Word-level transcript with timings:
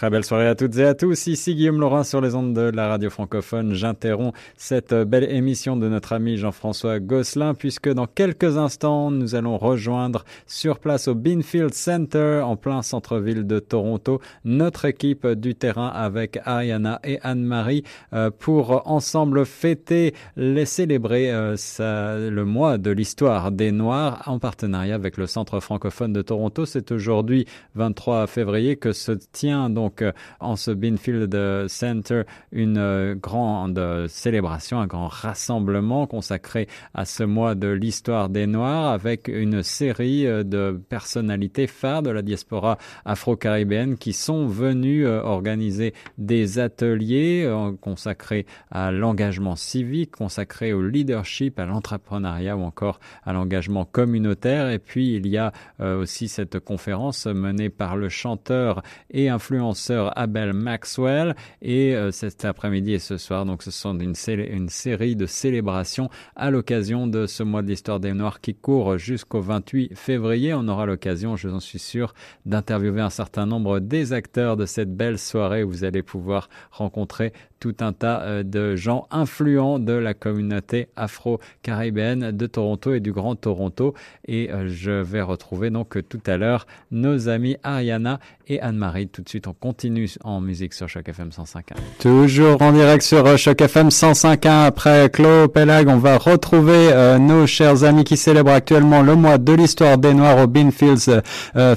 Très 0.00 0.08
belle 0.08 0.24
soirée 0.24 0.46
à 0.46 0.54
toutes 0.54 0.78
et 0.78 0.86
à 0.86 0.94
tous. 0.94 1.26
Ici 1.26 1.54
Guillaume 1.54 1.78
Laurin 1.78 2.04
sur 2.04 2.22
les 2.22 2.34
ondes 2.34 2.54
de 2.54 2.62
la 2.62 2.88
radio 2.88 3.10
francophone. 3.10 3.74
J'interromps 3.74 4.32
cette 4.56 4.94
belle 4.94 5.30
émission 5.30 5.76
de 5.76 5.90
notre 5.90 6.14
ami 6.14 6.38
Jean-François 6.38 7.00
Gosselin 7.00 7.52
puisque 7.52 7.90
dans 7.90 8.06
quelques 8.06 8.56
instants, 8.56 9.10
nous 9.10 9.34
allons 9.34 9.58
rejoindre 9.58 10.24
sur 10.46 10.78
place 10.78 11.06
au 11.06 11.14
Binfield 11.14 11.74
Center 11.74 12.40
en 12.42 12.56
plein 12.56 12.80
centre-ville 12.80 13.46
de 13.46 13.58
Toronto 13.58 14.22
notre 14.46 14.86
équipe 14.86 15.26
du 15.26 15.54
terrain 15.54 15.88
avec 15.88 16.38
Ariana 16.46 16.98
et 17.04 17.18
Anne-Marie 17.20 17.84
euh, 18.14 18.30
pour 18.30 18.90
ensemble 18.90 19.44
fêter, 19.44 20.14
les 20.34 20.64
célébrer 20.64 21.30
euh, 21.30 22.30
le 22.30 22.44
mois 22.46 22.78
de 22.78 22.90
l'histoire 22.90 23.52
des 23.52 23.70
Noirs 23.70 24.22
en 24.24 24.38
partenariat 24.38 24.94
avec 24.94 25.18
le 25.18 25.26
Centre 25.26 25.60
francophone 25.60 26.14
de 26.14 26.22
Toronto. 26.22 26.64
C'est 26.64 26.90
aujourd'hui 26.90 27.44
23 27.74 28.26
février 28.28 28.76
que 28.76 28.92
se 28.92 29.12
tient 29.12 29.68
donc 29.68 29.89
donc 29.90 30.02
euh, 30.02 30.12
en 30.38 30.54
ce 30.54 30.70
Binfield 30.70 31.36
Center 31.66 32.22
une 32.52 32.78
euh, 32.78 33.16
grande 33.16 34.06
célébration, 34.08 34.78
un 34.78 34.86
grand 34.86 35.08
rassemblement 35.08 36.06
consacré 36.06 36.68
à 36.94 37.04
ce 37.04 37.24
mois 37.24 37.56
de 37.56 37.66
l'histoire 37.66 38.28
des 38.28 38.46
Noirs 38.46 38.92
avec 38.92 39.26
une 39.26 39.64
série 39.64 40.28
euh, 40.28 40.44
de 40.44 40.80
personnalités 40.88 41.66
phares 41.66 42.02
de 42.02 42.10
la 42.10 42.22
diaspora 42.22 42.78
afro-caribéenne 43.04 43.96
qui 43.96 44.12
sont 44.12 44.46
venues 44.46 45.06
organiser 45.08 45.92
des 46.18 46.58
ateliers 46.58 47.50
consacrés 47.80 48.46
à 48.70 48.92
l'engagement 48.92 49.56
civique, 49.56 50.12
consacrés 50.12 50.72
au 50.72 50.82
leadership, 50.82 51.58
à 51.58 51.66
l'entrepreneuriat 51.66 52.56
ou 52.56 52.62
encore 52.62 53.00
à 53.24 53.32
l'engagement 53.32 53.84
communautaire. 53.84 54.70
Et 54.70 54.78
puis 54.78 55.14
il 55.14 55.26
y 55.26 55.36
a 55.36 55.52
aussi 55.80 56.28
cette 56.28 56.60
conférence 56.60 57.26
menée 57.26 57.70
par 57.70 57.96
le 57.96 58.08
chanteur 58.08 58.82
et 59.10 59.28
influenceur 59.28 59.79
sœur 59.80 60.16
Abel 60.16 60.52
Maxwell. 60.52 61.34
Et 61.62 61.96
euh, 61.96 62.12
cet 62.12 62.44
après-midi 62.44 62.92
et 62.92 62.98
ce 62.98 63.16
soir, 63.16 63.44
donc 63.44 63.62
ce 63.62 63.70
sont 63.70 63.98
une, 63.98 64.14
série 64.14 65.16
de 65.16 65.26
célébrations 65.26 66.10
à 66.36 66.50
l'occasion 66.50 67.06
de 67.06 67.26
ce 67.26 67.42
mois 67.42 67.62
de 67.62 67.68
l'histoire 67.68 67.98
des 67.98 68.12
Noirs 68.12 68.40
qui 68.40 68.54
court 68.54 68.98
jusqu'au 68.98 69.40
28 69.40 69.94
février. 69.94 70.54
On 70.54 70.68
aura 70.68 70.86
l'occasion, 70.86 71.36
je 71.36 71.48
suis 71.58 71.78
sûr, 71.78 72.14
d'interviewer 72.46 73.00
un 73.00 73.10
certain 73.10 73.46
nombre 73.46 73.80
des 73.80 74.12
acteurs 74.12 74.56
de 74.56 74.66
cette 74.66 74.94
belle 74.94 75.18
soirée 75.18 75.64
où 75.64 75.70
vous 75.70 75.84
allez 75.84 76.02
pouvoir 76.02 76.48
rencontrer 76.70 77.32
tout 77.60 77.76
un 77.80 77.92
tas 77.92 78.22
euh, 78.22 78.42
de 78.42 78.74
gens 78.74 79.06
influents 79.10 79.78
de 79.78 79.92
la 79.92 80.14
communauté 80.14 80.88
afro-caribéenne 80.96 82.32
de 82.32 82.46
Toronto 82.46 82.94
et 82.94 83.00
du 83.00 83.12
Grand 83.12 83.36
Toronto. 83.36 83.94
Et 84.26 84.50
euh, 84.50 84.66
je 84.68 84.90
vais 84.90 85.20
retrouver 85.20 85.68
donc 85.70 85.96
tout 86.08 86.22
à 86.26 86.38
l'heure 86.38 86.66
nos 86.90 87.28
amis 87.28 87.56
Ariana 87.62 88.18
et 88.48 88.60
Anne-Marie. 88.60 89.08
Tout 89.08 89.22
de 89.22 89.28
suite, 89.28 89.46
on 89.46 89.52
continue 89.52 90.08
en 90.24 90.40
musique 90.40 90.72
sur 90.72 90.88
Choc 90.88 91.08
FM 91.08 91.28
105.1. 91.28 91.62
Toujours 92.00 92.60
en 92.62 92.72
direct 92.72 93.02
sur 93.02 93.26
euh, 93.26 93.36
Choc 93.36 93.60
FM 93.60 93.88
105.1. 93.88 94.64
Après 94.64 95.10
Claude 95.10 95.52
Pelag, 95.52 95.86
on 95.88 95.98
va 95.98 96.16
retrouver 96.16 96.90
nos 97.20 97.46
chers 97.46 97.84
amis 97.84 98.04
qui 98.04 98.16
célèbrent 98.16 98.52
actuellement 98.52 99.02
le 99.02 99.14
mois 99.14 99.36
de 99.36 99.52
l'histoire 99.52 99.98
des 99.98 100.14
Noirs 100.14 100.38
au 100.38 100.46
Beanfields 100.46 101.20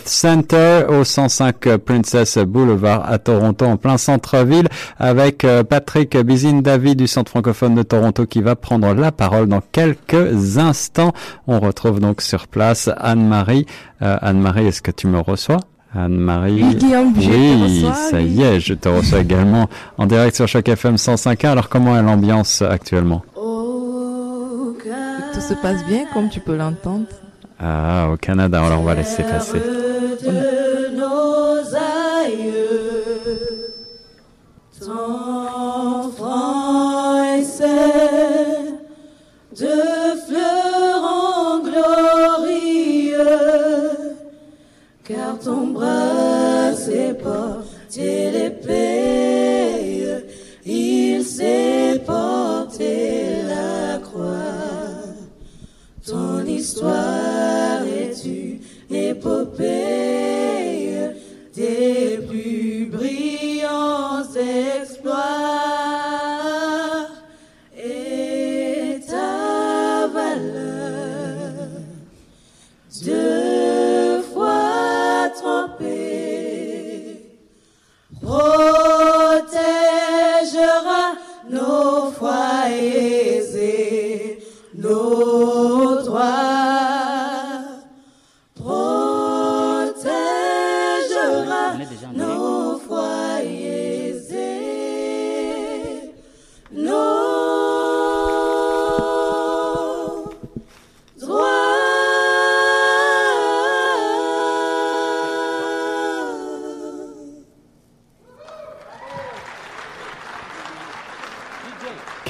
Center 0.06 0.86
au 0.88 1.04
105 1.04 1.78
Princess 1.78 2.38
Boulevard 2.38 3.10
à 3.10 3.18
Toronto 3.18 3.66
en 3.66 3.78
plein 3.78 3.98
centre-ville 3.98 4.68
avec 4.98 5.46
Patrick 5.74 6.16
Bizine-David 6.16 7.00
du 7.00 7.08
Centre 7.08 7.32
francophone 7.32 7.74
de 7.74 7.82
Toronto 7.82 8.28
qui 8.28 8.44
va 8.44 8.56
prendre 8.56 8.94
la 8.94 9.12
parole 9.12 9.48
dans 9.48 9.62
quelques 9.72 10.60
instants. 10.60 11.14
On 11.48 11.60
retrouve 11.60 12.00
donc 12.00 12.22
sur 12.22 12.48
place 12.48 12.92
Anne-Marie. 12.96 13.66
Euh, 14.04 14.16
Anne-Marie, 14.22 14.68
est-ce 14.68 14.84
que 14.84 14.92
tu 14.92 15.08
me 15.08 15.20
reçois? 15.20 15.58
Anne-Marie. 15.96 16.62
Oui, 16.62 16.76
Guillaume, 16.76 17.12
oui, 17.18 17.88
ça 18.12 18.22
y 18.22 18.44
est, 18.44 18.60
je 18.60 18.76
te 18.76 18.88
reçois 18.88 19.22
également 19.22 19.68
en 19.98 20.06
direct 20.06 20.36
sur 20.36 20.48
Choc 20.48 20.70
FM 20.70 20.98
105.1. 20.98 21.48
Alors, 21.48 21.70
comment 21.70 21.98
est 21.98 22.04
l'ambiance 22.04 22.62
actuellement? 22.62 23.24
Tout 23.34 25.42
se 25.42 25.56
passe 25.60 25.84
bien, 25.88 26.06
comme 26.14 26.30
tu 26.30 26.40
peux 26.40 26.56
l'entendre. 26.56 27.08
Ah, 27.60 28.10
au 28.14 28.18
Canada, 28.18 28.64
alors 28.64 28.82
on 28.82 28.84
va 28.84 28.94
laisser 28.94 29.24
passer. 29.24 29.58
Histoire 56.64 57.84
est 57.86 58.24
une 58.24 58.62
épopée 58.90 60.23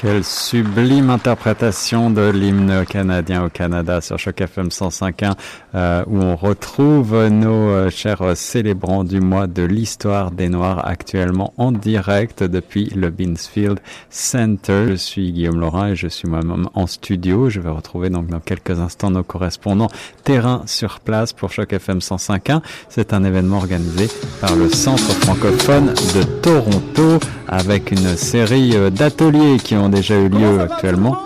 Quelle 0.04 0.22
sublime 0.22 1.08
interprétation 1.08 2.10
de 2.10 2.28
l'hymne 2.28 2.84
canadien 2.84 3.46
au 3.46 3.48
Canada 3.48 4.02
sur 4.02 4.18
Choc 4.18 4.38
FM 4.38 4.68
105.1 4.68 5.32
euh, 5.74 6.04
où 6.06 6.18
on 6.18 6.36
retrouve 6.36 7.28
nos 7.28 7.70
euh, 7.70 7.88
chers 7.88 8.36
célébrants 8.36 9.02
du 9.02 9.22
mois 9.22 9.46
de 9.46 9.62
l'histoire 9.62 10.30
des 10.30 10.50
Noirs 10.50 10.86
actuellement 10.86 11.54
en 11.56 11.72
direct 11.72 12.42
depuis 12.42 12.90
le 12.94 13.08
Beansfield 13.08 13.80
Center. 14.10 14.88
Je 14.90 14.94
suis 14.94 15.32
Guillaume 15.32 15.58
Laurin 15.58 15.92
et 15.92 15.96
je 15.96 16.08
suis 16.08 16.28
moi-même 16.28 16.68
en 16.74 16.86
studio. 16.86 17.48
Je 17.48 17.60
vais 17.60 17.70
retrouver 17.70 18.10
donc 18.10 18.26
dans 18.26 18.40
quelques 18.40 18.78
instants 18.80 19.10
nos 19.10 19.22
correspondants 19.22 19.88
terrain 20.22 20.64
sur 20.66 21.00
place 21.00 21.32
pour 21.32 21.50
Choc 21.50 21.72
FM 21.72 22.00
105.1. 22.00 22.60
C'est 22.90 23.14
un 23.14 23.24
événement 23.24 23.56
organisé 23.56 24.10
par 24.42 24.54
le 24.54 24.68
Centre 24.68 25.14
francophone 25.22 25.94
de 26.14 26.22
Toronto 26.42 27.20
avec 27.48 27.90
une 27.90 28.16
série 28.16 28.72
euh, 28.74 28.90
d'ateliers 28.90 29.58
qui 29.62 29.74
ont 29.76 29.88
déjà 29.88 30.16
eu 30.16 30.28
lieu 30.28 30.60
actuellement. 30.60 31.16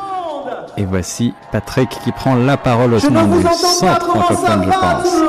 Et 0.76 0.84
voici 0.84 1.34
Patrick 1.50 1.90
qui 2.04 2.12
prend 2.12 2.36
la 2.36 2.56
parole 2.56 2.94
au 2.94 3.10
nom 3.10 3.26
du 3.26 3.42
centre 3.42 4.06
francophone, 4.06 4.62
je 4.64 4.70
pense. 4.70 5.28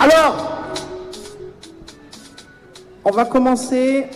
Alors, 0.00 0.60
on 3.04 3.10
va 3.10 3.24
commencer. 3.24 4.06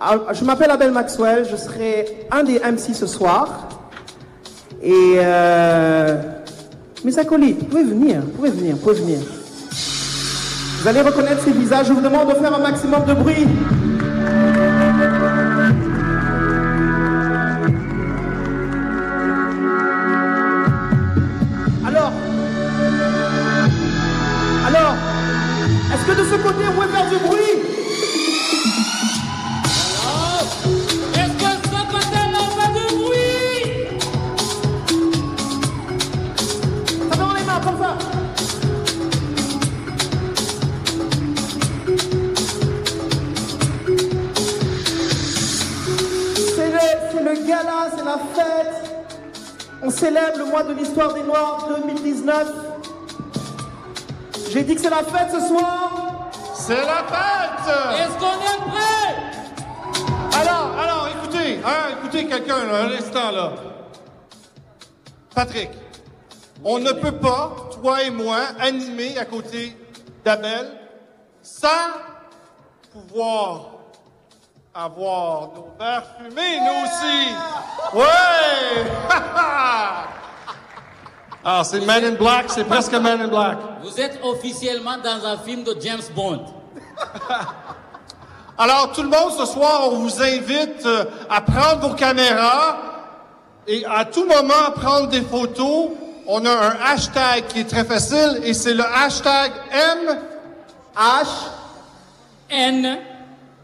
Ah, 0.00 0.16
je 0.32 0.44
m'appelle 0.44 0.70
Abel 0.70 0.92
Maxwell, 0.92 1.46
je 1.50 1.56
serai 1.56 2.26
un 2.30 2.42
des 2.42 2.58
MC 2.58 2.94
ce 2.94 3.06
soir. 3.06 3.68
Et 4.82 5.14
euh, 5.16 6.22
mes 7.04 7.18
acolytes, 7.18 7.58
vous 7.58 7.66
pouvez 7.66 7.84
venir, 7.84 8.20
vous 8.20 8.30
pouvez 8.30 8.50
venir, 8.50 8.76
vous 8.76 8.82
pouvez 8.82 9.00
venir. 9.00 9.18
Vous 10.80 10.86
allez 10.86 11.00
reconnaître 11.00 11.42
ces 11.42 11.50
visages. 11.50 11.88
Je 11.88 11.92
vous 11.92 12.00
demande 12.00 12.28
de 12.28 12.34
faire 12.34 12.54
un 12.54 12.60
maximum 12.60 13.04
de 13.04 13.12
bruit. 13.12 13.46
Célèbre 49.98 50.38
le 50.38 50.44
mois 50.44 50.62
de 50.62 50.72
l'histoire 50.74 51.12
des 51.12 51.22
Noirs 51.22 51.68
2019. 51.76 52.48
J'ai 54.50 54.62
dit 54.62 54.74
que 54.76 54.80
c'est 54.80 54.90
la 54.90 55.02
fête 55.02 55.32
ce 55.32 55.48
soir. 55.48 56.30
C'est 56.54 56.76
la 56.76 57.04
fête 57.04 57.68
Est-ce 58.00 58.18
qu'on 58.18 58.38
est 58.40 58.70
prêt? 58.70 59.16
Alors, 60.40 60.70
alors, 60.78 61.08
écoutez, 61.08 61.58
hein, 61.64 61.96
écoutez 61.98 62.26
quelqu'un, 62.26 62.64
là, 62.64 62.84
un 62.84 62.92
instant, 62.92 63.32
là. 63.32 63.52
Patrick, 65.34 65.70
on 66.64 66.78
ne 66.78 66.92
peut 66.92 67.12
pas, 67.12 67.56
toi 67.80 68.02
et 68.02 68.10
moi, 68.10 68.38
animer 68.60 69.18
à 69.18 69.24
côté 69.24 69.76
d'Abel 70.24 70.66
sans 71.42 71.68
pouvoir 72.92 73.77
avoir 74.78 75.48
nos 75.56 75.72
verres 75.76 76.04
fumés, 76.16 76.60
nous 76.60 76.84
aussi. 76.84 77.34
Ouais! 77.94 78.86
Ah, 81.44 81.62
c'est 81.64 81.80
Man 81.80 82.04
in 82.04 82.12
Black, 82.12 82.46
c'est 82.48 82.64
presque 82.64 82.92
Man 82.92 83.22
in 83.22 83.28
Black. 83.28 83.56
Vous 83.82 83.98
êtes 83.98 84.20
officiellement 84.22 84.98
dans 85.02 85.24
un 85.24 85.38
film 85.38 85.62
de 85.62 85.74
James 85.80 86.02
Bond. 86.14 86.44
Alors, 88.58 88.92
tout 88.92 89.02
le 89.02 89.08
monde, 89.08 89.32
ce 89.38 89.46
soir, 89.46 89.84
on 89.84 90.00
vous 90.00 90.20
invite 90.20 90.84
euh, 90.84 91.04
à 91.30 91.40
prendre 91.40 91.88
vos 91.88 91.94
caméras 91.94 92.76
et 93.66 93.82
à 93.86 94.04
tout 94.04 94.26
moment 94.26 94.72
prendre 94.74 95.08
des 95.08 95.22
photos. 95.22 95.92
On 96.26 96.44
a 96.44 96.50
un 96.50 96.76
hashtag 96.92 97.46
qui 97.46 97.60
est 97.60 97.70
très 97.70 97.84
facile 97.84 98.40
et 98.42 98.52
c'est 98.52 98.74
le 98.74 98.84
hashtag 98.84 99.52
M 99.70 100.18
H 100.96 101.26
N. 102.50 102.98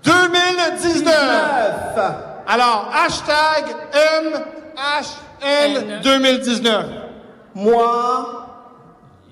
2019. 0.04 1.04
9. 1.96 2.12
Alors, 2.46 2.90
hashtag 2.94 3.64
M 3.92 4.42
H 4.76 5.16
N 5.42 6.00
2019. 6.02 6.84
Mois 7.54 8.46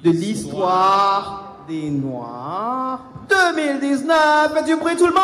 de 0.03 0.11
l'histoire 0.11 1.57
des 1.69 1.91
Noirs 1.91 3.01
2019. 3.29 4.55
Faites 4.55 4.65
du 4.65 4.77
bruit 4.77 4.97
tout 4.97 5.07
le 5.07 5.13
monde. 5.13 5.23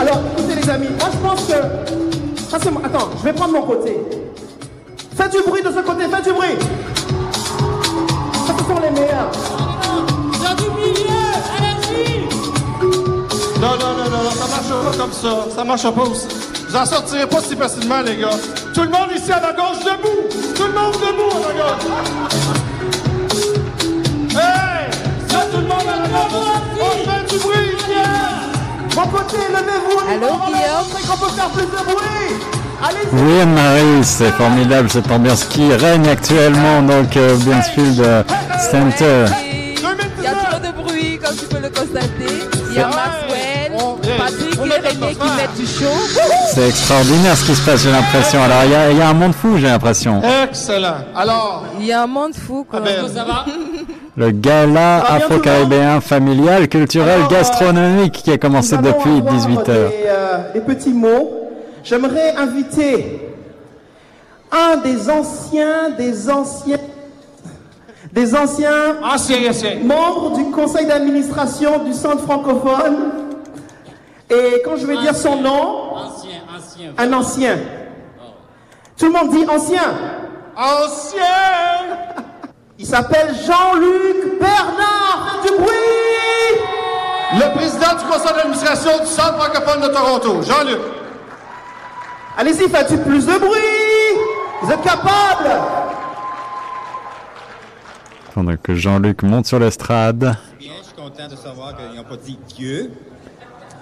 Alors, 0.00 0.20
écoutez 0.36 0.54
les 0.54 0.70
amis, 0.70 0.88
moi 0.98 1.08
je 1.12 1.18
pense 1.28 1.46
que... 1.46 1.54
Ça 2.48 2.58
c'est 2.62 2.70
moi. 2.70 2.82
Attends, 2.84 3.10
je 3.18 3.24
vais 3.24 3.32
prendre 3.32 3.52
mon 3.52 3.62
côté. 3.62 4.00
Faites 5.16 5.32
du 5.32 5.42
bruit 5.42 5.62
de 5.62 5.70
ce 5.70 5.80
côté, 5.80 6.04
faites 6.08 6.24
du 6.24 6.32
bruit. 6.32 6.56
Ça, 8.46 8.54
ce 8.58 8.64
sont 8.64 8.80
les 8.80 8.90
meilleurs. 8.90 9.30
Non, 13.64 13.78
non, 13.78 13.94
non, 13.96 14.10
non, 14.10 14.30
ça 14.30 14.46
marche 14.46 14.68
pas 14.68 14.98
comme 14.98 15.12
ça. 15.12 15.56
Ça 15.56 15.64
marche 15.64 15.90
pas 15.90 16.02
aussi. 16.02 16.26
Vous 16.68 16.76
en 16.76 16.84
sortirez 16.84 17.26
pas 17.26 17.40
si 17.40 17.56
facilement, 17.56 18.02
les 18.02 18.16
gars. 18.16 18.28
Tout 18.74 18.82
le 18.82 18.90
monde 18.90 19.08
ici 19.16 19.32
à 19.32 19.40
ma 19.40 19.52
gauche 19.54 19.78
debout. 19.82 20.28
Tout 20.54 20.64
le 20.64 20.72
monde 20.74 20.92
debout 20.92 21.30
à 21.32 21.38
ma 21.48 21.54
gauche. 21.62 21.84
Hey! 24.32 24.90
Ça, 25.30 25.46
tout 25.50 25.56
le 25.56 25.62
monde 25.62 25.88
à 25.88 25.96
la 25.96 26.08
gauche. 26.08 26.44
On 26.78 26.90
fait 27.08 27.24
du 27.32 27.38
bruit, 27.42 27.76
viens! 27.88 28.44
Mon 28.96 29.06
côté, 29.06 29.38
levez-vous. 29.48 29.98
Allô, 30.10 30.32
Guillaume 30.46 30.80
on 30.80 30.96
sait 30.98 31.06
qu'on 31.08 31.16
peut 31.16 31.32
faire 31.32 31.48
plus 31.48 31.64
de 31.64 31.84
bruit. 31.84 32.34
Oui, 33.14 33.40
Anne-Marie, 33.40 34.04
c'est 34.04 34.30
formidable 34.32 34.90
cette 34.90 35.10
ambiance 35.10 35.44
qui 35.44 35.72
règne 35.72 36.06
actuellement 36.06 36.82
donc 36.82 37.16
euh, 37.16 37.34
au 37.34 37.38
Binsfield 37.38 37.98
euh, 38.00 38.22
Center. 38.70 39.24
Il 40.18 40.24
y 40.24 40.26
a 40.26 40.34
trop 40.34 40.58
de 40.60 40.82
bruit, 40.82 41.18
comme 41.18 41.34
tu 41.34 41.46
peux 41.46 41.62
le 41.62 41.70
constater. 41.70 42.44
Il 42.70 42.76
y 42.76 42.80
a 42.80 42.88
Maxwell, 42.88 43.53
On- 43.84 43.96
Patrick 43.96 44.58
on 44.60 44.66
et 44.66 44.70
a 44.72 44.76
René 44.76 44.82
notre 44.82 44.98
qui 44.98 45.04
affaire. 45.22 45.36
mettent 45.36 45.56
du 45.56 45.66
show. 45.66 45.84
C'est 46.54 46.68
extraordinaire 46.68 47.36
ce 47.36 47.44
qui 47.46 47.54
se 47.54 47.64
passe, 47.64 47.82
j'ai 47.82 47.90
l'impression. 47.92 48.42
Alors, 48.42 48.58
il 48.64 48.70
y 48.70 48.74
a, 48.74 48.90
il 48.90 48.96
y 48.98 49.00
a 49.02 49.08
un 49.08 49.14
monde 49.14 49.34
fou, 49.34 49.56
j'ai 49.58 49.66
l'impression. 49.66 50.22
Excellent. 50.44 50.94
Alors, 51.14 51.64
Il 51.80 51.86
y 51.86 51.92
a 51.92 52.02
un 52.02 52.06
monde 52.06 52.34
fou, 52.34 52.64
quoi. 52.68 52.78
Abel. 52.80 53.04
Ça 53.14 53.24
va 53.24 53.44
Le 54.16 54.30
gala 54.30 55.02
Ça 55.06 55.12
va 55.12 55.18
bien, 55.18 55.26
afro-caribéen 55.26 56.00
familial, 56.00 56.68
culturel, 56.68 57.10
Alors, 57.20 57.26
euh, 57.32 57.34
gastronomique 57.34 58.12
qui 58.24 58.30
a 58.30 58.38
commencé 58.38 58.74
allons 58.74 58.82
depuis 58.90 59.18
avoir 59.18 59.34
18 59.34 59.68
heures. 59.68 59.90
Des, 59.90 59.94
euh, 60.06 60.52
des 60.54 60.60
petits 60.60 60.92
mots. 60.92 61.40
J'aimerais 61.82 62.34
inviter 62.36 63.20
un 64.52 64.76
des 64.76 65.10
anciens, 65.10 65.90
des 65.98 66.30
anciens, 66.30 66.78
des 68.12 68.34
anciens 68.36 68.70
ancien, 69.02 69.50
ancien. 69.50 69.70
membres 69.84 70.36
du 70.36 70.44
conseil 70.52 70.86
d'administration 70.86 71.82
du 71.84 71.92
centre 71.92 72.22
francophone. 72.22 72.94
Et 74.34 74.62
quand 74.64 74.76
je 74.76 74.86
vais 74.86 74.96
dire 74.98 75.14
son 75.14 75.36
nom, 75.40 75.94
Ancien, 75.94 76.40
ancien. 76.56 76.92
un 76.98 77.12
ancien. 77.12 77.58
Tout 78.98 79.06
le 79.06 79.12
monde 79.12 79.30
dit 79.30 79.44
ancien. 79.48 79.82
Ancien! 80.56 81.20
Il 82.78 82.86
s'appelle 82.86 83.34
Jean-Luc 83.46 84.38
Bernard. 84.40 85.40
Du 85.44 85.50
bruit. 85.50 85.74
Le 87.34 87.54
président 87.56 87.94
du 87.98 88.04
conseil 88.04 88.32
d'administration 88.36 88.98
du 89.00 89.06
Centre 89.06 89.36
francophone 89.40 89.80
de 89.82 89.88
Toronto, 89.88 90.42
Jean-Luc. 90.42 90.78
Allez-y, 92.36 92.68
faites 92.68 93.04
plus 93.04 93.26
de 93.26 93.38
bruit. 93.38 94.18
Vous 94.62 94.70
êtes 94.72 94.82
capables. 94.82 95.50
Pendant 98.34 98.56
que 98.56 98.74
Jean-Luc 98.74 99.22
monte 99.22 99.46
sur 99.46 99.58
l'estrade. 99.60 100.36
Bien, 100.58 100.72
je 100.80 100.84
suis 100.86 100.94
content 100.94 101.28
de 101.28 101.36
savoir 101.36 101.74
qu'ils 101.76 101.96
n'ont 101.96 102.04
pas 102.04 102.16
dit 102.16 102.38
Dieu. 102.56 102.90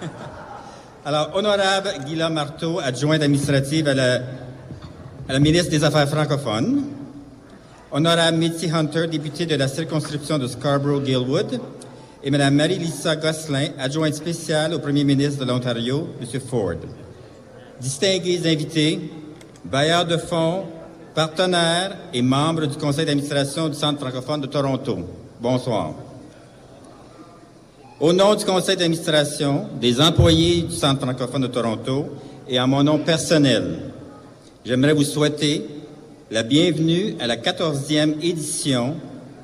Alors, 1.05 1.31
honorable 1.33 1.89
Guillaume 2.05 2.33
Marteau, 2.33 2.79
adjointe 2.79 3.21
administrative 3.21 3.87
à 3.87 3.93
la, 3.93 5.39
ministre 5.39 5.71
des 5.71 5.83
Affaires 5.83 6.07
francophones. 6.07 6.83
Honorable 7.91 8.37
Mitzi 8.37 8.71
Hunter, 8.71 9.07
députée 9.07 9.45
de 9.45 9.55
la 9.55 9.67
circonscription 9.67 10.37
de 10.37 10.47
Scarborough-Gilwood. 10.47 11.59
Et 12.23 12.31
Madame 12.31 12.55
Marie-Lisa 12.55 13.17
Gosselin, 13.17 13.67
adjointe 13.77 14.13
spéciale 14.13 14.73
au 14.73 14.79
premier 14.79 15.03
ministre 15.03 15.43
de 15.43 15.51
l'Ontario, 15.51 16.07
M. 16.21 16.39
Ford. 16.39 16.75
Distingués 17.81 18.41
invités, 18.45 19.11
bailleurs 19.65 20.05
de 20.05 20.17
fonds, 20.17 20.63
partenaires 21.13 21.97
et 22.13 22.21
membres 22.21 22.65
du 22.65 22.77
conseil 22.77 23.05
d'administration 23.05 23.67
du 23.67 23.75
Centre 23.75 23.99
francophone 23.99 24.41
de 24.41 24.47
Toronto. 24.47 24.99
Bonsoir. 25.41 25.93
Au 28.03 28.11
nom 28.11 28.35
du 28.35 28.43
conseil 28.43 28.75
d'administration, 28.75 29.69
des 29.79 30.01
employés 30.01 30.63
du 30.63 30.75
Centre 30.75 30.99
francophone 30.99 31.43
de 31.43 31.47
Toronto 31.47 32.09
et 32.49 32.57
à 32.57 32.67
mon 32.67 32.83
nom 32.83 32.97
personnel, 32.97 33.79
j'aimerais 34.65 34.91
vous 34.91 35.05
souhaiter 35.05 35.65
la 36.29 36.43
bienvenue 36.43 37.15
à 37.21 37.27
la 37.27 37.37
14e 37.37 38.15
édition 38.21 38.97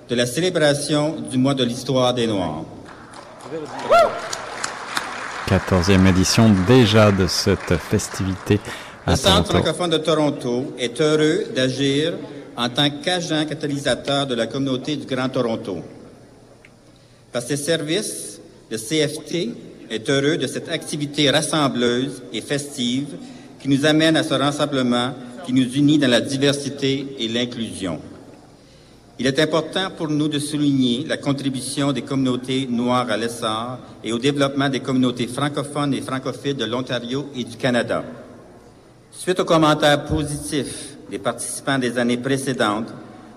de 0.10 0.14
la 0.14 0.26
célébration 0.26 1.16
du 1.32 1.38
mois 1.38 1.54
de 1.54 1.64
l'histoire 1.64 2.14
des 2.14 2.28
Noirs. 2.28 2.66
14e 5.48 6.06
édition 6.08 6.54
déjà 6.68 7.14
de 7.14 7.28
cette 7.28 7.78
festivité 7.78 8.60
à 9.08 9.12
Le 9.12 9.16
Centre 9.16 9.36
Toronto. 9.36 9.52
francophone 9.52 9.90
de 9.92 9.98
Toronto 10.00 10.74
est 10.78 11.00
heureux 11.00 11.46
d'agir 11.56 12.12
en 12.58 12.68
tant 12.68 12.90
qu'agent 12.90 13.46
catalysateur 13.46 14.28
de 14.28 14.36
la 14.36 14.48
communauté 14.48 14.98
du 14.98 15.06
Grand 15.06 15.30
Toronto. 15.30 15.78
Par 17.32 17.42
ses 17.42 17.56
services, 17.56 18.29
le 18.70 18.78
CFT 18.78 19.50
est 19.90 20.10
heureux 20.10 20.38
de 20.38 20.48
cette 20.48 20.70
activité 20.70 21.30
rassembleuse 21.30 22.22
et 22.32 22.42
festive 22.42 23.08
qui 23.60 23.68
nous 23.68 23.86
amène 23.86 24.16
à 24.16 24.24
ce 24.24 24.34
rassemblement 24.36 25.14
qui 25.46 25.54
nous 25.54 25.74
unit 25.74 25.98
dans 25.98 26.10
la 26.10 26.22
diversité 26.22 27.16
et 27.20 27.28
l'inclusion. 27.28 28.00
Il 29.18 29.28
est 29.28 29.40
important 29.40 29.90
pour 29.98 30.08
nous 30.08 30.30
de 30.30 30.40
souligner 30.40 31.06
la 31.06 31.18
contribution 31.18 31.92
des 31.92 32.04
communautés 32.04 32.68
noires 32.70 33.10
à 33.10 33.18
l'essor 33.18 33.80
et 34.04 34.14
au 34.14 34.20
développement 34.20 34.70
des 34.70 34.80
communautés 34.80 35.28
francophones 35.28 35.94
et 35.94 36.02
francophiles 36.02 36.56
de 36.56 36.66
l'Ontario 36.66 37.30
et 37.36 37.44
du 37.44 37.58
Canada. 37.58 38.04
Suite 39.12 39.40
aux 39.40 39.46
commentaires 39.46 40.06
positifs 40.06 40.96
des 41.10 41.20
participants 41.20 41.80
des 41.80 41.98
années 41.98 42.18
précédentes, 42.18 42.94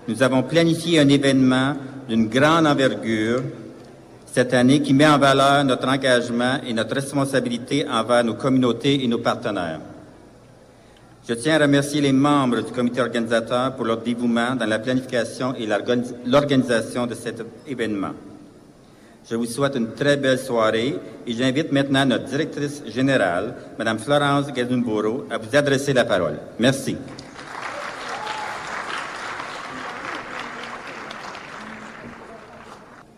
nous 0.07 0.21
avons 0.21 0.43
planifié 0.43 0.99
un 0.99 1.09
événement 1.09 1.75
d'une 2.07 2.29
grande 2.29 2.67
envergure 2.67 3.41
cette 4.33 4.53
année 4.55 4.81
qui 4.81 4.95
met 4.95 5.05
en 5.05 5.19
valeur 5.19 5.63
notre 5.63 5.87
engagement 5.87 6.57
et 6.65 6.73
notre 6.73 6.95
responsabilité 6.95 7.85
envers 7.87 8.23
nos 8.23 8.33
communautés 8.33 9.03
et 9.03 9.07
nos 9.07 9.19
partenaires. 9.19 9.79
Je 11.29 11.35
tiens 11.35 11.55
à 11.55 11.59
remercier 11.59 12.01
les 12.01 12.11
membres 12.11 12.61
du 12.61 12.71
comité 12.71 12.99
organisateur 13.01 13.75
pour 13.75 13.85
leur 13.85 13.97
dévouement 13.97 14.55
dans 14.55 14.65
la 14.65 14.79
planification 14.79 15.53
et 15.55 15.67
l'organi- 15.67 16.15
l'organisation 16.25 17.05
de 17.05 17.13
cet 17.13 17.45
événement. 17.67 18.13
Je 19.29 19.35
vous 19.35 19.45
souhaite 19.45 19.75
une 19.75 19.91
très 19.93 20.17
belle 20.17 20.39
soirée 20.39 20.97
et 21.27 21.33
j'invite 21.33 21.71
maintenant 21.71 22.03
notre 22.03 22.25
directrice 22.25 22.81
générale, 22.87 23.53
Mme 23.77 23.99
Florence 23.99 24.51
Gazunboro, 24.51 25.27
à 25.29 25.37
vous 25.37 25.55
adresser 25.55 25.93
la 25.93 26.05
parole. 26.05 26.39
Merci. 26.57 26.97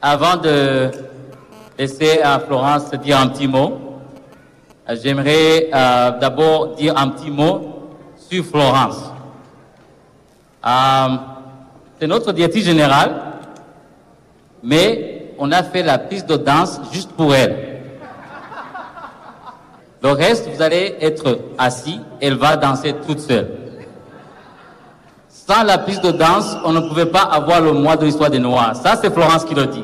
Avant 0.01 0.35
de 0.37 0.91
laisser 1.77 2.21
à 2.21 2.39
Florence 2.39 2.91
dire 2.91 3.19
un 3.19 3.27
petit 3.27 3.47
mot, 3.47 3.79
euh, 4.87 4.95
j'aimerais 5.01 5.69
euh, 5.73 6.11
d'abord 6.19 6.75
dire 6.75 6.97
un 6.97 7.09
petit 7.09 7.29
mot 7.29 7.89
sur 8.29 8.45
Florence. 8.45 9.11
Euh, 10.65 11.15
c'est 11.99 12.07
notre 12.07 12.31
directrice 12.31 12.65
générale, 12.65 13.21
mais 14.63 15.33
on 15.37 15.51
a 15.51 15.63
fait 15.63 15.83
la 15.83 15.97
piste 15.97 16.27
de 16.27 16.37
danse 16.37 16.79
juste 16.91 17.11
pour 17.11 17.33
elle. 17.33 17.81
Le 20.01 20.11
reste, 20.11 20.47
vous 20.53 20.61
allez 20.61 20.95
être 21.01 21.39
assis, 21.57 21.99
elle 22.21 22.35
va 22.35 22.57
danser 22.57 22.95
toute 23.07 23.19
seule. 23.19 23.49
Sans 25.29 25.63
la 25.63 25.77
piste 25.77 26.03
de 26.03 26.11
danse, 26.11 26.57
on 26.63 26.73
ne 26.73 26.79
pouvait 26.79 27.05
pas 27.05 27.21
avoir 27.21 27.61
le 27.61 27.71
mois 27.71 27.95
de 27.95 28.05
l'histoire 28.05 28.29
des 28.29 28.39
Noirs. 28.39 28.75
Ça, 28.75 28.95
c'est 29.01 29.13
Florence 29.13 29.45
qui 29.45 29.55
le 29.55 29.67
dit. 29.67 29.83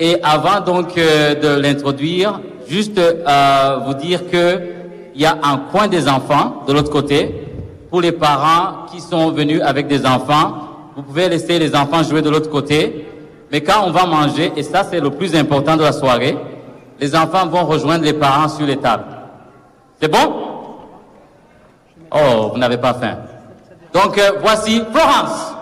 Et 0.00 0.16
avant 0.22 0.60
donc 0.60 0.96
euh, 0.96 1.34
de 1.34 1.60
l'introduire, 1.60 2.40
juste 2.68 2.98
euh, 2.98 3.78
vous 3.84 3.94
dire 3.94 4.30
que 4.30 4.60
il 5.14 5.22
y 5.22 5.26
a 5.26 5.36
un 5.42 5.56
coin 5.72 5.88
des 5.88 6.08
enfants 6.08 6.62
de 6.68 6.72
l'autre 6.72 6.90
côté. 6.90 7.34
Pour 7.90 8.00
les 8.00 8.12
parents 8.12 8.86
qui 8.92 9.00
sont 9.00 9.32
venus 9.32 9.60
avec 9.64 9.88
des 9.88 10.06
enfants, 10.06 10.52
vous 10.94 11.02
pouvez 11.02 11.28
laisser 11.28 11.58
les 11.58 11.74
enfants 11.74 12.04
jouer 12.04 12.22
de 12.22 12.30
l'autre 12.30 12.50
côté. 12.50 13.08
Mais 13.50 13.62
quand 13.62 13.82
on 13.84 13.90
va 13.90 14.06
manger, 14.06 14.52
et 14.56 14.62
ça 14.62 14.84
c'est 14.88 15.00
le 15.00 15.10
plus 15.10 15.34
important 15.34 15.76
de 15.76 15.82
la 15.82 15.92
soirée, 15.92 16.36
les 17.00 17.16
enfants 17.16 17.46
vont 17.46 17.64
rejoindre 17.64 18.04
les 18.04 18.12
parents 18.12 18.48
sur 18.48 18.66
les 18.66 18.76
tables. 18.76 19.06
C'est 20.00 20.10
bon? 20.10 20.32
Oh, 22.12 22.50
vous 22.52 22.58
n'avez 22.58 22.76
pas 22.78 22.94
faim. 22.94 23.16
Donc 23.92 24.16
euh, 24.18 24.32
voici 24.40 24.82
Florence. 24.92 25.54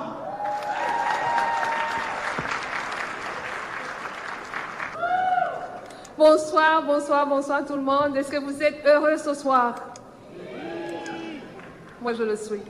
Bonsoir, 6.18 6.82
bonsoir, 6.86 7.26
bonsoir 7.26 7.62
tout 7.66 7.74
le 7.74 7.82
monde. 7.82 8.16
Est-ce 8.16 8.30
que 8.30 8.38
vous 8.38 8.62
êtes 8.62 8.86
heureux 8.86 9.18
ce 9.18 9.34
soir? 9.34 9.74
Moi, 12.00 12.14
je 12.14 12.22
le 12.22 12.36
suis. 12.36 12.62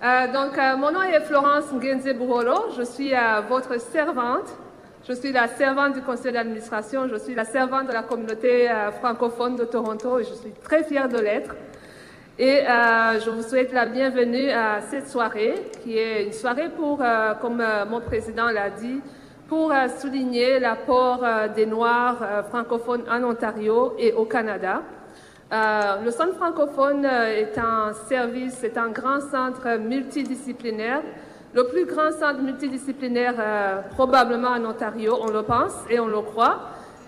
Euh, 0.00 0.32
donc, 0.32 0.56
euh, 0.56 0.76
mon 0.76 0.92
nom 0.92 1.02
est 1.02 1.18
Florence 1.22 1.72
Bourolo. 2.16 2.66
Je 2.78 2.84
suis 2.84 3.12
euh, 3.12 3.40
votre 3.48 3.80
servante. 3.80 4.48
Je 5.08 5.12
suis 5.12 5.32
la 5.32 5.48
servante 5.48 5.94
du 5.94 6.02
conseil 6.02 6.34
d'administration. 6.34 7.08
Je 7.08 7.16
suis 7.16 7.34
la 7.34 7.44
servante 7.44 7.88
de 7.88 7.92
la 7.92 8.04
communauté 8.04 8.70
francophone 9.00 9.56
de 9.56 9.64
Toronto 9.64 10.20
et 10.20 10.24
je 10.24 10.32
suis 10.32 10.52
très 10.62 10.84
fière 10.84 11.08
de 11.08 11.18
l'être. 11.18 11.56
Et 12.38 12.62
je 12.64 13.28
vous 13.28 13.42
souhaite 13.42 13.72
la 13.72 13.86
bienvenue 13.86 14.50
à 14.50 14.80
cette 14.80 15.08
soirée, 15.08 15.54
qui 15.82 15.98
est 15.98 16.24
une 16.24 16.32
soirée 16.32 16.68
pour, 16.68 17.02
comme 17.40 17.62
mon 17.90 18.00
président 18.00 18.50
l'a 18.50 18.70
dit, 18.70 19.02
pour 19.48 19.72
euh, 19.72 19.88
souligner 20.00 20.58
l'apport 20.58 21.20
euh, 21.22 21.48
des 21.48 21.66
Noirs 21.66 22.18
euh, 22.22 22.42
francophones 22.44 23.04
en 23.10 23.22
Ontario 23.24 23.94
et 23.98 24.12
au 24.12 24.24
Canada. 24.24 24.82
Le 25.52 26.10
centre 26.10 26.34
francophone 26.34 27.04
est 27.04 27.56
un 27.58 27.92
service, 28.08 28.54
c'est 28.60 28.76
un 28.76 28.88
grand 28.88 29.20
centre 29.20 29.78
multidisciplinaire, 29.78 31.00
le 31.54 31.68
plus 31.68 31.84
grand 31.84 32.10
centre 32.10 32.40
multidisciplinaire 32.40 33.34
probablement 33.90 34.48
en 34.48 34.64
Ontario, 34.64 35.16
on 35.20 35.30
le 35.30 35.44
pense 35.44 35.74
et 35.88 36.00
on 36.00 36.08
le 36.08 36.20
croit. 36.22 36.58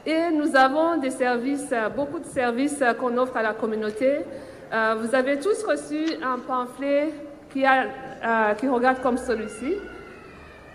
Et 0.05 0.31
nous 0.31 0.55
avons 0.55 0.97
des 0.99 1.11
services, 1.11 1.75
beaucoup 1.97 2.21
de 2.21 2.26
services 2.26 2.85
qu'on 3.00 3.16
offre 3.19 3.37
à 3.37 3.43
la 3.43 3.55
communauté. 3.55 4.19
Vous 4.71 5.12
avez 5.12 5.40
tous 5.40 5.64
reçu 5.64 6.05
un 6.23 6.38
pamphlet 6.38 7.12
qui, 7.52 7.64
qui 8.59 8.69
regarde 8.69 9.00
comme 9.02 9.16
celui-ci. 9.16 9.75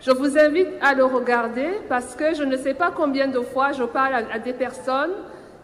Je 0.04 0.10
vous 0.10 0.36
invite 0.36 0.70
à 0.82 0.96
le 0.96 1.06
regarder 1.06 1.80
parce 1.88 2.16
que 2.16 2.34
je 2.34 2.42
ne 2.42 2.58
sais 2.58 2.74
pas 2.74 2.90
combien 2.90 3.28
de 3.28 3.40
fois 3.40 3.72
je 3.72 3.84
parle 3.84 4.16
à, 4.32 4.40
des 4.40 4.54
personnes 4.54 5.12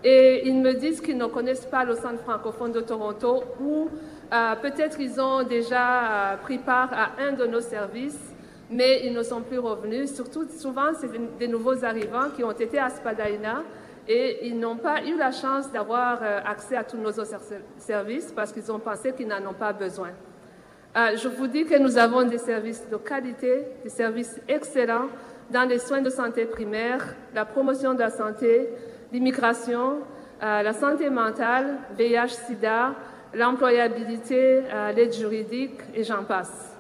et 0.04 0.48
ils 0.48 0.62
me 0.62 0.74
disent 0.74 1.02
qu'ils 1.02 1.18
ne 1.18 1.26
connaissent 1.26 1.66
pas 1.66 1.84
le 1.84 1.96
Centre 1.96 2.20
francophone 2.22 2.72
de 2.72 2.82
Toronto 2.82 3.44
ou 3.60 3.90
euh, 4.32 4.56
peut-être 4.62 5.00
ils 5.00 5.20
ont 5.20 5.42
déjà 5.42 6.34
euh, 6.34 6.38
pris 6.38 6.60
part 6.60 6.94
à 6.94 7.20
un 7.20 7.32
de 7.32 7.48
nos 7.48 7.62
services, 7.62 8.36
mais 8.70 9.08
ils 9.08 9.14
ne 9.14 9.24
sont 9.24 9.42
plus 9.42 9.58
revenus. 9.58 10.14
Surtout, 10.14 10.48
souvent, 10.50 10.92
c'est 11.02 11.10
des, 11.40 11.48
nouveaux 11.48 11.84
arrivants 11.84 12.30
qui 12.36 12.44
ont 12.44 12.52
été 12.52 12.78
à 12.78 12.90
Spadina 12.90 13.64
et 14.08 14.46
ils 14.46 14.60
n'ont 14.60 14.78
pas 14.78 15.04
eu 15.04 15.18
la 15.18 15.32
chance 15.32 15.72
d'avoir 15.72 16.20
euh, 16.22 16.42
accès 16.46 16.76
à 16.76 16.84
tous 16.84 16.98
nos 16.98 17.12
services 17.80 18.32
parce 18.36 18.52
qu'ils 18.52 18.72
ont 18.72 18.78
pensé 18.78 19.14
qu'ils 19.14 19.28
n'en 19.28 19.50
ont 19.50 19.56
pas 19.56 19.74
besoin. 19.74 20.10
Euh, 20.98 21.16
je 21.16 21.28
vous 21.28 21.46
dis 21.46 21.64
que 21.66 21.78
nous 21.78 22.00
avons 22.00 22.24
des 22.24 22.40
services 22.40 22.90
de 22.90 22.98
qualité, 22.98 23.66
des 23.84 23.90
services 23.90 24.42
excellents 24.48 25.10
dans 25.52 25.70
les 25.70 25.78
soins 25.78 26.02
de 26.02 26.10
santé 26.10 26.46
primaire, 26.46 27.14
la 27.36 27.46
promotion 27.46 27.94
de 27.94 28.00
la 28.00 28.10
santé, 28.10 28.68
l'immigration, 29.14 30.00
euh, 30.42 30.64
la 30.64 30.74
santé 30.74 31.12
mentale, 31.12 31.78
VIH-Sida, 31.96 32.96
l'employabilité, 33.36 34.64
euh, 34.74 34.92
l'aide 34.92 35.14
juridique 35.14 35.80
et 35.94 36.04
j'en 36.04 36.24
passe. 36.24 36.76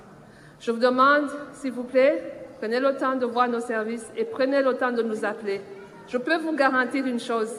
Je 0.59 0.71
vous 0.71 0.79
demande, 0.79 1.29
s'il 1.53 1.73
vous 1.73 1.83
plaît, 1.83 2.47
prenez 2.59 2.79
le 2.79 2.97
temps 2.97 3.15
de 3.15 3.25
voir 3.27 3.47
nos 3.47 3.59
services 3.59 4.11
et 4.17 4.25
prenez 4.25 4.63
le 4.63 4.73
temps 4.73 4.91
de 4.91 5.03
nous 5.03 5.25
appeler. 5.25 5.61
Je 6.07 6.17
peux 6.17 6.37
vous 6.37 6.55
garantir 6.55 7.05
une 7.05 7.19
chose, 7.19 7.53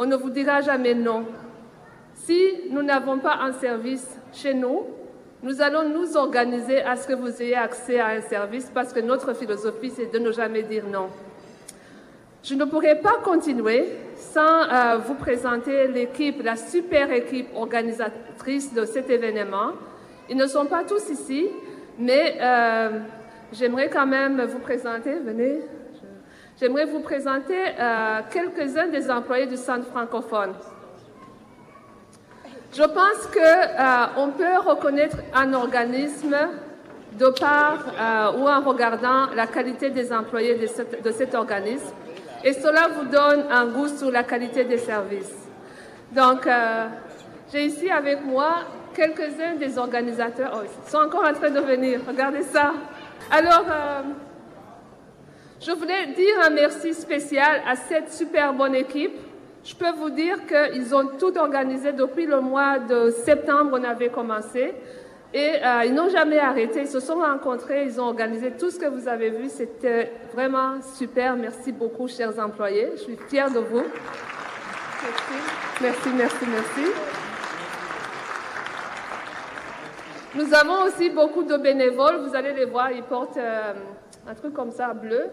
on 0.00 0.06
ne 0.06 0.16
vous 0.16 0.30
dira 0.30 0.62
jamais 0.62 0.94
non. 0.94 1.26
Si 2.14 2.40
nous 2.70 2.82
n'avons 2.82 3.18
pas 3.18 3.36
un 3.40 3.52
service 3.52 4.08
chez 4.32 4.52
nous, 4.52 4.95
nous 5.46 5.62
allons 5.62 5.88
nous 5.88 6.16
organiser 6.16 6.82
à 6.82 6.96
ce 6.96 7.06
que 7.06 7.12
vous 7.12 7.40
ayez 7.40 7.54
accès 7.54 8.00
à 8.00 8.08
un 8.08 8.20
service 8.20 8.68
parce 8.74 8.92
que 8.92 8.98
notre 8.98 9.32
philosophie, 9.32 9.92
c'est 9.94 10.12
de 10.12 10.18
ne 10.18 10.32
jamais 10.32 10.64
dire 10.64 10.84
non. 10.88 11.08
Je 12.42 12.56
ne 12.56 12.64
pourrais 12.64 12.96
pas 12.96 13.18
continuer 13.22 13.84
sans 14.16 14.40
euh, 14.40 14.98
vous 14.98 15.14
présenter 15.14 15.86
l'équipe, 15.86 16.42
la 16.42 16.56
super 16.56 17.12
équipe 17.12 17.46
organisatrice 17.54 18.74
de 18.74 18.84
cet 18.84 19.08
événement. 19.08 19.70
Ils 20.28 20.36
ne 20.36 20.48
sont 20.48 20.66
pas 20.66 20.82
tous 20.82 21.10
ici, 21.10 21.46
mais 21.96 22.38
euh, 22.40 22.98
j'aimerais 23.52 23.88
quand 23.88 24.06
même 24.06 24.42
vous 24.46 24.58
présenter, 24.58 25.14
venez, 25.20 25.60
j'aimerais 26.60 26.86
vous 26.86 27.00
présenter 27.00 27.54
euh, 27.78 28.20
quelques-uns 28.32 28.88
des 28.88 29.08
employés 29.12 29.46
du 29.46 29.56
Centre 29.56 29.86
francophone. 29.86 30.54
Je 32.76 32.82
pense 32.82 33.26
que 33.32 33.38
euh, 33.38 34.30
peut 34.36 34.68
reconnaître 34.68 35.16
un 35.32 35.54
organisme 35.54 36.36
de 37.18 37.28
par 37.40 37.78
euh, 37.98 38.38
ou 38.38 38.46
en 38.46 38.60
regardant 38.60 39.30
la 39.34 39.46
qualité 39.46 39.88
des 39.88 40.12
employés 40.12 40.56
de 41.02 41.10
cet 41.10 41.34
organisme. 41.34 41.94
Et 42.44 42.52
cela 42.52 42.88
vous 42.88 43.06
donne 43.06 43.46
un 43.50 43.66
goût 43.66 43.88
sur 43.88 44.10
la 44.10 44.24
qualité 44.24 44.64
des 44.64 44.76
services. 44.76 45.48
Donc, 46.12 46.46
euh, 46.46 46.86
j'ai 47.50 47.64
ici 47.64 47.90
avec 47.90 48.22
moi 48.22 48.56
quelques-uns 48.94 49.54
des 49.58 49.78
organisateurs. 49.78 50.52
Oh, 50.54 50.66
ils 50.66 50.90
sont 50.90 50.98
encore 50.98 51.24
en 51.24 51.32
train 51.32 51.50
de 51.50 51.60
venir. 51.60 52.00
Regardez 52.06 52.42
ça. 52.42 52.74
Alors, 53.30 53.64
euh, 53.70 54.02
je 55.60 55.72
voulais 55.72 56.08
dire 56.08 56.34
un 56.44 56.50
merci 56.50 56.92
spécial 56.92 57.62
à 57.66 57.74
cette 57.74 58.12
super 58.12 58.52
bonne 58.52 58.74
équipe. 58.74 59.16
Je 59.66 59.74
peux 59.74 59.90
vous 59.98 60.10
dire 60.10 60.36
qu'ils 60.46 60.94
ont 60.94 61.08
tout 61.18 61.36
organisé 61.36 61.92
depuis 61.92 62.24
le 62.24 62.40
mois 62.40 62.78
de 62.78 63.10
septembre, 63.10 63.70
on 63.72 63.82
avait 63.82 64.10
commencé. 64.10 64.72
Et 65.34 65.54
euh, 65.60 65.84
ils 65.84 65.92
n'ont 65.92 66.08
jamais 66.08 66.38
arrêté, 66.38 66.82
ils 66.82 66.86
se 66.86 67.00
sont 67.00 67.16
rencontrés, 67.16 67.84
ils 67.84 68.00
ont 68.00 68.04
organisé 68.04 68.52
tout 68.52 68.70
ce 68.70 68.78
que 68.78 68.86
vous 68.86 69.08
avez 69.08 69.30
vu. 69.30 69.48
C'était 69.48 70.12
vraiment 70.32 70.80
super. 70.94 71.34
Merci 71.34 71.72
beaucoup, 71.72 72.06
chers 72.06 72.38
employés. 72.38 72.90
Je 72.92 73.00
suis 73.00 73.18
fière 73.28 73.50
de 73.50 73.58
vous. 73.58 73.82
Merci, 75.02 75.80
merci, 75.80 76.10
merci. 76.16 76.46
merci. 76.48 76.92
Nous 80.36 80.54
avons 80.54 80.84
aussi 80.84 81.10
beaucoup 81.10 81.42
de 81.42 81.56
bénévoles. 81.56 82.18
Vous 82.24 82.36
allez 82.36 82.52
les 82.52 82.66
voir, 82.66 82.92
ils 82.92 83.02
portent 83.02 83.36
euh, 83.36 83.72
un 84.28 84.34
truc 84.34 84.54
comme 84.54 84.70
ça 84.70 84.94
bleu. 84.94 85.24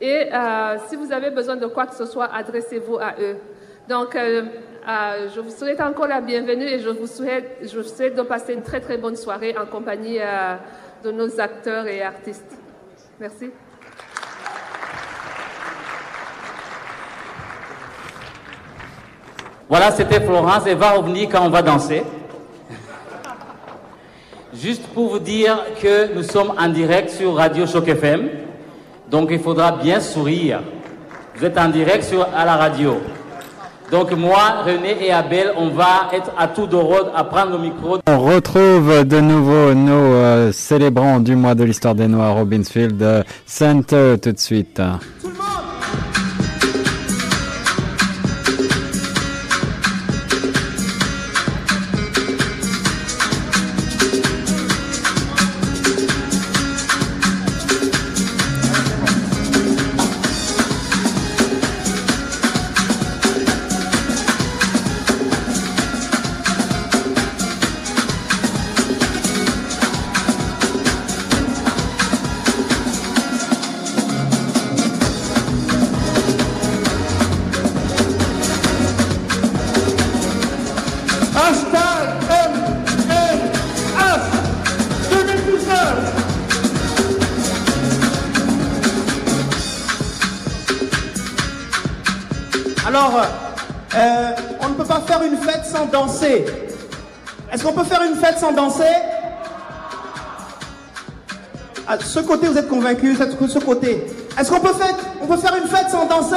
Et 0.00 0.32
euh, 0.32 0.78
si 0.88 0.96
vous 0.96 1.12
avez 1.12 1.30
besoin 1.30 1.54
de 1.54 1.66
quoi 1.68 1.86
que 1.86 1.94
ce 1.94 2.06
soit, 2.06 2.28
adressez-vous 2.34 2.98
à 2.98 3.14
eux. 3.20 3.36
Donc, 3.88 4.14
euh, 4.16 4.42
euh, 4.86 5.28
je 5.34 5.40
vous 5.40 5.50
souhaite 5.50 5.80
encore 5.80 6.08
la 6.08 6.20
bienvenue 6.20 6.66
et 6.66 6.78
je 6.78 6.90
vous 6.90 7.06
souhaite, 7.06 7.60
je 7.62 7.78
vous 7.78 7.88
souhaite 7.88 8.14
de 8.14 8.20
passer 8.20 8.52
une 8.52 8.60
très 8.60 8.80
très 8.80 8.98
bonne 8.98 9.16
soirée 9.16 9.56
en 9.56 9.64
compagnie 9.64 10.18
euh, 10.20 10.56
de 11.02 11.10
nos 11.10 11.40
acteurs 11.40 11.86
et 11.86 12.02
artistes. 12.02 12.58
Merci. 13.18 13.50
Voilà, 19.70 19.90
c'était 19.92 20.20
Florence. 20.20 20.64
Elle 20.66 20.76
va 20.76 20.90
revenir 20.90 21.30
quand 21.30 21.46
on 21.46 21.50
va 21.50 21.62
danser. 21.62 22.02
Juste 24.52 24.86
pour 24.88 25.08
vous 25.08 25.18
dire 25.18 25.64
que 25.80 26.12
nous 26.14 26.24
sommes 26.24 26.52
en 26.58 26.68
direct 26.68 27.08
sur 27.08 27.36
Radio 27.36 27.66
Choc 27.66 27.88
FM. 27.88 28.28
Donc 29.10 29.28
il 29.30 29.40
faudra 29.40 29.72
bien 29.72 29.98
sourire. 30.00 30.60
Vous 31.34 31.44
êtes 31.46 31.56
en 31.56 31.70
direct 31.70 32.04
sur, 32.04 32.22
à 32.34 32.44
la 32.44 32.56
radio. 32.56 32.98
Donc 33.90 34.12
moi, 34.12 34.62
René 34.66 34.96
et 35.06 35.10
Abel, 35.12 35.52
on 35.56 35.68
va 35.70 36.10
être 36.12 36.30
à 36.36 36.46
tour 36.48 36.68
de 36.68 36.76
rôle 36.76 37.06
à 37.14 37.24
prendre 37.24 37.52
le 37.52 37.58
micro. 37.58 37.98
On 38.06 38.18
retrouve 38.20 39.04
de 39.04 39.20
nouveau 39.20 39.72
nos 39.72 39.92
euh, 39.92 40.52
célébrants 40.52 41.20
du 41.20 41.34
mois 41.34 41.54
de 41.54 41.64
l'histoire 41.64 41.94
des 41.94 42.06
Noirs, 42.06 42.34
Robinsfield 42.34 43.02
euh, 43.02 43.22
Center, 43.46 44.16
tout 44.20 44.32
de 44.32 44.38
suite. 44.38 44.82
Est-ce 97.52 97.64
qu'on 97.64 97.72
peut 97.72 97.84
faire 97.84 98.02
une 98.02 98.16
fête 98.16 98.38
sans 98.38 98.52
danser? 98.52 98.82
À 101.86 101.98
ce 101.98 102.18
côté, 102.20 102.46
vous 102.48 102.58
êtes 102.58 102.68
convaincus, 102.68 103.18
de 103.18 103.46
ce 103.46 103.58
côté. 103.58 104.06
Est-ce 104.38 104.50
qu'on 104.50 104.60
peut, 104.60 104.74
faire, 104.74 104.94
on 105.22 105.26
peut 105.26 105.38
faire 105.38 105.56
une 105.56 105.68
fête 105.68 105.88
sans 105.90 106.04
danser? 106.04 106.36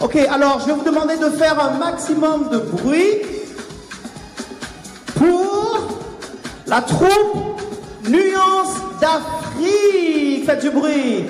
Ok, 0.00 0.16
alors 0.16 0.60
je 0.60 0.66
vais 0.66 0.72
vous 0.72 0.84
demander 0.84 1.16
de 1.16 1.30
faire 1.30 1.58
un 1.60 1.78
maximum 1.78 2.48
de 2.50 2.58
bruit 2.58 3.18
pour 5.16 5.88
la 6.66 6.80
troupe 6.82 7.60
Nuance 8.08 8.76
d'Afrique. 9.00 10.46
Faites 10.46 10.60
du 10.60 10.70
bruit. 10.70 11.26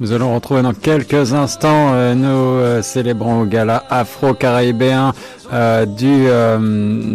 Nous 0.00 0.12
allons 0.12 0.34
retrouver 0.34 0.62
dans 0.62 0.72
quelques 0.72 1.34
instants 1.34 1.92
euh, 1.92 2.14
nos 2.14 2.58
euh, 2.58 2.80
célébrants 2.80 3.42
au 3.42 3.44
gala 3.44 3.84
afro-caribéen 3.90 5.12
euh, 5.52 5.84
du, 5.84 6.26
euh, 6.28 6.58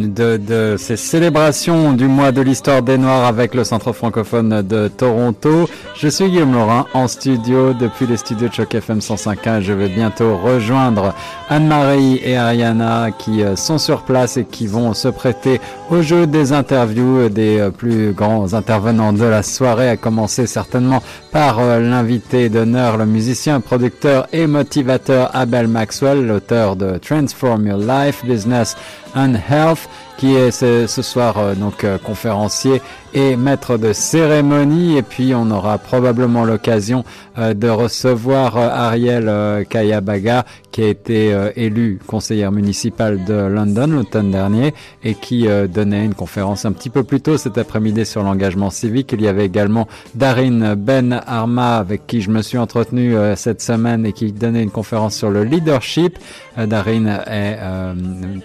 de, 0.07 0.35
de, 0.35 0.75
ces 0.77 0.97
célébrations 0.97 1.93
du 1.93 2.05
mois 2.05 2.33
de 2.33 2.41
l'histoire 2.41 2.81
des 2.81 2.97
Noirs 2.97 3.23
avec 3.23 3.55
le 3.55 3.63
Centre 3.63 3.93
francophone 3.93 4.61
de 4.61 4.89
Toronto. 4.89 5.69
Je 5.95 6.09
suis 6.09 6.27
Guillaume 6.27 6.53
Laurin 6.53 6.85
en 6.93 7.07
studio 7.07 7.71
depuis 7.71 8.05
les 8.07 8.17
studios 8.17 8.49
de 8.49 8.53
Choc 8.53 8.75
FM 8.75 8.99
105.1. 8.99 9.61
Je 9.61 9.71
vais 9.71 9.87
bientôt 9.87 10.35
rejoindre 10.35 11.13
Anne-Marie 11.47 12.19
et 12.25 12.35
Ariana 12.35 13.11
qui 13.17 13.41
euh, 13.41 13.55
sont 13.55 13.77
sur 13.77 14.01
place 14.01 14.35
et 14.35 14.43
qui 14.43 14.67
vont 14.67 14.93
se 14.93 15.07
prêter 15.07 15.61
au 15.89 16.01
jeu 16.01 16.27
des 16.27 16.51
interviews 16.51 17.29
des 17.29 17.69
plus 17.77 18.11
grands 18.11 18.53
intervenants 18.53 19.13
de 19.13 19.23
la 19.23 19.43
soirée, 19.43 19.87
à 19.87 19.95
commencer 19.95 20.45
certainement 20.45 21.01
par 21.31 21.61
l'invité 21.79 22.49
le 22.75 23.05
musicien, 23.05 23.61
producteur 23.61 24.27
et 24.33 24.47
motivateur 24.47 25.29
Abel 25.33 25.67
Maxwell, 25.67 26.27
l'auteur 26.27 26.75
de 26.75 26.97
Transform 26.97 27.65
Your 27.67 27.77
Life, 27.77 28.25
Business 28.25 28.75
and 29.15 29.35
Health, 29.49 29.87
qui 30.17 30.35
est 30.35 30.51
ce, 30.51 30.85
ce 30.85 31.01
soir 31.01 31.37
euh, 31.37 31.55
donc 31.55 31.85
euh, 31.85 31.97
conférencier 31.97 32.81
et 33.15 33.35
maître 33.37 33.77
de 33.77 33.93
cérémonie. 33.93 34.97
Et 34.97 35.01
puis 35.01 35.33
on 35.33 35.49
aura 35.49 35.79
probablement 35.79 36.45
l'occasion 36.45 37.03
euh, 37.39 37.55
de 37.55 37.67
recevoir 37.67 38.57
Ariel 38.57 39.65
Kayabaga, 39.67 40.45
qui 40.71 40.83
a 40.83 40.87
été 40.89 41.33
élu 41.55 41.99
conseillère 42.05 42.51
municipale 42.51 43.23
de 43.23 43.33
London 43.33 43.87
l'automne 43.87 44.29
dernier 44.29 44.73
et 45.03 45.15
qui 45.15 45.47
donnait 45.73 46.03
une 46.03 46.13
conférence 46.13 46.65
un 46.65 46.73
petit 46.73 46.89
peu 46.89 47.03
plus 47.03 47.21
tôt 47.21 47.37
cet 47.37 47.57
après-midi 47.57 48.05
sur 48.05 48.23
l'engagement 48.23 48.69
civique. 48.69 49.13
Il 49.13 49.21
y 49.21 49.29
avait 49.29 49.45
également 49.45 49.87
Darin 50.15 50.75
Ben 50.75 51.21
Arma, 51.25 51.77
avec 51.77 52.05
qui 52.07 52.19
je 52.19 52.29
me 52.29 52.41
suis 52.41 52.57
entretenu 52.57 53.15
cette 53.37 53.61
semaine 53.61 54.05
et 54.05 54.11
qui 54.11 54.33
donnait 54.33 54.63
une 54.63 54.71
conférence 54.71 55.15
sur 55.15 55.29
le 55.29 55.45
leadership. 55.45 56.19
Darin 56.57 57.05
est 57.25 57.57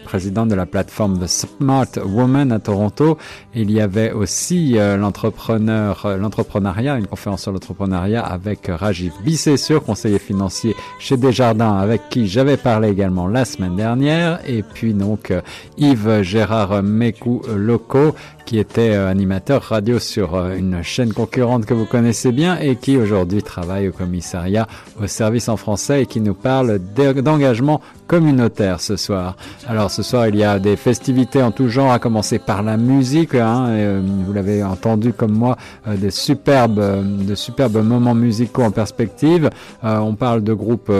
président 0.04 0.46
de 0.46 0.54
la 0.54 0.66
plateforme 0.66 1.18
The 1.18 1.26
Smart 1.26 1.88
Woman 2.04 2.52
à 2.52 2.60
Toronto. 2.60 3.18
Il 3.56 3.72
y 3.72 3.80
avait 3.80 4.12
aussi 4.12 4.59
euh, 4.74 4.96
l'entrepreneur, 4.96 6.04
euh, 6.04 6.16
l'entrepreneuriat, 6.16 6.96
une 6.96 7.06
conférence 7.06 7.42
sur 7.42 7.52
l'entrepreneuriat 7.52 8.22
avec 8.22 8.68
Rajiv 8.68 9.12
Bissessur, 9.24 9.82
conseiller 9.82 10.18
financier 10.18 10.74
chez 10.98 11.16
Desjardins, 11.16 11.76
avec 11.76 12.08
qui 12.10 12.26
j'avais 12.26 12.56
parlé 12.56 12.88
également 12.88 13.26
la 13.26 13.44
semaine 13.44 13.76
dernière. 13.76 14.40
Et 14.46 14.62
puis 14.62 14.94
donc 14.94 15.30
euh, 15.30 15.40
Yves 15.78 16.22
Gérard 16.22 16.82
Mekou 16.82 17.42
Loco, 17.54 18.14
qui 18.50 18.58
était 18.58 18.96
animateur 18.96 19.62
radio 19.62 20.00
sur 20.00 20.36
une 20.50 20.82
chaîne 20.82 21.12
concurrente 21.12 21.66
que 21.66 21.72
vous 21.72 21.84
connaissez 21.84 22.32
bien 22.32 22.58
et 22.58 22.74
qui 22.74 22.96
aujourd'hui 22.96 23.44
travaille 23.44 23.86
au 23.86 23.92
commissariat 23.92 24.66
au 25.00 25.06
service 25.06 25.48
en 25.48 25.56
français 25.56 26.02
et 26.02 26.06
qui 26.06 26.20
nous 26.20 26.34
parle 26.34 26.80
d'engagement 27.22 27.80
communautaire 28.08 28.80
ce 28.80 28.96
soir. 28.96 29.36
Alors 29.68 29.92
ce 29.92 30.02
soir 30.02 30.26
il 30.26 30.34
y 30.34 30.42
a 30.42 30.58
des 30.58 30.74
festivités 30.74 31.44
en 31.44 31.52
tout 31.52 31.68
genre, 31.68 31.92
à 31.92 32.00
commencer 32.00 32.40
par 32.40 32.64
la 32.64 32.76
musique. 32.76 33.36
Hein, 33.36 33.72
et, 33.72 34.00
vous 34.26 34.32
l'avez 34.32 34.64
entendu 34.64 35.12
comme 35.12 35.30
moi, 35.30 35.56
euh, 35.86 35.96
des 35.96 36.10
superbes, 36.10 37.24
de 37.24 37.34
superbes 37.36 37.84
moments 37.84 38.16
musicaux 38.16 38.64
en 38.64 38.72
perspective. 38.72 39.48
Euh, 39.84 39.98
on 39.98 40.16
parle 40.16 40.42
de 40.42 40.52
groupes 40.52 40.90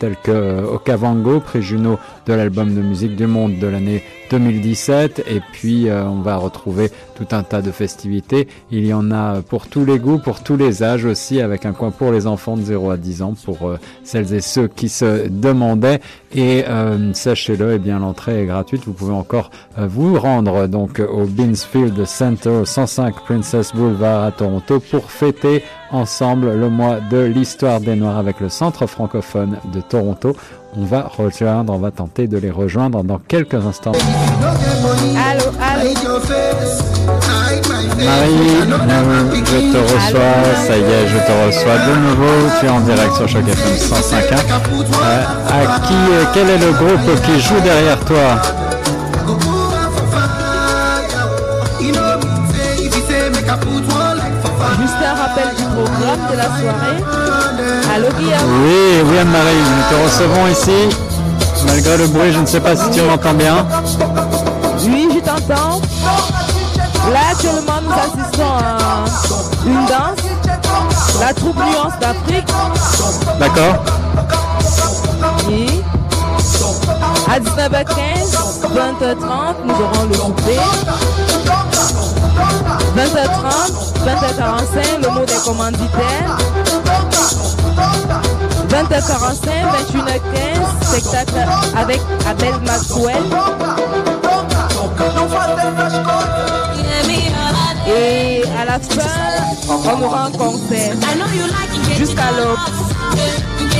tels 0.00 0.16
que 0.24 0.64
Okavango, 0.64 1.38
prix 1.38 1.62
Juno 1.62 2.00
de 2.26 2.32
l'album 2.32 2.74
de 2.74 2.80
musique 2.80 3.14
du 3.14 3.28
monde 3.28 3.60
de 3.60 3.68
l'année 3.68 4.02
2017 4.30 5.24
et 5.26 5.40
puis 5.52 5.88
euh, 5.88 6.04
on 6.04 6.20
va 6.20 6.38
retrouver 6.48 6.90
tout 7.14 7.26
un 7.32 7.42
tas 7.42 7.62
de 7.62 7.70
festivités. 7.70 8.48
Il 8.70 8.86
y 8.86 8.92
en 8.92 9.10
a 9.10 9.42
pour 9.42 9.68
tous 9.68 9.84
les 9.84 9.98
goûts, 9.98 10.18
pour 10.18 10.42
tous 10.42 10.56
les 10.56 10.82
âges 10.82 11.04
aussi 11.04 11.40
avec 11.40 11.66
un 11.66 11.72
coin 11.72 11.90
pour 11.90 12.12
les 12.12 12.26
enfants 12.26 12.56
de 12.56 12.62
0 12.62 12.90
à 12.90 12.96
10 12.96 13.22
ans 13.22 13.34
pour 13.44 13.68
euh, 13.68 13.78
celles 14.04 14.34
et 14.34 14.40
ceux 14.40 14.68
qui 14.68 14.88
se 14.88 15.28
demandaient 15.28 16.00
et 16.34 16.64
euh, 16.68 17.12
sachez-le, 17.14 17.74
eh 17.74 17.78
bien 17.78 17.98
l'entrée 18.00 18.42
est 18.42 18.46
gratuite. 18.46 18.82
Vous 18.84 18.92
pouvez 18.92 19.14
encore 19.14 19.50
vous 19.76 20.18
rendre 20.18 20.66
donc 20.66 21.00
au 21.00 21.24
Beansfield 21.24 22.04
Center 22.04 22.62
105 22.64 23.14
Princess 23.24 23.74
Boulevard 23.74 24.24
à 24.24 24.32
Toronto 24.32 24.80
pour 24.80 25.10
fêter 25.10 25.62
ensemble 25.90 26.54
le 26.54 26.68
mois 26.68 26.96
de 27.10 27.18
l'histoire 27.18 27.80
des 27.80 27.96
Noirs 27.96 28.18
avec 28.18 28.40
le 28.40 28.48
Centre 28.48 28.86
francophone 28.86 29.58
de 29.72 29.80
Toronto. 29.80 30.36
On 30.76 30.84
va 30.84 31.10
rejoindre, 31.16 31.72
on 31.72 31.78
va 31.78 31.90
tenter 31.90 32.26
de 32.26 32.38
les 32.38 32.50
rejoindre 32.50 33.02
dans 33.02 33.18
quelques 33.18 33.54
instants. 33.54 33.92
Allô, 35.16 35.44
allô. 35.60 35.88
Marie, 38.04 38.34
je 39.44 39.72
te 39.72 39.78
reçois, 39.78 40.44
ça 40.66 40.76
y 40.76 40.80
est, 40.80 41.08
je 41.08 41.18
te 41.18 41.46
reçois 41.46 41.78
de 41.78 41.94
nouveau. 41.96 42.48
Tu 42.60 42.66
es 42.66 42.68
en 42.68 42.80
direct 42.80 43.14
sur 43.14 43.28
Choc 43.28 43.48
FM 43.48 43.74
105.1. 43.74 44.34
Euh, 45.02 45.24
à 45.50 45.80
qui, 45.80 45.94
quel 46.34 46.50
est 46.50 46.58
le 46.58 46.72
groupe 46.72 47.22
qui 47.24 47.40
joue 47.40 47.60
derrière 47.60 47.98
toi? 48.04 48.40
Programme 56.18 56.30
de 56.30 56.36
la 56.36 56.44
soirée. 56.44 57.02
Allô 57.94 58.08
Guillaume 58.18 58.64
Oui, 58.64 59.02
oui 59.04 59.18
Anne-Marie, 59.18 59.56
nous 59.56 59.96
te 59.96 60.02
recevons 60.04 60.46
ici. 60.48 60.96
Malgré 61.66 61.96
le 61.96 62.06
bruit, 62.06 62.32
je 62.32 62.38
ne 62.38 62.46
sais 62.46 62.60
pas 62.60 62.76
si 62.76 62.90
tu 62.90 63.02
m'entends 63.02 63.34
bien. 63.34 63.66
Oui, 64.84 65.08
je 65.14 65.18
t'entends. 65.20 65.80
Là, 67.12 67.20
actuellement, 67.32 67.80
nous 67.82 67.92
assistons 67.92 68.44
à 68.44 69.04
une 69.66 69.86
danse, 69.86 70.24
la 71.20 71.34
troupe 71.34 71.56
Nuance 71.56 71.98
d'Afrique. 72.00 72.48
D'accord. 73.40 73.84
Oui. 75.48 75.82
À 77.30 77.40
19h15, 77.40 78.36
20h30, 78.62 79.54
nous 79.64 79.74
aurons 79.74 80.04
le 80.08 80.14
souper. 80.14 80.58
20h30, 82.96 83.72
20h45, 84.04 85.02
le 85.02 85.08
mot 85.10 85.24
des 85.24 85.40
commanditaires. 85.44 86.38
20h45, 88.68 89.48
21h15, 89.92 90.86
spectacle 90.86 91.46
avec 91.76 92.00
Abel 92.28 92.54
Maxwell. 92.66 93.22
Et 97.86 98.42
à 98.60 98.64
la 98.64 98.78
fin, 98.78 99.02
on 99.68 100.02
aura 100.02 100.24
un 100.26 100.30
concert 100.32 100.94
jusqu'à 101.96 102.30
l'aube. 102.32 102.58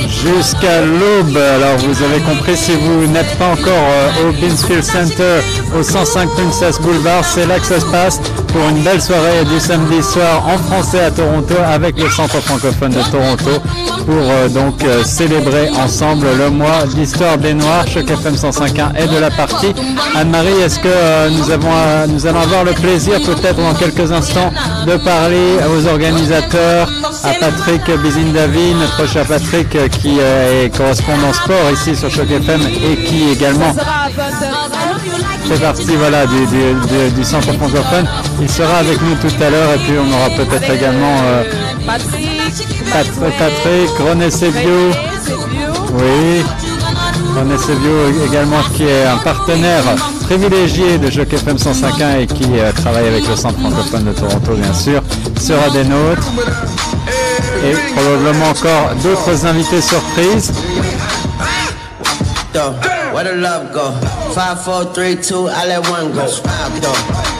Jusqu'à 0.07 0.81
l'aube. 0.81 1.37
Alors 1.37 1.77
vous 1.77 2.03
avez 2.03 2.19
compris, 2.21 2.55
si 2.55 2.71
vous 2.75 3.07
n'êtes 3.07 3.37
pas 3.37 3.47
encore 3.47 3.73
euh, 3.73 4.29
au 4.29 4.31
Beansfield 4.33 4.83
Center 4.83 5.39
au 5.77 5.83
105 5.83 6.29
Princess 6.29 6.79
Boulevard, 6.79 7.23
c'est 7.23 7.45
là 7.45 7.59
que 7.59 7.65
ça 7.65 7.79
se 7.79 7.85
passe 7.85 8.19
pour 8.47 8.67
une 8.69 8.81
belle 8.83 9.01
soirée 9.01 9.45
du 9.45 9.59
samedi 9.59 10.01
soir 10.01 10.45
en 10.47 10.57
français 10.57 11.01
à 11.01 11.11
Toronto 11.11 11.53
avec 11.65 11.99
le 11.99 12.09
Centre 12.09 12.39
francophone 12.41 12.91
de 12.91 13.01
Toronto 13.11 13.61
pour 14.05 14.15
euh, 14.15 14.49
donc 14.49 14.83
euh, 14.83 15.03
célébrer 15.03 15.69
ensemble 15.69 16.27
le 16.37 16.49
mois 16.49 16.85
d'histoire 16.95 17.37
des 17.37 17.53
Noirs. 17.53 17.87
Choc 17.87 18.09
FM 18.09 18.33
105.1 18.35 18.95
est 18.95 19.07
de 19.07 19.19
la 19.19 19.29
partie. 19.31 19.73
Anne-Marie, 20.15 20.61
est-ce 20.63 20.79
que 20.79 21.29
nous, 21.29 22.25
allons 22.25 22.39
avoir 22.41 22.63
le 22.63 22.71
plaisir 22.73 23.19
peut-être 23.21 23.57
dans 23.57 23.73
quelques 23.73 24.11
instants 24.11 24.51
de 24.85 24.97
parler 24.97 25.57
aux 25.71 25.87
organisateurs, 25.87 26.89
à 27.23 27.33
Patrick 27.33 27.89
Bizindavi, 28.01 28.73
notre 28.73 29.07
cher 29.07 29.25
Patrick 29.25 29.75
qui 30.01 30.19
est 30.19 30.75
correspondant 30.75 31.33
sport 31.33 31.71
ici 31.73 31.95
sur 31.95 32.09
Choc 32.09 32.29
FM 32.29 32.61
et 32.61 32.95
qui 33.03 33.31
également 33.31 33.73
fait 35.49 35.59
partie 35.59 35.95
voilà, 35.95 36.25
du, 36.25 36.45
du, 37.15 37.23
centre 37.23 37.51
francophone. 37.53 38.07
Il 38.39 38.49
sera 38.49 38.77
avec 38.77 39.01
nous 39.01 39.15
tout 39.15 39.43
à 39.43 39.49
l'heure 39.49 39.73
et 39.73 39.77
puis 39.79 39.93
on 39.97 40.13
aura 40.13 40.29
peut-être 40.29 40.71
également 40.71 41.17
euh, 41.23 41.43
Patrick, 42.91 43.89
René 43.99 44.29
Sebio. 44.29 44.91
Oui, 45.93 46.43
René 47.35 47.57
Sebio 47.57 48.25
également 48.27 48.61
qui 48.75 48.83
est 48.83 49.05
un 49.05 49.17
partenaire 49.17 49.83
privilégié 50.21 50.99
de 50.99 51.09
Choc 51.09 51.33
FM 51.33 51.57
105.1 51.57 52.19
et 52.21 52.27
qui 52.27 52.45
euh, 52.59 52.71
travaille 52.71 53.07
avec 53.07 53.27
le 53.27 53.35
centre 53.35 53.59
francophone 53.59 54.03
de 54.05 54.11
Toronto 54.11 54.53
bien 54.53 54.73
sûr, 54.73 55.01
sera 55.39 55.69
des 55.71 55.83
nôtres. 55.85 56.31
Et 57.63 57.93
probablement 57.93 58.49
encore 58.49 58.95
d'autres 59.03 59.45
invités 59.45 59.81
surprises. 59.81 60.51
Where 63.13 63.23
the 63.23 63.35
love 63.41 63.71
go? 63.73 63.91
Five, 64.33 64.63
four, 64.63 64.85
three, 64.93 65.15
two, 65.15 65.47
I 65.49 65.65
let 65.67 65.81
one 65.89 66.11
go. 66.13 66.25
Smile, 66.27 66.69
though. 66.81 66.93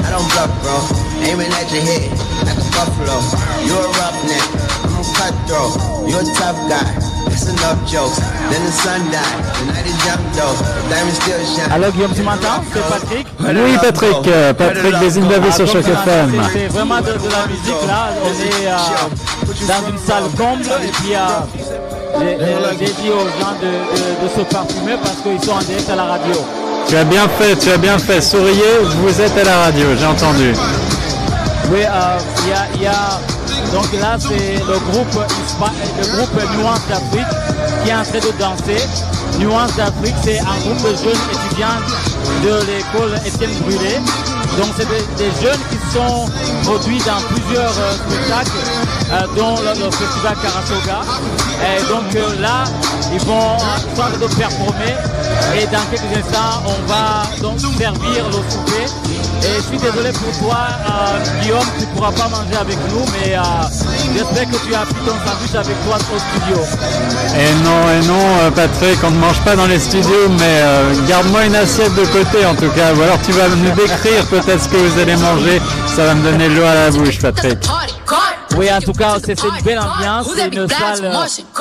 I 0.05 0.09
don't 0.11 0.25
bluff, 0.33 0.49
bro. 0.61 0.75
Aiming 1.23 1.51
at 1.53 1.69
your 1.71 1.83
head 1.83 2.09
like 2.45 2.57
a 2.57 2.65
buffalo. 2.73 3.17
You're 3.65 3.77
a 3.77 3.91
roughneck. 3.99 4.43
I'm 4.83 4.97
a 4.97 5.03
cutthroat. 5.13 6.09
You're 6.09 6.21
a 6.21 6.33
tough 6.35 6.57
guy. 6.69 6.89
It's 7.31 7.45
enough 7.47 7.79
jokes. 7.89 8.17
Then 8.49 8.65
the 8.65 8.71
sun 8.71 9.01
died. 9.11 9.43
The 9.59 9.73
night 9.73 9.85
is 9.85 9.99
young 10.05 10.23
though. 10.33 10.55
The 10.57 10.89
diamond 10.89 11.15
still 11.15 11.45
shine. 11.45 11.71
Alors 11.71 11.91
Guillaume, 11.91 12.13
tu 12.15 12.21
m'entends? 12.23 12.63
C'est 12.73 12.81
Patrick 12.89 13.27
Oui, 13.39 13.77
Patrick, 13.81 14.27
euh, 14.27 14.53
Patrick 14.53 14.99
Desindavé 14.99 15.47
Ah, 15.49 15.55
sur 15.55 15.65
donc, 15.65 15.73
Choc 15.75 15.85
FM. 15.87 16.31
c'est- 16.33 16.59
C'est 16.59 16.67
vraiment 16.67 16.97
de, 17.01 17.13
de 17.13 17.29
la 17.29 17.47
musique 17.47 17.87
là. 17.87 18.09
On 18.23 18.29
est 18.29 18.67
euh, 18.67 18.77
dans 19.67 19.89
une 19.89 19.97
salle 19.97 20.23
comble 20.37 20.63
et 20.63 20.87
puis 20.87 21.13
euh, 21.15 21.19
j'ai- 22.79 22.85
dit 22.85 23.09
aux 23.09 23.27
gens 23.39 23.55
de, 23.61 23.67
de- 23.67 24.27
de 24.27 24.29
se 24.35 24.41
parfumer 24.53 24.95
parce 25.03 25.17
qu'ils 25.23 25.43
sont 25.43 25.55
en 25.55 25.59
direct 25.59 25.89
à 25.89 25.95
la 25.95 26.03
radio. 26.05 26.33
Tu 26.87 26.95
as 26.97 27.03
bien 27.03 27.27
fait, 27.37 27.55
tu 27.57 27.71
as 27.71 27.77
bien 27.77 27.97
fait. 27.99 28.21
Souriez, 28.21 28.79
vous 29.03 29.21
êtes 29.21 29.37
à 29.37 29.43
la 29.43 29.57
radio, 29.65 29.85
j'ai 29.99 30.05
entendu. 30.05 30.53
Oui, 31.71 31.81
euh, 31.83 32.17
il 32.43 32.49
y, 32.49 32.53
a, 32.53 32.65
il 32.75 32.81
y 32.81 32.87
a- 32.87 33.19
donc 33.73 33.85
là 34.01 34.17
c'est 34.19 34.55
le 34.57 34.79
groupe 34.91 35.13
le 35.99 36.15
groupe 36.15 36.57
Nuance 36.57 36.79
d'Afrique 36.89 37.27
qui 37.83 37.89
est 37.89 37.93
en 37.93 38.01
train 38.03 38.19
de 38.19 38.39
danser. 38.39 38.83
Nuance 39.37 39.75
d'Afrique, 39.75 40.15
c'est 40.23 40.39
un 40.39 40.57
groupe 40.65 40.81
de 40.81 40.95
jeunes 40.97 41.23
étudiants 41.31 41.79
de 42.43 42.53
l'école 42.65 43.19
Étienne 43.25 43.51
Brûlé. 43.61 43.95
Donc 44.57 44.69
c'est 44.77 44.87
des, 44.89 45.23
des 45.23 45.31
jeunes 45.41 45.59
qui 45.69 45.77
sont 45.95 46.25
produits 46.63 46.97
dans 47.05 47.21
plusieurs 47.29 47.69
euh, 47.69 47.93
spectacles, 47.93 48.57
dont 49.35 49.55
le, 49.61 49.85
le 49.85 49.91
festival 49.91 50.35
Karasoga. 50.41 51.01
Et 51.61 51.81
donc 51.89 52.15
euh, 52.15 52.41
là, 52.41 52.63
ils 53.11 53.19
vont 53.21 53.57
soit 53.95 54.09
de 54.19 54.27
performer 54.35 54.95
et 55.57 55.65
dans 55.65 55.83
quelques 55.91 56.17
instants, 56.17 56.63
on 56.65 56.87
va 56.87 57.23
donc 57.41 57.59
servir 57.59 58.25
le 58.27 58.33
souper. 58.49 58.85
Et 59.41 59.55
je 59.57 59.61
suis 59.61 59.77
désolé 59.77 60.11
pour 60.11 60.47
toi, 60.47 60.57
euh, 60.85 61.41
Guillaume, 61.41 61.59
tu 61.79 61.85
ne 61.85 61.91
pourras 61.95 62.11
pas 62.11 62.27
manger 62.27 62.57
avec 62.59 62.77
nous, 62.91 63.05
mais 63.13 63.35
euh, 63.35 63.41
j'espère 64.13 64.49
que 64.49 64.67
tu 64.67 64.75
as 64.75 64.79
pris 64.85 65.01
ton 65.05 65.15
sandwich 65.25 65.55
avec 65.55 65.85
toi 65.85 65.95
au 65.95 66.19
studio. 66.19 66.63
Et 67.37 67.53
non, 67.63 67.81
et 67.89 68.05
non, 68.05 68.27
euh, 68.43 68.51
Patrick, 68.51 68.99
on 69.03 69.11
ne 69.11 69.17
mange 69.17 69.39
pas 69.41 69.55
dans 69.55 69.65
les 69.67 69.79
studios, 69.79 70.27
mais 70.37 70.43
euh, 70.59 70.93
garde-moi 71.07 71.45
une 71.45 71.55
assiette 71.55 71.95
de 71.95 72.05
côté 72.05 72.45
en 72.45 72.55
tout 72.55 72.69
cas. 72.75 72.93
Ou 72.93 73.01
alors 73.01 73.19
tu 73.25 73.31
vas 73.31 73.47
nous 73.47 73.71
décrire 73.75 74.25
peut-être 74.29 74.61
ce 74.61 74.69
que 74.69 74.77
vous 74.77 74.99
allez 74.99 75.15
manger. 75.15 75.61
Ça 75.95 76.05
va 76.05 76.15
me 76.15 76.23
donner 76.23 76.49
l'eau 76.49 76.63
à 76.65 76.73
la 76.75 76.91
bouche, 76.91 77.19
Patrick. 77.19 77.59
Oui, 78.57 78.71
en 78.71 78.79
tout 78.81 78.93
cas, 78.93 79.17
c'est 79.23 79.41
une 79.43 79.61
belle 79.63 79.79
ambiance, 79.79 80.27
c'est 80.35 80.47
une 80.53 80.67
salle 80.67 81.05
euh, 81.05 81.11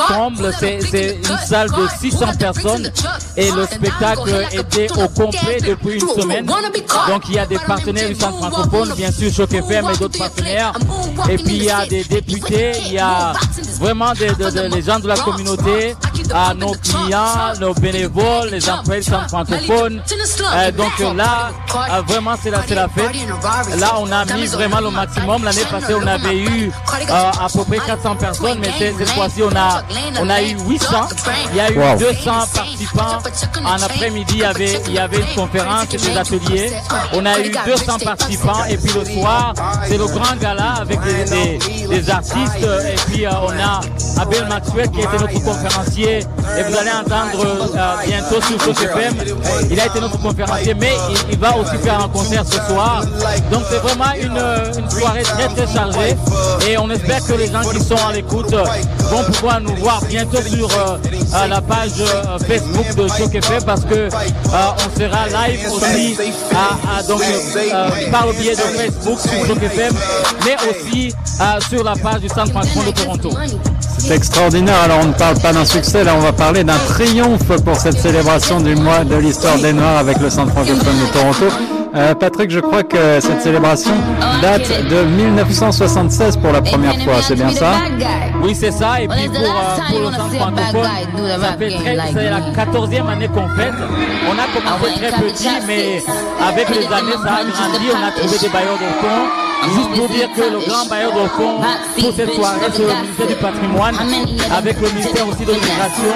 comble, 0.08 0.52
c'est 0.58 0.78
c'est 0.90 1.16
une 1.16 1.38
salle 1.46 1.68
de 1.70 1.86
600 2.00 2.26
personnes 2.38 2.90
et 3.36 3.50
le 3.52 3.66
spectacle 3.66 4.46
était 4.52 4.88
au 4.92 5.08
complet 5.08 5.58
depuis 5.60 6.00
une 6.00 6.08
semaine. 6.22 6.46
Donc 7.08 7.22
il 7.28 7.34
y 7.34 7.38
a 7.38 7.46
des 7.46 7.58
partenaires 7.58 8.08
du 8.08 8.14
centre 8.14 8.38
francophone, 8.38 8.92
bien 8.96 9.12
sûr 9.12 9.32
Choc 9.32 9.52
FM 9.52 9.86
et 9.92 9.96
d'autres 9.98 10.18
partenaires. 10.18 10.72
Et 11.30 11.36
puis 11.36 11.56
il 11.56 11.64
y 11.64 11.70
a 11.70 11.86
des 11.86 12.04
députés, 12.04 12.72
il 12.86 12.92
y 12.94 12.98
a 12.98 13.32
vraiment 13.78 14.12
des, 14.14 14.30
des- 14.34 14.68
des- 14.68 14.82
gens 14.82 14.98
de 14.98 15.08
la 15.08 15.16
communauté, 15.16 15.94
à 16.34 16.54
nos 16.54 16.72
clients, 16.72 17.54
nos 17.60 17.74
bénévoles, 17.74 18.50
les 18.50 18.68
employés 18.70 19.00
du 19.02 19.10
centre 19.10 19.28
francophone. 19.28 20.02
Euh, 20.54 20.70
donc 20.72 20.98
là, 21.16 21.50
euh, 21.90 22.02
vraiment 22.06 22.34
c'est 22.42 22.50
la, 22.50 22.60
c'est 22.66 22.74
la 22.74 22.88
fête. 22.88 23.10
Là, 23.78 23.94
on 23.98 24.10
a 24.12 24.24
mis 24.24 24.46
vraiment 24.46 24.80
le 24.80 24.90
maximum. 24.90 25.44
L'année 25.44 25.64
passée, 25.70 25.94
on 25.94 26.06
avait 26.06 26.36
eu 26.38 26.70
euh, 27.10 27.30
à 27.40 27.48
peu 27.52 27.64
près 27.64 27.78
400 27.78 28.16
personnes, 28.16 28.58
mais 28.60 28.70
cette, 28.78 28.98
cette 28.98 29.10
fois-ci, 29.10 29.42
on 29.42 29.54
a, 29.56 29.82
on 30.20 30.28
a 30.30 30.42
eu 30.42 30.56
800. 30.68 31.08
Il 31.50 31.56
y 31.56 31.60
a 31.60 31.70
eu 31.70 31.78
Wow. 31.78 31.96
200 31.98 32.30
participants. 32.54 33.18
En 33.64 33.74
après-midi, 33.82 34.34
il 34.34 34.38
y 34.40 34.44
avait, 34.44 34.82
il 34.88 34.92
y 34.94 34.98
avait 34.98 35.18
une 35.18 35.34
conférence 35.36 35.84
et 35.92 35.96
des 35.96 36.16
ateliers. 36.16 36.72
On 37.12 37.24
a 37.24 37.38
eu 37.40 37.50
200 37.66 37.98
participants. 38.04 38.64
Et 38.68 38.76
puis 38.76 38.92
le 38.98 39.04
soir, 39.04 39.54
c'est 39.86 39.96
le 39.98 40.06
grand 40.06 40.34
gala 40.40 40.74
avec 40.80 41.00
des, 41.02 41.24
des- 41.24 41.58
des 41.88 42.10
artistes. 42.10 42.56
Et 42.58 42.96
puis 43.10 43.26
euh, 43.26 43.30
on 43.42 43.50
a 43.52 43.80
Abel 44.20 44.46
Maxwell 44.48 44.90
qui 44.90 45.00
était 45.00 45.18
notre 45.18 45.42
conférencier. 45.44 46.17
Et 46.18 46.62
vous 46.62 46.76
allez 46.76 46.90
entendre 46.90 47.44
euh, 47.44 48.06
bientôt 48.06 48.40
sur 48.42 48.60
Choc 48.64 48.82
FM. 48.82 49.14
Il 49.70 49.80
a 49.80 49.86
été 49.86 50.00
notre 50.00 50.20
conférencier, 50.20 50.74
mais 50.74 50.92
il, 51.30 51.38
va 51.38 51.56
aussi 51.56 51.76
faire 51.78 52.00
un 52.02 52.08
concert 52.08 52.44
ce 52.46 52.56
soir. 52.72 53.02
Donc 53.50 53.62
c'est 53.70 53.78
vraiment 53.78 54.12
une, 54.20 54.36
euh, 54.36 54.72
une 54.78 54.90
soirée 54.90 55.22
très 55.22 55.48
très 55.48 55.72
chargée. 55.72 56.16
Et 56.68 56.78
on 56.78 56.90
espère 56.90 57.24
que 57.24 57.34
les 57.34 57.46
gens 57.50 57.62
qui 57.62 57.80
sont 57.80 57.96
à 58.08 58.12
l'écoute 58.12 58.52
euh, 58.52 58.64
vont 59.10 59.24
pouvoir 59.24 59.60
nous 59.60 59.74
voir 59.76 60.00
bientôt 60.08 60.42
sur 60.42 60.68
la 61.48 61.60
page 61.60 62.02
Facebook 62.46 62.94
de 62.96 63.08
Choc 63.08 63.34
FM 63.34 63.62
parce 63.64 63.84
que 63.84 64.08
on 64.08 64.98
sera 64.98 65.26
live 65.28 65.70
aussi 65.70 66.16
à, 66.52 67.02
donc, 67.02 67.22
par 68.10 68.26
le 68.26 68.32
biais 68.32 68.56
de 68.56 68.60
Facebook 68.60 69.18
sur 69.20 69.46
Choc 69.46 69.62
FM, 69.62 69.94
mais 70.44 70.56
aussi 70.70 71.14
sur 71.68 71.84
la 71.84 71.94
page 71.94 72.20
du 72.20 72.28
Centre 72.28 72.50
francophone 72.50 72.86
de 72.86 72.90
Toronto. 72.92 73.30
C'est 73.98 74.14
extraordinaire. 74.14 74.80
Alors 74.84 75.00
on 75.02 75.06
ne 75.08 75.12
parle 75.12 75.38
pas 75.38 75.52
d'un 75.52 75.64
succès, 75.64 76.04
là 76.04 76.12
on 76.16 76.20
va 76.20 76.32
parler 76.32 76.64
d'un 76.64 76.78
triomphe 76.88 77.44
pour 77.64 77.76
cette 77.76 77.98
célébration 77.98 78.60
du 78.60 78.74
mois 78.76 79.04
de 79.04 79.16
l'histoire 79.16 79.58
des 79.58 79.72
Noirs 79.72 79.98
avec 79.98 80.18
le 80.20 80.30
Centre 80.30 80.52
francophone 80.52 80.96
de 81.06 81.12
Toronto. 81.12 81.46
Euh, 81.94 82.14
Patrick, 82.14 82.50
je 82.50 82.60
crois 82.60 82.82
que 82.82 83.18
cette 83.20 83.40
célébration 83.42 83.92
date 84.42 84.68
de 84.88 85.04
1976 85.04 86.36
pour 86.36 86.52
la 86.52 86.60
première 86.60 86.94
fois, 87.02 87.14
c'est 87.22 87.34
bien 87.34 87.50
ça? 87.50 87.72
Oui, 88.42 88.54
c'est 88.54 88.70
ça. 88.70 89.00
Et 89.00 89.08
puis 89.08 89.28
pour, 89.28 89.38
euh, 89.38 89.90
pour 89.90 89.98
le 90.00 90.14
centre 90.14 90.34
francophone, 90.34 90.90
ça 91.40 91.52
fait 91.58 91.70
très, 91.70 91.96
c'est 92.12 92.30
la 92.30 92.40
14e 92.40 93.08
année 93.08 93.28
qu'on 93.28 93.48
fête. 93.56 93.72
On 94.28 94.32
a 94.38 94.46
commencé 94.54 95.00
très 95.00 95.22
petit, 95.22 95.48
mais 95.66 96.02
avec 96.46 96.68
les 96.68 96.86
années, 96.86 97.12
ça 97.24 97.32
a 97.32 97.44
grandi. 97.44 97.86
On 97.90 98.06
a 98.06 98.10
trouvé 98.12 98.38
des 98.38 98.48
bailleurs 98.48 98.74
de 98.74 99.00
fonds. 99.00 99.47
Juste 99.64 99.90
pour 99.96 100.08
dire 100.08 100.28
que 100.34 100.40
le 100.42 100.58
grand 100.66 100.86
bailleur 100.86 101.12
de 101.12 101.28
fonds 101.28 101.60
pour 102.00 102.12
cette 102.14 102.32
soirée, 102.34 102.58
c'est 102.72 102.82
le 102.82 102.94
ministère 103.02 103.26
du 103.26 103.34
patrimoine, 103.34 103.96
avec 104.56 104.80
le 104.80 104.88
ministère 104.90 105.28
aussi 105.28 105.44
de 105.44 105.52
l'immigration. 105.52 106.14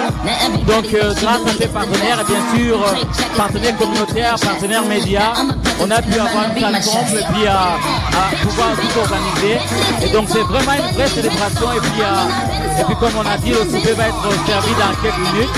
Donc, 0.66 0.86
euh, 0.94 1.12
grâce 1.20 1.40
à 1.46 1.58
ces 1.58 1.68
partenaires, 1.68 2.20
et 2.20 2.24
bien 2.24 2.42
sûr, 2.56 2.76
euh, 2.76 3.36
partenaires 3.36 3.76
communautaires, 3.76 4.36
partenaires 4.40 4.84
médias, 4.84 5.32
on 5.80 5.90
a 5.90 6.00
pu 6.00 6.14
avoir 6.14 6.44
une 6.56 6.62
comble 6.62 7.18
et 7.18 7.24
puis 7.32 7.46
à, 7.46 7.76
à 8.14 8.36
pouvoir 8.42 8.68
tout 8.76 8.98
organiser. 9.00 9.58
Et 10.04 10.08
donc, 10.12 10.26
c'est 10.28 10.42
vraiment 10.42 10.72
une 10.72 10.94
vraie 10.94 11.08
célébration. 11.08 11.72
Et 11.76 11.80
puis, 11.80 12.00
euh, 12.00 12.80
et 12.80 12.84
puis 12.84 12.96
comme 12.96 13.12
on 13.16 13.26
a 13.28 13.36
dit, 13.38 13.50
le 13.50 13.64
souper 13.64 13.92
va 13.92 14.08
être 14.08 14.22
servi 14.46 14.70
dans 14.74 14.94
quelques 15.02 15.18
minutes. 15.32 15.54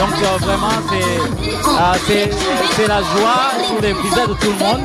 Donc, 0.00 0.14
euh, 0.22 0.38
vraiment, 0.46 0.76
c'est 2.06 2.30
euh, 2.30 2.88
la 2.88 3.00
joie 3.00 3.50
sur 3.66 3.80
les 3.82 3.92
visages 3.94 4.28
de 4.28 4.34
tout 4.34 4.52
le 4.58 4.64
monde. 4.64 4.80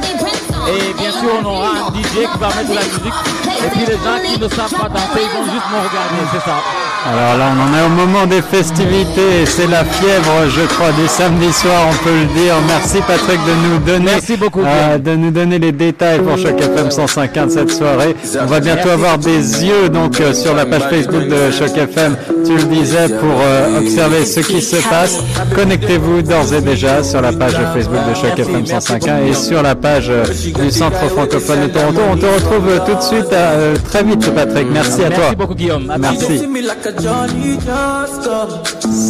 Et 0.69 0.93
bien 0.93 1.12
sûr, 1.12 1.29
on 1.41 1.45
aura 1.45 1.69
un 1.69 1.93
DJ 1.93 2.29
qui 2.32 2.38
va 2.39 2.47
mettre 2.47 2.69
de 2.69 2.75
la 2.75 2.84
musique. 2.84 3.13
Et 3.65 3.69
puis 3.71 3.86
les 3.88 3.93
gens 3.93 4.19
qui 4.23 4.39
ne 4.39 4.47
savent 4.47 4.79
pas 4.79 4.89
danser, 4.89 5.21
ils 5.23 5.38
vont 5.38 5.43
juste 5.45 5.65
me 5.71 5.77
regarder, 5.77 6.21
c'est 6.32 6.45
ça. 6.47 6.88
Alors 7.05 7.38
là, 7.38 7.45
on 7.55 7.62
en 7.62 7.77
est 7.77 7.85
au 7.85 7.89
moment 7.89 8.25
des 8.25 8.41
festivités 8.41 9.41
et 9.41 9.45
c'est 9.45 9.67
la 9.67 9.85
fièvre, 9.85 10.49
je 10.49 10.62
crois, 10.73 10.91
du 10.91 11.07
samedi 11.07 11.51
soir, 11.53 11.88
on 11.89 12.03
peut 12.03 12.12
le 12.13 12.25
dire. 12.39 12.55
Merci 12.67 12.97
Patrick 13.07 13.39
de 13.45 13.69
nous 13.69 13.79
donner, 13.85 14.12
Merci 14.12 14.35
beaucoup, 14.35 14.62
euh, 14.65 14.97
de 14.97 15.15
nous 15.15 15.31
donner 15.31 15.59
les 15.59 15.71
détails 15.71 16.19
pour 16.19 16.38
Choc 16.38 16.59
FM 16.59 16.91
150 16.91 17.45
de 17.45 17.51
cette 17.51 17.71
soirée. 17.71 18.15
On 18.41 18.45
va 18.47 18.59
bientôt 18.59 18.89
avoir 18.89 19.17
des 19.17 19.65
yeux 19.65 19.88
donc 19.88 20.19
euh, 20.19 20.33
sur 20.33 20.53
la 20.53 20.65
page 20.65 20.83
Facebook 20.89 21.25
de 21.27 21.51
Choc 21.51 21.77
FM. 21.77 22.17
Tu 22.45 22.55
le 22.57 22.63
disais 22.63 23.07
pour 23.07 23.39
euh, 23.41 23.79
observer 23.79 24.25
ce 24.25 24.41
qui 24.41 24.62
se 24.62 24.75
passe. 24.89 25.19
Connectez-vous 25.55 26.21
d'ores 26.21 26.53
et 26.53 26.62
déjà 26.62 27.01
sur 27.01 27.21
la 27.21 27.31
page 27.31 27.55
Facebook 27.73 27.99
de 28.09 28.13
Choc 28.13 28.38
FM 28.38 28.63
105.1 28.63 29.25
et 29.29 29.33
sur 29.33 29.63
la 29.63 29.75
page 29.75 30.12
du 30.59 30.69
Centre 30.69 31.07
francophone 31.07 31.62
de 31.62 31.67
Toronto. 31.67 32.01
On 32.12 32.17
te 32.17 32.25
retrouve 32.25 32.81
tout 32.85 32.95
de 32.95 33.01
suite, 33.01 33.33
très 33.85 34.03
vite 34.03 34.29
Patrick. 34.35 34.67
Merci 34.69 35.03
à 35.05 35.09
toi. 35.09 35.17
Merci 35.19 35.35
beaucoup, 35.38 35.55
Guillaume. 35.55 35.93
Merci. 35.97 36.41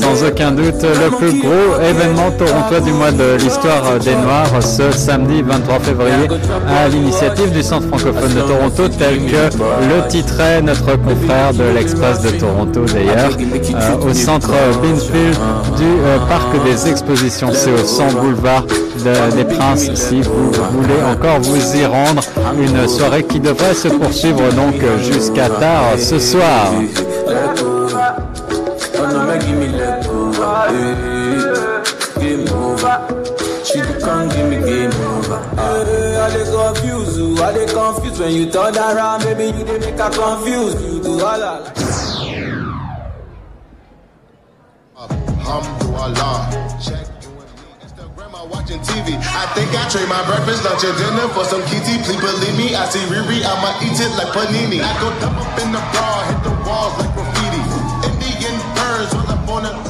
Sans 0.02 0.24
aucun 0.28 0.52
doute, 0.52 0.82
le 0.84 1.16
plus 1.18 1.40
gros 1.40 1.82
événement 1.82 2.32
torontois 2.38 2.80
du 2.82 2.92
mois 2.92 3.12
de 3.12 3.36
l'histoire 3.38 3.98
des 4.04 4.16
Noirs 4.16 4.52
ce 4.62 4.92
samedi 4.92 5.42
23 5.42 5.80
février 5.80 6.28
à 6.68 6.88
l'initiative 6.88 7.52
du 7.52 7.64
Centre 7.64 7.88
francophone 7.88 8.34
de 8.34 8.42
Toronto 8.42 8.88
tel 8.98 9.18
que 9.26 9.56
le 9.56 10.08
titrait 10.08 10.62
notre 10.62 10.96
confrère 10.98 11.54
de 11.54 11.64
l'Express 11.76 12.22
de 12.22 12.30
Toronto 12.32 12.82
d'ailleurs 12.94 13.32
euh, 13.76 14.10
au 14.10 14.14
centre 14.14 14.52
Binfield 14.82 15.38
du 15.78 15.84
euh, 15.84 16.18
parc 16.28 16.48
des 16.66 16.90
expositions. 16.90 17.50
C'est 17.54 17.72
au 17.72 17.86
100 17.86 18.08
boulevard 18.22 18.64
de- 18.64 19.36
des 19.36 19.46
Princes 19.46 19.90
si 19.96 20.22
vous 20.22 20.52
voulez 20.52 21.02
encore 21.12 21.40
vous 21.42 21.76
y 21.78 21.86
rendre. 21.86 22.22
Une 22.60 22.88
soirée 22.88 23.24
qui 23.24 23.40
devrait 23.40 23.74
se 23.74 23.88
poursuivre 23.88 24.42
donc 24.54 24.76
jusqu'à 25.12 25.50
tard 25.50 25.84
ce 25.98 26.20
soir. 26.20 26.72
Hey, 30.70 31.82
game 32.22 32.48
over. 32.54 32.96
She 33.66 33.82
can't 33.82 34.32
give 34.32 34.50
me 34.50 34.58
game 34.62 34.94
over. 34.94 35.42
Hey, 35.58 36.16
I 36.16 36.30
they 36.30 36.46
confuse 36.46 37.18
you, 37.18 37.38
I 37.42 37.52
they 37.54 37.66
confuse 37.66 38.20
when 38.20 38.34
you 38.36 38.52
turn 38.52 38.78
around, 38.78 39.24
baby 39.24 39.58
you 39.58 39.66
they 39.66 39.80
make 39.80 39.98
her 39.98 40.12
confuse 40.14 40.78
you 40.78 41.02
do 41.02 41.26
Allah. 41.26 41.74
Alhamdulillah. 44.96 46.78
Check 46.78 47.10
you 47.26 47.34
and 47.34 47.50
me, 47.58 47.70
Instagram, 47.82 48.38
I 48.38 48.46
watching 48.46 48.80
TV. 48.86 49.18
I 49.18 49.50
think 49.58 49.74
I 49.74 49.90
trade 49.90 50.06
my 50.06 50.22
breakfast, 50.30 50.62
lunch, 50.70 50.86
and 50.86 50.94
dinner 51.02 51.28
for 51.34 51.46
some 51.50 51.66
kitty. 51.66 51.98
Please 52.06 52.22
believe 52.22 52.58
me, 52.62 52.76
I 52.78 52.86
see 52.94 53.02
Riri, 53.10 53.42
I'ma 53.42 53.74
eat 53.82 53.98
it 53.98 54.14
like 54.22 54.30
panini. 54.38 54.86
I 54.86 54.94
go 55.02 55.10
dump 55.18 55.42
up 55.42 55.58
in 55.58 55.74
the 55.74 55.82
bra, 55.82 56.30
hit 56.30 56.40
the 56.46 56.54
walls 56.62 56.94
like 57.02 57.10
graffiti. 57.18 57.58
Indian 58.06 58.58
birds 58.78 59.18
on 59.18 59.26
the 59.26 59.38
phone. 59.50 59.89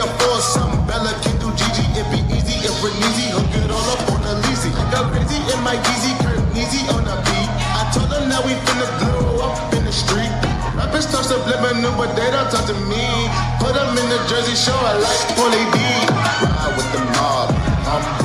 I 0.00 0.04
a 0.04 0.08
four 0.16 0.40
something. 0.40 0.80
Bella 0.88 1.12
can 1.20 1.36
do 1.36 1.52
Gigi, 1.52 1.84
it 1.92 2.08
be 2.08 2.24
easy. 2.32 2.56
If 2.64 2.72
we're 2.80 2.88
easy, 3.04 3.36
hook 3.36 3.52
it 3.52 3.68
all 3.68 3.84
up 3.92 4.00
on 4.08 4.20
the 4.24 4.32
leasy. 4.48 4.72
Go 4.88 5.04
crazy 5.12 5.36
in 5.52 5.60
my 5.60 5.76
Yeezy, 5.76 6.16
Kurt 6.24 6.40
Easy 6.56 6.88
on 6.88 7.04
the 7.04 7.16
beat. 7.28 7.50
I 7.76 7.84
told 7.92 8.08
them 8.08 8.32
now 8.32 8.40
we 8.40 8.56
finna 8.64 8.88
blow 8.96 9.44
up 9.44 9.60
in 9.76 9.84
the 9.84 9.92
street. 9.92 10.32
Rappers 10.72 11.04
talk 11.04 11.24
subliminal, 11.28 11.92
but 12.00 12.16
they 12.16 12.32
don't 12.32 12.48
talk 12.48 12.64
to 12.64 12.76
me. 12.88 13.04
Put 13.60 13.76
them 13.76 13.92
in 13.92 14.06
the 14.08 14.20
Jersey 14.24 14.56
Shore 14.56 14.80
like 15.04 15.20
Paulie 15.36 15.68
D. 15.68 15.76
Ride 16.48 16.72
with 16.80 16.88
the 16.96 17.02
mob, 17.20 17.52
I'm 17.84 18.19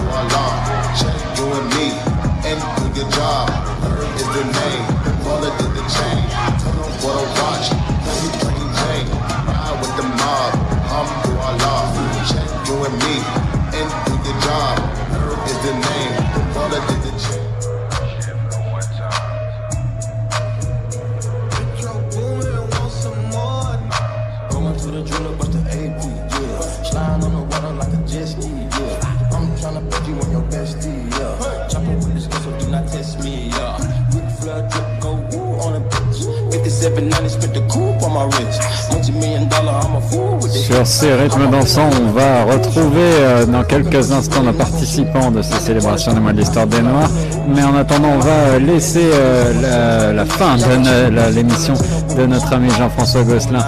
Sur 40.52 40.86
ces 40.86 41.14
rythmes 41.14 41.50
dansants, 41.50 41.90
on 42.02 42.12
va 42.12 42.44
retrouver 42.44 43.00
euh, 43.00 43.46
dans 43.46 43.64
quelques 43.64 44.12
instants 44.12 44.44
nos 44.44 44.54
participants 44.54 45.32
de 45.32 45.42
ces 45.42 45.60
célébrations 45.60 46.14
des 46.14 46.20
mois 46.20 46.34
de 46.34 46.40
l'histoire 46.40 46.68
des 46.68 46.82
Noirs. 46.82 47.10
Mais 47.48 47.64
en 47.64 47.76
attendant, 47.76 48.10
on 48.16 48.20
va 48.20 48.32
euh, 48.32 48.60
laisser 48.60 49.10
euh, 49.14 50.14
la, 50.14 50.26
fin 50.26 50.58
de 50.58 51.34
l'émission 51.34 51.74
de 52.18 52.26
notre 52.26 52.54
ami 52.54 52.70
Jean-François 52.72 53.24
Gosselin 53.24 53.60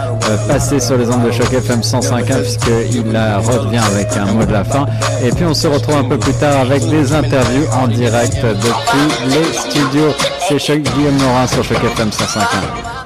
passer 0.48 0.80
sur 0.80 0.98
les 0.98 1.10
ondes 1.10 1.26
de 1.26 1.32
choc 1.32 1.52
FM 1.52 1.82
105.1 1.82 2.42
puisqu'il 2.42 3.02
revient 3.02 3.78
avec 3.78 4.16
un 4.18 4.34
mot 4.34 4.46
de 4.46 4.52
la 4.52 4.64
fin. 4.64 4.86
Et 5.24 5.30
puis 5.30 5.46
on 5.46 5.54
se 5.54 5.68
retrouve 5.68 5.96
un 5.98 6.04
peu 6.04 6.18
plus 6.18 6.34
tard 6.34 6.62
avec 6.62 6.88
des 6.90 7.14
interviews 7.14 7.66
en 7.82 7.88
direct 7.88 8.38
depuis 8.42 9.30
les 9.30 9.54
studios. 9.58 10.14
C'est 10.50 10.80
Guillaume 10.80 11.18
Morin 11.18 11.48
sur 11.48 11.64
choc 11.64 11.78
FM 11.84 12.10
105.1. 12.10 12.97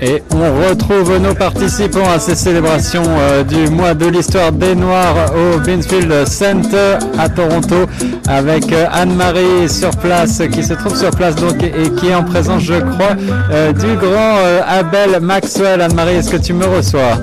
Et 0.00 0.22
on 0.32 0.68
retrouve 0.68 1.18
nos 1.18 1.34
participants 1.34 2.08
à 2.08 2.20
ces 2.20 2.36
célébrations 2.36 3.02
euh, 3.04 3.42
du 3.42 3.68
mois 3.68 3.94
de 3.94 4.06
l'histoire 4.06 4.52
des 4.52 4.76
Noirs 4.76 5.32
au 5.34 5.58
Binfield 5.58 6.24
Center 6.26 6.98
à 7.18 7.28
Toronto 7.28 7.86
avec 8.28 8.72
euh, 8.72 8.86
Anne-Marie 8.92 9.68
sur 9.68 9.90
place 9.90 10.40
qui 10.52 10.62
se 10.62 10.74
trouve 10.74 10.96
sur 10.96 11.10
place 11.10 11.34
donc 11.34 11.60
et 11.64 11.90
qui 11.98 12.08
est 12.08 12.14
en 12.14 12.22
présence 12.22 12.62
je 12.62 12.74
crois 12.74 13.16
euh, 13.50 13.72
du 13.72 13.96
grand 13.96 14.38
Abel 14.68 15.20
Maxwell. 15.20 15.80
Anne-Marie, 15.80 16.16
est-ce 16.16 16.30
que 16.30 16.36
tu 16.36 16.52
me 16.52 16.66
reçois? 16.66 17.18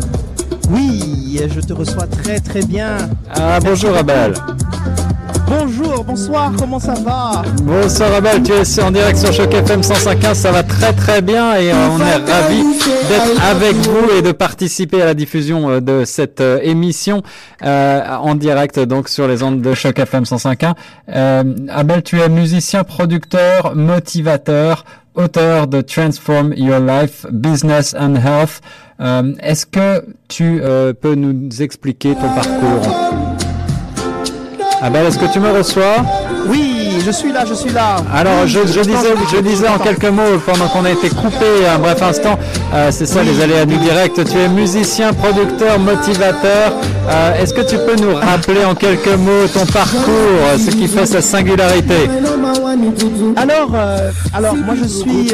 Oui, 0.70 1.40
je 1.54 1.62
te 1.62 1.72
reçois 1.72 2.08
très 2.08 2.40
très 2.40 2.64
bien. 2.64 2.98
Ah 3.34 3.60
bonjour 3.64 3.96
Abel. 3.96 4.34
Bonjour, 5.48 6.04
bonsoir, 6.04 6.52
comment 6.58 6.80
ça 6.80 6.94
va 6.96 7.44
Bonsoir 7.64 8.14
Abel, 8.14 8.42
tu 8.44 8.52
es 8.52 8.84
en 8.84 8.92
direct 8.92 9.18
sur 9.18 9.32
Choc 9.32 9.54
FM 9.54 9.82
105.1, 9.82 10.34
ça 10.34 10.52
va 10.52 10.64
très 10.64 10.94
très 10.94 11.22
bien 11.22 11.56
et 11.56 11.72
euh, 11.72 11.76
on 11.92 12.00
est 12.00 12.32
ravis 12.32 12.64
d'être 13.08 13.44
avec 13.46 13.76
vous 13.76 14.18
et 14.18 14.22
de 14.22 14.32
participer 14.32 15.02
à 15.02 15.06
la 15.06 15.14
diffusion 15.14 15.70
euh, 15.70 15.80
de 15.82 16.04
cette 16.06 16.42
euh, 16.42 16.60
émission 16.64 17.22
euh, 17.64 18.02
en 18.18 18.36
direct 18.36 18.80
donc 18.80 19.08
sur 19.08 19.28
les 19.28 19.44
ondes 19.44 19.62
de 19.62 19.74
Choc 19.74 20.00
FM 20.00 20.24
105.1. 20.24 20.74
Euh, 21.14 21.44
Abel, 21.70 22.02
tu 22.04 22.20
es 22.20 22.30
musicien, 22.30 22.84
producteur, 22.84 23.76
motivateur, 23.76 24.84
auteur 25.14 25.68
de 25.68 25.82
Transform 25.82 26.54
Your 26.56 26.80
Life, 26.80 27.26
Business 27.32 27.96
and 27.98 28.16
Health. 28.16 28.62
Euh, 29.00 29.34
Est-ce 29.42 29.66
que 29.66 30.06
tu 30.28 30.62
euh, 30.64 30.94
peux 30.94 31.16
nous 31.16 31.62
expliquer 31.62 32.16
ton 32.16 32.30
parcours? 32.34 33.36
Abel, 34.82 35.06
est-ce 35.08 35.18
que 35.18 35.26
tu 35.32 35.40
me 35.40 35.50
reçois 35.52 35.96
Oui, 36.48 36.98
je 37.06 37.12
suis 37.12 37.32
là, 37.32 37.44
je 37.48 37.54
suis 37.54 37.72
là. 37.72 37.96
alors, 38.14 38.46
je, 38.46 38.60
je 38.68 38.82
disais, 38.82 39.14
je 39.34 39.40
disais 39.42 39.68
en 39.68 39.80
quelques 39.80 40.06
mots 40.10 40.38
pendant 40.46 40.68
qu'on 40.68 40.86
a 40.86 40.92
été 40.92 41.10
coupé 41.10 41.46
un 41.74 41.80
bref 41.80 42.02
instant, 42.02 42.38
euh, 42.74 42.90
c'est 42.92 43.06
ça 43.06 43.24
les 43.24 43.42
aléas 43.42 43.66
du 43.66 43.78
direct. 43.78 44.24
Tu 44.30 44.38
es 44.38 44.48
musicien, 44.50 45.14
producteur, 45.14 45.80
motivateur. 45.80 46.74
Euh, 47.10 47.42
Est-ce 47.42 47.54
que 47.54 47.62
tu 47.62 47.78
peux 47.78 47.96
nous 48.02 48.16
rappeler 48.16 48.64
en 48.66 48.76
quelques 48.76 49.08
mots 49.16 49.48
ton 49.54 49.66
parcours, 49.66 50.46
ce 50.58 50.70
qui 50.72 50.88
fait 50.88 51.06
sa 51.06 51.22
singularité? 51.22 52.10
Alors, 53.38 53.70
euh, 53.74 54.12
alors 54.34 54.56
moi 54.56 54.76
je 54.82 54.88
suis, 54.88 55.32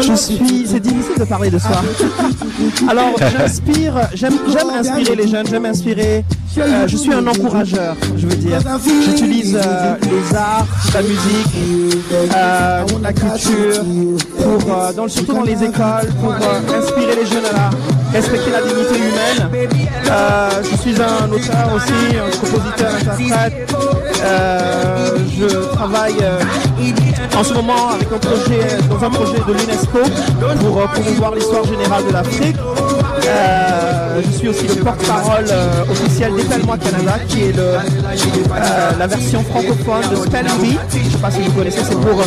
je 0.00 0.14
suis, 0.14 0.66
c'est 0.66 0.80
difficile 0.80 1.18
de 1.18 1.24
parler 1.24 1.50
de 1.50 1.58
ça. 1.58 1.82
Alors, 2.88 3.14
j'inspire, 3.18 4.08
j'aime, 4.14 4.34
j'aime 4.48 4.70
inspirer 4.70 5.16
les 5.16 5.28
jeunes, 5.28 5.46
j'aime 5.48 5.66
inspirer. 5.66 6.24
euh, 6.58 6.88
je 6.88 6.96
suis 6.96 7.12
un 7.12 7.26
encourageur, 7.26 7.96
je 8.16 8.26
veux 8.26 8.36
dire. 8.36 8.58
J'utilise 9.04 9.56
euh, 9.56 9.94
les 10.02 10.34
arts, 10.36 10.66
la 10.94 11.02
musique, 11.02 11.54
euh, 12.12 12.84
la 13.02 13.12
culture, 13.12 13.84
pour, 14.38 14.92
dans, 14.94 15.08
surtout 15.08 15.34
dans 15.34 15.42
les 15.42 15.62
écoles, 15.62 16.12
pour 16.20 16.32
inspirer 16.32 17.16
les 17.16 17.26
jeunes 17.26 17.44
à 17.54 17.70
respecter 18.12 18.50
la 18.50 18.62
dignité 18.62 18.96
humaine. 18.96 19.68
Je 20.62 20.76
suis 20.76 20.94
un 21.00 21.30
auteur 21.30 21.72
aussi, 21.74 22.16
un 22.16 22.30
compositeur, 22.38 22.90
interprète. 22.94 23.74
Euh, 24.24 25.16
je 25.38 25.46
travaille 25.74 26.16
en 27.36 27.44
ce 27.44 27.52
moment 27.52 27.90
avec 27.90 28.08
un 28.12 28.18
projet, 28.18 28.78
dans 28.88 29.04
un 29.04 29.10
projet 29.10 29.38
de 29.46 29.52
l'UNESCO 29.52 29.98
pour 30.60 30.80
euh, 30.80 30.86
promouvoir 30.86 31.34
l'histoire 31.34 31.64
générale 31.64 32.06
de 32.06 32.12
l'Afrique. 32.12 32.56
Euh, 33.28 34.20
je 34.24 34.38
suis 34.38 34.48
aussi 34.48 34.66
le 34.68 34.82
porte-parole 34.84 35.44
euh, 35.50 35.82
officiel 35.90 36.34
d'Épelle-moi 36.34 36.76
Canada, 36.78 37.18
qui 37.28 37.42
est 37.44 37.52
le, 37.56 37.62
euh, 37.62 37.78
la 38.98 39.06
version 39.06 39.44
francophone 39.44 40.10
de 40.10 40.16
Spell 40.16 40.46
Bee. 40.60 40.78
Je 40.92 40.98
ne 40.98 41.10
sais 41.10 41.18
pas 41.18 41.30
si 41.30 41.40
vous 41.42 41.52
connaissez, 41.52 41.80
c'est 41.86 42.00
pour 42.00 42.20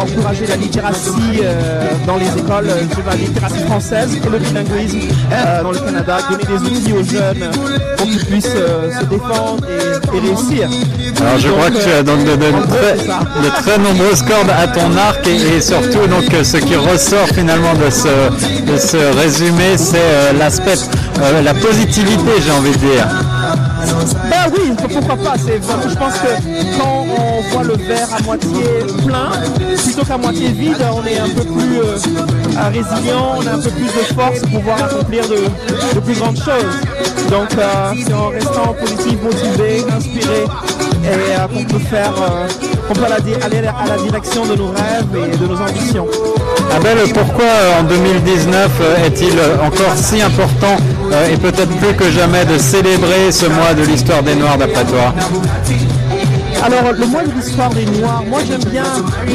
encourager 0.00 0.46
la 0.46 0.56
littératie 0.56 1.42
dans 2.06 2.16
les 2.16 2.26
écoles, 2.26 2.66
la 2.66 3.16
littératie 3.16 3.64
française 3.66 4.10
et 4.24 4.28
le 4.28 4.38
bilinguisme 4.38 5.00
dans 5.62 5.72
le 5.72 5.78
Canada, 5.78 6.18
donner 6.30 6.44
des 6.44 6.66
outils 6.70 6.92
aux 6.92 7.02
jeunes 7.02 7.50
pour 7.96 8.06
qu'ils 8.06 8.24
puissent 8.26 8.44
se 8.46 9.04
défendre 9.06 9.66
et, 9.68 10.16
et 10.16 10.20
réussir. 10.20 10.68
Alors 11.20 11.38
je 11.38 11.48
Donc, 11.48 11.56
crois 11.56 11.70
que 11.70 11.82
tu 11.84 11.90
as 11.92 12.02
donc 12.02 12.24
de, 12.24 12.32
de 12.36 13.48
très, 13.62 13.78
de 13.78 13.82
nombreuses 13.82 14.22
cordes 14.22 14.50
à 14.50 14.66
ton 14.68 14.96
arc 14.96 15.26
et, 15.26 15.56
et 15.56 15.60
surtout 15.60 16.06
donc 16.08 16.24
ce 16.42 16.56
qui 16.56 16.74
ressort 16.76 17.28
finalement 17.28 17.74
de 17.74 17.90
ce, 17.90 18.96
résumé, 19.20 19.76
c'est 19.76 19.98
l'aspect, 20.38 20.78
euh, 21.20 21.42
la 21.42 21.54
positivité 21.54 22.30
j'ai 22.44 22.52
envie 22.52 22.72
de 22.72 22.78
dire. 22.78 23.06
Ben 24.30 24.52
oui, 24.52 24.72
pourquoi 24.76 25.16
pas. 25.16 25.34
C'est 25.38 25.56
je 25.56 25.96
pense 25.96 26.14
que 26.14 26.78
quand 26.78 27.06
on 27.18 27.40
voit 27.50 27.64
le 27.64 27.76
verre 27.76 28.08
à 28.16 28.22
moitié 28.22 28.64
plein, 29.04 29.30
plutôt 29.84 30.04
qu'à 30.04 30.16
moitié 30.16 30.48
vide, 30.48 30.76
on 30.92 31.04
est 31.06 31.18
un 31.18 31.28
peu 31.28 31.44
plus 31.44 31.78
euh, 31.78 31.96
euh, 32.56 32.68
résilient, 32.68 33.34
on 33.38 33.46
a 33.46 33.52
un 33.52 33.60
peu 33.60 33.70
plus 33.70 33.86
de 33.86 34.14
force 34.14 34.40
pour 34.40 34.50
pouvoir 34.50 34.84
accomplir 34.84 35.24
de, 35.28 36.00
plus 36.00 36.18
grandes 36.18 36.36
choses. 36.36 37.30
Donc, 37.30 37.48
euh, 37.58 37.92
c'est 38.04 38.12
en 38.12 38.28
restant 38.28 38.74
positif, 38.74 39.18
motivé, 39.22 39.84
inspiré, 39.90 40.44
et 41.04 41.08
euh, 41.08 41.48
qu'on 41.48 41.64
peut 41.64 41.78
faire, 41.78 42.14
qu'on 42.92 43.00
peut 43.00 43.12
aller 43.42 43.56
à 43.66 43.86
la 43.86 44.02
direction 44.02 44.44
de 44.44 44.54
nos 44.56 44.68
rêves 44.68 45.32
et 45.32 45.36
de 45.36 45.46
nos 45.46 45.60
ambitions. 45.60 46.06
Abel, 46.74 46.98
pourquoi 47.12 47.44
euh, 47.44 47.80
en 47.80 47.82
2019 47.84 48.70
euh, 48.80 49.06
est-il 49.06 49.38
euh, 49.38 49.66
encore 49.66 49.94
si 49.96 50.20
important 50.20 50.76
et 51.30 51.36
peut-être 51.36 51.76
plus 51.76 51.94
que 51.94 52.10
jamais 52.10 52.44
de 52.44 52.58
célébrer 52.58 53.30
ce 53.30 53.46
mois 53.46 53.74
de 53.74 53.82
l'histoire 53.82 54.22
des 54.22 54.34
Noirs 54.34 54.56
d'après 54.56 54.84
toi? 54.84 55.12
Alors, 56.64 56.92
le 56.92 57.06
mois 57.06 57.24
de 57.24 57.32
l'histoire 57.32 57.70
des 57.70 57.84
Noirs, 57.86 58.22
moi 58.28 58.38
j'aime 58.46 58.62
bien, 58.70 58.84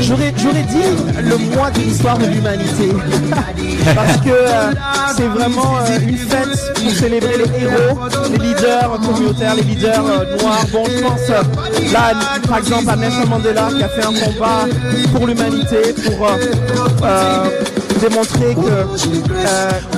j'aurais, 0.02 0.32
dit 0.32 0.78
le 1.22 1.38
mois 1.56 1.70
de 1.72 1.80
l'histoire 1.80 2.18
de 2.18 2.26
l'humanité. 2.26 2.90
Parce 3.96 4.18
que 4.18 4.30
euh, 4.30 4.72
c'est 5.16 5.28
vraiment 5.28 5.78
euh, 5.78 6.00
une 6.08 6.18
fête 6.18 6.74
pour 6.74 6.92
célébrer 6.92 7.38
les 7.38 7.64
héros, 7.64 8.00
les 8.32 8.38
leaders 8.38 9.00
communautaires, 9.06 9.56
les 9.56 9.64
leaders 9.64 10.06
euh, 10.06 10.38
noirs. 10.38 10.66
Bon, 10.72 10.86
je 10.86 11.02
pense 11.02 11.92
là, 11.92 12.14
par 12.48 12.58
exemple, 12.60 12.90
à 12.90 12.96
Nelson 12.96 13.28
Mandela 13.30 13.70
qui 13.76 13.84
a 13.84 13.90
fait 13.90 14.06
un 14.06 14.14
combat 14.14 14.66
pour 15.14 15.28
l'humanité, 15.28 15.94
pour 16.06 16.28
démontrer 17.98 18.56
que 18.56 18.60
euh, 18.60 18.84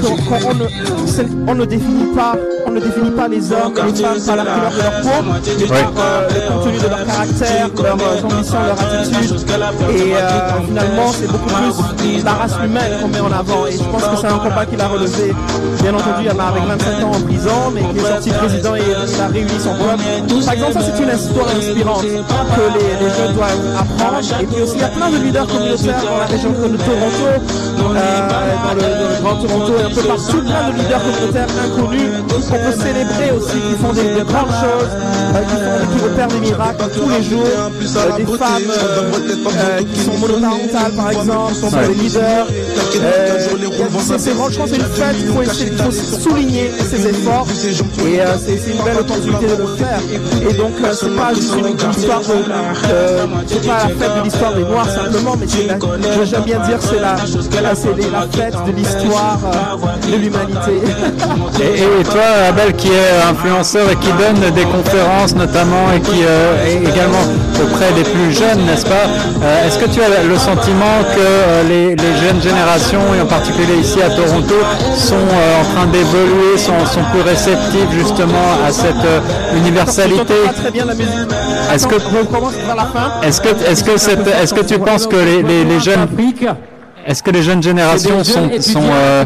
ne, 0.01 1.49
on 1.51 1.55
ne 1.55 1.65
définit 1.65 2.15
pas, 2.15 2.35
on 2.65 2.71
ne 2.71 2.79
définit 2.79 3.11
pas 3.11 3.27
les 3.27 3.51
hommes 3.51 3.73
et 3.77 3.91
les 3.91 4.03
femmes 4.03 4.19
par 4.25 4.35
la 4.35 4.43
couleur 4.45 4.71
de 4.71 4.77
leur 4.77 5.01
peau, 5.01 5.23
mais 5.59 5.67
par 5.67 5.93
euh, 5.97 6.27
le 6.29 6.53
contenu 6.53 6.77
de 6.77 6.87
leur 6.87 7.05
caractère, 7.05 7.69
leurs 7.75 8.25
ambitions, 8.25 8.59
leur 8.65 8.79
attitude. 8.79 9.45
Et 9.89 10.15
euh, 10.15 10.61
finalement, 10.67 11.11
c'est 11.11 11.27
beaucoup 11.27 11.49
plus 11.49 12.23
la 12.23 12.33
race 12.33 12.55
humaine 12.63 13.01
qu'on 13.01 13.07
met 13.07 13.19
en 13.19 13.31
avant. 13.31 13.65
Et 13.67 13.73
je 13.73 13.83
pense 13.83 14.03
que 14.03 14.15
c'est 14.21 14.27
un 14.27 14.37
combat 14.37 14.65
qu'il 14.65 14.81
a 14.81 14.87
relevé. 14.87 15.33
Bien 15.81 15.93
entendu, 15.93 16.21
il 16.21 16.27
y 16.27 16.31
en 16.31 16.39
a 16.39 16.43
avec 16.43 16.63
25 16.63 17.03
ans 17.03 17.11
en 17.11 17.21
prison, 17.21 17.71
mais 17.73 17.81
qui 17.81 17.97
est 17.97 18.09
sorti 18.09 18.29
président 18.31 18.75
et 18.75 18.81
il 18.83 19.21
a 19.21 19.27
réuni 19.27 19.59
son 19.59 19.73
peuple. 19.75 20.45
Par 20.45 20.53
exemple, 20.53 20.73
ça 20.73 20.81
c'est 20.81 21.03
une 21.03 21.09
histoire 21.09 21.47
inspirante 21.49 22.01
que 22.01 22.63
les, 22.75 23.05
les 23.05 23.09
jeunes 23.15 23.35
doivent 23.35 23.75
apprendre. 23.77 24.19
Et 24.41 24.45
puis 24.45 24.61
aussi, 24.61 24.75
il 24.75 24.81
y 24.81 24.83
a 24.83 24.89
plein 24.89 25.09
de 25.09 25.17
leaders 25.17 25.47
communautaires 25.47 26.03
dans 26.03 26.17
la 26.17 26.25
région 26.25 26.49
de 26.51 26.77
Toronto, 26.77 27.25
euh, 27.27 27.88
dans, 27.93 28.73
le, 28.75 28.81
dans 28.81 29.09
le 29.09 29.21
Grand 29.21 29.35
Toronto 29.35 29.73
et 29.79 29.83
un 29.83 29.89
peu 29.89 30.01
partout, 30.01 30.41
plein 30.41 30.69
de 30.69 30.77
leaders 30.79 31.01
communautaires 31.03 31.47
inconnus 31.65 32.09
qu'on 32.29 32.57
peut 32.57 32.81
célébrer 32.83 33.31
aussi, 33.37 33.57
qui 33.59 33.75
font 33.81 33.93
des, 33.93 34.03
de 34.19 34.23
grandes 34.23 34.53
choses, 34.63 34.93
euh, 34.93 35.41
qui, 35.41 35.55
font, 35.55 35.97
qui 35.97 36.05
opèrent 36.05 36.27
des 36.27 36.39
miracles 36.39 36.83
tous 36.95 37.09
les 37.09 37.23
jours. 37.23 37.43
Euh, 37.45 38.17
des 38.17 38.25
femmes 38.37 38.69
euh, 38.69 39.11
euh, 39.47 39.81
qui 39.93 39.99
sont 40.01 40.17
monoparentales, 40.17 40.91
par 40.95 41.11
exemple, 41.11 41.53
sont 41.55 41.69
des 41.69 41.93
leaders. 41.95 42.47
Euh, 43.01 43.39
c'est- 44.17 44.31
franchement 44.31 44.65
c'est 44.67 44.75
une 44.75 44.81
fête, 44.83 45.15
il 45.19 45.27
faut, 45.27 45.41
essayer- 45.41 45.71
faut 45.77 45.91
souligner 45.91 46.71
ses 46.89 47.07
efforts 47.07 47.45
et 48.05 48.21
euh, 48.21 48.25
c'est 48.43 48.71
une 48.71 48.83
belle 48.83 48.97
opportunité 48.99 49.45
de 49.47 49.55
le 49.61 49.67
faire. 49.75 49.99
Et 50.49 50.53
donc 50.53 50.71
euh, 50.83 50.93
c'est 50.93 51.15
pas 51.15 51.33
juste 51.33 51.53
une 51.57 51.91
histoire 51.91 52.21
de, 52.21 52.25
euh, 52.91 53.25
c'est 53.47 53.65
pas 53.67 53.73
la 53.73 53.79
fête 53.89 54.17
de 54.17 54.23
l'histoire 54.23 54.53
des 54.53 54.63
Noirs 54.63 54.89
simplement, 54.89 55.35
mais 55.39 55.47
j'aime 56.25 56.43
bien 56.43 56.59
dire 56.59 56.77
c'est 56.81 56.99
la, 56.99 57.15
la- 57.61 57.75
c'est 57.81 58.11
la 58.11 58.21
fête 58.31 58.55
de 58.67 58.71
l'histoire 58.71 59.39
euh, 59.45 60.11
de 60.11 60.15
l'humanité. 60.17 60.75
Et, 61.61 61.99
et 61.99 62.03
toi, 62.03 62.21
Abel, 62.47 62.73
qui 62.73 62.87
est 62.87 63.21
influenceur 63.29 63.89
et 63.91 63.95
qui 63.97 64.07
donne 64.13 64.39
des 64.53 64.63
conférences 64.63 65.35
notamment 65.35 65.91
et 65.95 65.99
qui 65.99 66.23
euh, 66.23 66.65
est 66.65 66.77
également 66.89 67.23
auprès 67.61 67.91
des 67.93 68.03
plus 68.09 68.31
jeunes, 68.31 68.65
n'est-ce 68.65 68.85
pas 68.85 69.05
Euh, 69.43 69.67
Est-ce 69.67 69.77
que 69.77 69.85
tu 69.85 70.01
as 70.01 70.23
le 70.23 70.37
sentiment 70.37 70.95
que 71.15 71.67
les, 71.67 71.95
les 71.95 72.15
jeunes 72.23 72.41
générations, 72.41 73.01
et 73.17 73.21
en 73.21 73.25
particulier 73.25 73.77
ici 73.81 74.01
à 74.01 74.09
Toronto, 74.09 74.55
sont 74.95 75.15
euh, 75.15 75.61
en 75.61 75.65
train 75.75 75.87
d'évoluer, 75.87 76.57
sont, 76.57 76.85
sont 76.85 77.03
plus 77.11 77.21
réceptives 77.21 77.91
justement 77.91 78.47
à 78.65 78.71
cette 78.71 79.05
universalité? 79.55 80.33
Est-ce 81.73 81.87
que- 81.87 81.99
fin 81.99 83.21
Est-ce 83.27 83.41
que, 83.41 83.49
est-ce 83.69 83.83
que, 83.83 83.97
cette- 83.97 84.27
est-ce 84.41 84.53
que 84.53 84.61
tu 84.61 84.79
penses 84.79 85.07
que 85.07 85.15
les, 85.17 85.43
les, 85.43 85.63
les 85.65 85.79
jeunes, 85.79 86.07
est-ce 87.09 87.23
que 87.23 87.31
les 87.31 87.41
jeunes 87.41 87.63
générations 87.63 88.23
sont, 88.23 88.49
sont 88.61 88.83
euh, 88.83 89.25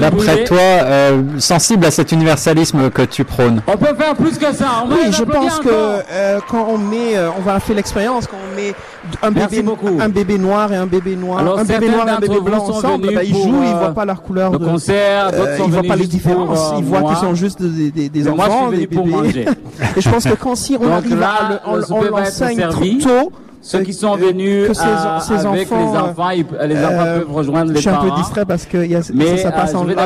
d'après 0.00 0.44
toi, 0.44 0.58
euh, 0.60 1.22
sensibles 1.38 1.84
à 1.84 1.90
cet 1.90 2.12
universalisme 2.12 2.88
que 2.90 3.02
tu 3.02 3.24
prônes 3.24 3.62
On 3.66 3.76
peut 3.76 3.94
faire 3.98 4.14
plus 4.14 4.38
que 4.38 4.54
ça. 4.54 4.84
On 4.84 4.88
va 4.88 4.94
Oui, 4.94 5.12
je 5.12 5.24
pense 5.24 5.58
que 5.58 5.68
euh, 5.68 6.38
quand 6.48 6.68
on 6.70 6.78
met, 6.78 7.16
euh, 7.16 7.30
on 7.36 7.40
va 7.42 7.58
faire 7.58 7.76
l'expérience, 7.76 8.26
quand 8.26 8.36
on 8.52 8.56
met 8.56 8.74
un 9.22 9.30
bébé, 9.30 9.64
un 9.98 10.08
bébé 10.08 10.38
noir 10.38 10.72
et 10.72 10.76
un 10.76 10.86
bébé 10.86 11.16
noir, 11.16 11.38
Alors, 11.40 11.58
un 11.58 11.64
bébé 11.64 11.88
noir 11.88 12.06
et 12.06 12.10
un 12.10 12.18
bébé 12.20 12.40
blanc 12.40 12.64
ensemble, 12.68 13.14
bah, 13.14 13.24
ils 13.24 13.34
jouent, 13.34 13.62
ils 13.62 13.68
euh, 13.70 13.78
voient 13.78 13.94
pas 13.94 14.04
leur 14.04 14.22
couleur 14.22 14.52
le 14.52 14.58
de 14.58 14.64
concert, 14.64 15.30
euh, 15.32 15.56
ils 15.58 15.70
voient 15.70 15.82
pas 15.82 15.96
les 15.96 16.06
différences, 16.06 16.58
pour, 16.58 16.74
euh, 16.74 16.78
ils 16.78 16.84
voient 16.84 17.00
moi. 17.00 17.10
qu'ils 17.10 17.20
sont 17.20 17.34
juste 17.34 17.62
des, 17.62 18.10
moi, 18.24 18.46
enfants, 18.46 18.68
venu 18.68 18.86
des 18.86 18.86
bébés. 18.86 19.46
et 19.96 20.00
je 20.00 20.08
pense 20.08 20.24
que 20.24 20.34
quand 20.34 20.54
si 20.54 20.76
on 20.76 20.84
Donc 20.84 20.92
arrive 20.92 21.18
là, 21.18 21.34
à 21.64 21.76
le, 21.76 21.84
on, 21.90 22.02
l'enseigne 22.02 22.68
trop 22.68 22.84
tôt, 23.02 23.32
Ceux 23.62 23.80
qui 23.82 23.92
sont 23.92 24.16
venus 24.16 24.68
que 24.68 24.74
ces, 24.74 24.82
euh, 24.86 25.18
ces 25.20 25.46
avec 25.46 25.70
enfants, 25.70 25.92
les 25.92 25.98
enfants, 25.98 26.30
ils- 26.30 26.68
les 26.68 26.82
enfants 26.84 26.94
euh, 27.06 27.18
peuvent 27.20 27.32
rejoindre 27.32 27.68
je 27.68 27.74
les 27.74 27.80
suis 27.80 27.90
un 27.90 27.92
parents. 27.92 28.08
peu 28.08 28.16
distrait 28.16 28.44
parce 28.46 28.64
que 28.64 28.78
y 28.86 28.94
a, 28.94 29.00
Mais, 29.14 29.36
ça, 29.36 29.42
ça 29.44 29.52
passe 29.52 29.74
euh, 29.74 29.78
en 29.78 29.84
je 29.84 29.88
live. 29.90 29.98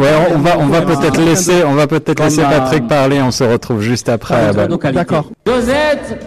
Ouais, 0.00 0.08
on, 0.32 0.36
on 0.36 0.38
va, 0.38 0.50
on 0.60 0.66
va 0.66 0.82
peut-être 0.82 1.20
laisser, 1.20 1.64
on 1.66 1.74
va 1.74 1.86
peut-être 1.88 2.14
Comme, 2.14 2.26
laisser 2.26 2.42
euh, 2.44 2.48
Patrick 2.48 2.86
parler. 2.86 3.20
On 3.20 3.32
se 3.32 3.42
retrouve 3.42 3.80
juste 3.80 4.08
après. 4.08 4.52
Nos 4.68 4.78
qualités. 4.78 5.16
Josette, 5.44 6.24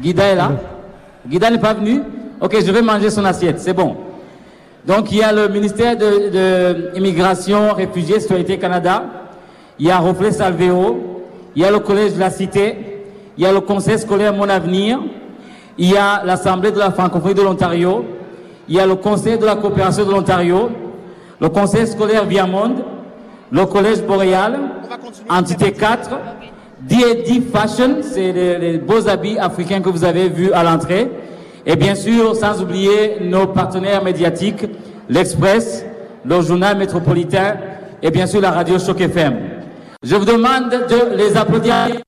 Guida 0.00 0.24
est 0.24 0.34
là. 0.36 0.52
Guida 1.28 1.50
n'est 1.50 1.58
pas 1.58 1.74
venu. 1.74 2.00
Ok, 2.40 2.56
je 2.64 2.70
vais 2.70 2.80
manger 2.82 3.10
son 3.10 3.24
assiette, 3.24 3.58
c'est 3.58 3.74
bon. 3.74 3.96
Donc 4.86 5.10
il 5.12 5.18
y 5.18 5.22
a 5.22 5.32
le 5.32 5.48
ministère 5.48 5.96
de, 5.96 6.30
de 6.30 6.90
Immigration, 6.96 7.72
Réfugiés, 7.74 8.20
Citoyenneté 8.20 8.56
Canada. 8.56 9.02
Il 9.80 9.86
y 9.86 9.90
a 9.90 9.98
Reflet 9.98 10.30
Salvéo. 10.30 11.24
Il 11.56 11.62
y 11.62 11.64
a 11.64 11.70
le 11.72 11.80
Collège 11.80 12.14
de 12.14 12.20
la 12.20 12.30
Cité. 12.30 12.76
Il 13.36 13.42
y 13.42 13.46
a 13.46 13.52
le 13.52 13.60
Conseil 13.60 13.98
scolaire 13.98 14.32
Mon 14.32 14.48
Avenir. 14.48 15.00
Il 15.80 15.90
y 15.90 15.96
a 15.96 16.22
l'Assemblée 16.26 16.72
de 16.72 16.78
la 16.78 16.90
francophonie 16.90 17.32
de 17.32 17.40
l'Ontario. 17.40 18.04
Il 18.68 18.76
y 18.76 18.80
a 18.80 18.86
le 18.86 18.96
Conseil 18.96 19.38
de 19.38 19.46
la 19.46 19.56
coopération 19.56 20.04
de 20.04 20.10
l'Ontario. 20.10 20.70
Le 21.40 21.48
Conseil 21.48 21.86
scolaire 21.86 22.26
Viamonde. 22.26 22.84
Le 23.50 23.64
Collège 23.64 24.02
Boréal. 24.02 24.58
Entité 25.30 25.72
4. 25.72 26.10
D&D 26.82 27.42
Fashion, 27.50 27.96
c'est 28.02 28.30
les, 28.30 28.58
les 28.58 28.78
beaux 28.78 29.08
habits 29.08 29.38
africains 29.38 29.80
que 29.80 29.88
vous 29.88 30.04
avez 30.04 30.28
vus 30.28 30.52
à 30.52 30.62
l'entrée. 30.62 31.10
Et 31.64 31.76
bien 31.76 31.94
sûr, 31.94 32.36
sans 32.36 32.60
oublier 32.62 33.16
nos 33.22 33.46
partenaires 33.46 34.04
médiatiques, 34.04 34.66
l'Express, 35.08 35.86
le 36.26 36.42
journal 36.42 36.76
métropolitain 36.76 37.54
et 38.02 38.10
bien 38.10 38.26
sûr 38.26 38.42
la 38.42 38.50
radio 38.50 38.78
Choc 38.78 39.00
FM. 39.00 39.34
Je 40.02 40.14
vous 40.14 40.26
demande 40.26 40.68
de 40.70 41.16
les 41.16 41.38
applaudir. 41.38 42.02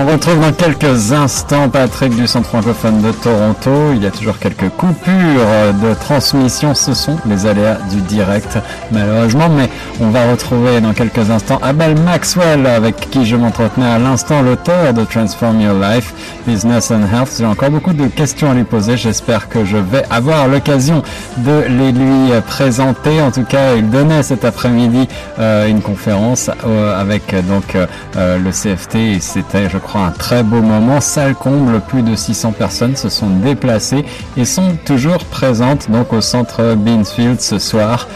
On 0.00 0.06
retrouve 0.06 0.38
dans 0.40 0.52
quelques 0.52 1.12
instants 1.12 1.68
Patrick 1.68 2.14
du 2.14 2.28
Centre 2.28 2.50
francophone 2.50 3.02
de 3.02 3.10
Toronto. 3.10 3.92
Il 3.94 4.04
y 4.04 4.06
a 4.06 4.12
toujours 4.12 4.38
quelques 4.38 4.68
coupures 4.68 5.74
de 5.82 5.92
transmission. 5.94 6.72
Ce 6.72 6.94
sont 6.94 7.18
les 7.26 7.46
aléas 7.46 7.78
du 7.90 8.00
direct, 8.02 8.58
malheureusement. 8.92 9.48
Mais 9.48 9.68
on 10.00 10.10
va 10.10 10.30
retrouver 10.30 10.80
dans 10.80 10.92
quelques 10.92 11.28
instants 11.32 11.58
Abel 11.62 11.98
Maxwell, 11.98 12.64
avec 12.68 13.10
qui 13.10 13.26
je 13.26 13.34
m'entretenais 13.34 13.88
à 13.88 13.98
l'instant, 13.98 14.40
l'auteur 14.40 14.94
de 14.94 15.02
Transform 15.02 15.60
Your 15.60 15.74
Life, 15.74 16.14
Business 16.46 16.92
and 16.92 17.02
Health. 17.12 17.34
J'ai 17.36 17.46
encore 17.46 17.70
beaucoup 17.70 17.92
de 17.92 18.06
questions 18.06 18.52
à 18.52 18.54
lui 18.54 18.62
poser. 18.62 18.96
J'espère 18.96 19.48
que 19.48 19.64
je 19.64 19.78
vais 19.78 20.04
avoir 20.10 20.46
l'occasion 20.46 21.02
de 21.38 21.64
les 21.68 21.90
lui 21.90 22.30
présenter. 22.46 23.20
En 23.20 23.32
tout 23.32 23.42
cas, 23.42 23.74
il 23.74 23.90
donnait 23.90 24.22
cet 24.22 24.44
après-midi 24.44 25.08
euh, 25.40 25.66
une 25.66 25.82
conférence 25.82 26.52
euh, 26.64 27.00
avec 27.00 27.34
donc 27.48 27.74
euh, 27.74 28.38
le 28.38 28.50
CFT 28.52 29.20
c'était, 29.20 29.68
un 29.96 30.10
très 30.10 30.42
beau 30.42 30.60
moment. 30.60 31.00
Salle 31.00 31.34
comble, 31.34 31.80
plus 31.80 32.02
de 32.02 32.14
600 32.14 32.52
personnes 32.52 32.96
se 32.96 33.08
sont 33.08 33.28
déplacées 33.28 34.04
et 34.36 34.44
sont 34.44 34.76
toujours 34.84 35.24
présentes 35.24 35.90
donc 35.90 36.12
au 36.12 36.20
centre 36.20 36.74
Beansfield 36.74 37.40
ce 37.40 37.58
soir. 37.58 38.06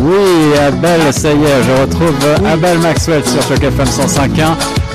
Oui, 0.00 0.58
Abel, 0.58 1.12
ça 1.12 1.28
y 1.32 1.44
est, 1.44 1.62
je 1.62 1.80
retrouve 1.80 2.14
Abel 2.46 2.78
Maxwell 2.78 3.22
sur 3.24 3.42
Choc 3.42 3.62
FM 3.62 3.86
105.1, 3.86 4.28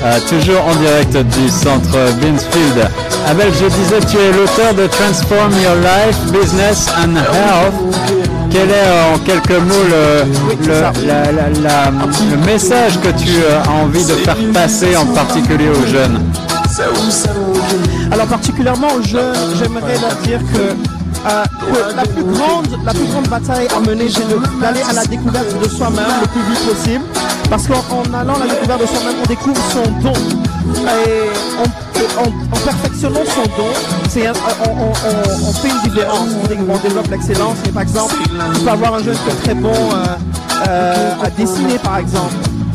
euh, 0.04 0.18
toujours 0.28 0.64
en 0.66 0.74
direct 0.76 1.16
du 1.16 1.48
centre 1.48 1.96
Beansfield. 2.20 2.88
Abel, 3.26 3.48
je 3.60 3.66
disais, 3.66 4.00
tu 4.00 4.18
es 4.18 4.32
l'auteur 4.32 4.74
de 4.74 4.86
Transform 4.86 5.52
Your 5.62 5.76
Life, 5.76 6.32
Business 6.32 6.88
and 7.02 7.16
Health. 7.16 8.33
Quel 8.54 8.70
est 8.70 8.72
euh, 8.86 9.14
en 9.14 9.18
quelques 9.18 9.50
mots 9.50 9.84
le, 9.90 10.64
le, 10.64 10.80
la- 11.08 11.32
la- 11.32 11.50
la- 11.60 11.90
le 12.30 12.36
message 12.46 13.00
que 13.00 13.08
tu 13.08 13.30
euh, 13.42 13.60
as 13.66 13.70
envie 13.82 14.04
de 14.04 14.12
faire 14.14 14.36
passer 14.52 14.96
en 14.96 15.06
particulier 15.06 15.70
aux 15.70 15.84
jeunes? 15.86 16.20
Alors 18.12 18.26
particulièrement 18.28 18.86
aux 18.96 19.02
jeunes, 19.02 19.34
j'aimerais 19.58 19.98
leur 20.00 20.14
dire 20.22 20.38
que, 20.52 20.60
euh, 20.60 21.44
que 21.60 21.96
la, 21.96 22.02
plus 22.04 22.22
grande, 22.22 22.68
la 22.86 22.92
plus 22.92 23.06
grande 23.06 23.26
bataille 23.28 23.66
à 23.76 23.80
mener, 23.80 24.08
c'est 24.08 24.28
d'aller 24.60 24.82
à 24.88 24.92
la 24.92 25.04
découverte 25.04 25.60
de 25.60 25.68
soi-même 25.68 26.04
le 26.22 26.28
plus 26.28 26.42
vite 26.48 26.64
possible. 26.64 27.04
Parce 27.50 27.66
qu'en 27.66 27.82
en 27.90 28.14
allant 28.16 28.34
à 28.36 28.46
la 28.46 28.54
découverte 28.54 28.82
de 28.82 28.86
soi-même, 28.86 29.16
on 29.24 29.26
découvre 29.26 29.60
son 29.72 29.82
don. 30.00 30.12
Et 30.76 31.10
et 31.64 31.68
en- 32.18 32.56
perfectionnant 32.64 33.20
son 33.34 33.42
don, 33.56 33.68
c'est 34.08 34.28
on, 34.28 34.32
on- 34.32 34.92
on- 34.92 35.48
on 35.48 35.52
fait 35.52 35.68
une 35.68 35.90
différence. 35.90 36.28
On, 36.42 36.46
dé- 36.46 36.58
on 36.68 36.76
développe 36.78 37.08
l'excellence. 37.10 37.56
Et 37.66 37.70
par 37.70 37.82
exemple, 37.82 38.14
tu 38.54 38.60
peux 38.60 38.70
avoir 38.70 38.94
un 38.94 39.02
jeune 39.02 39.16
qui 39.16 39.30
est 39.30 39.42
très 39.44 39.54
bon 39.54 39.72
euh, 39.72 40.04
euh, 40.68 41.12
à 41.22 41.30
dessiner, 41.30 41.78
par 41.78 41.98
exemple 41.98 42.34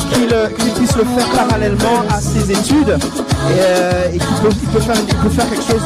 qu'il 0.09 0.33
euh, 0.33 0.47
qu'il 0.47 0.71
puisse 0.73 0.95
le 0.95 1.03
faire 1.03 1.27
parallèlement 1.29 2.03
à 2.09 2.19
ses 2.21 2.51
études 2.51 2.89
et, 2.89 3.59
euh, 3.59 4.11
qu'il 4.11 4.67
peut, 4.69 4.79
faire, 4.79 5.49
quelque 5.49 5.63
chose 5.63 5.81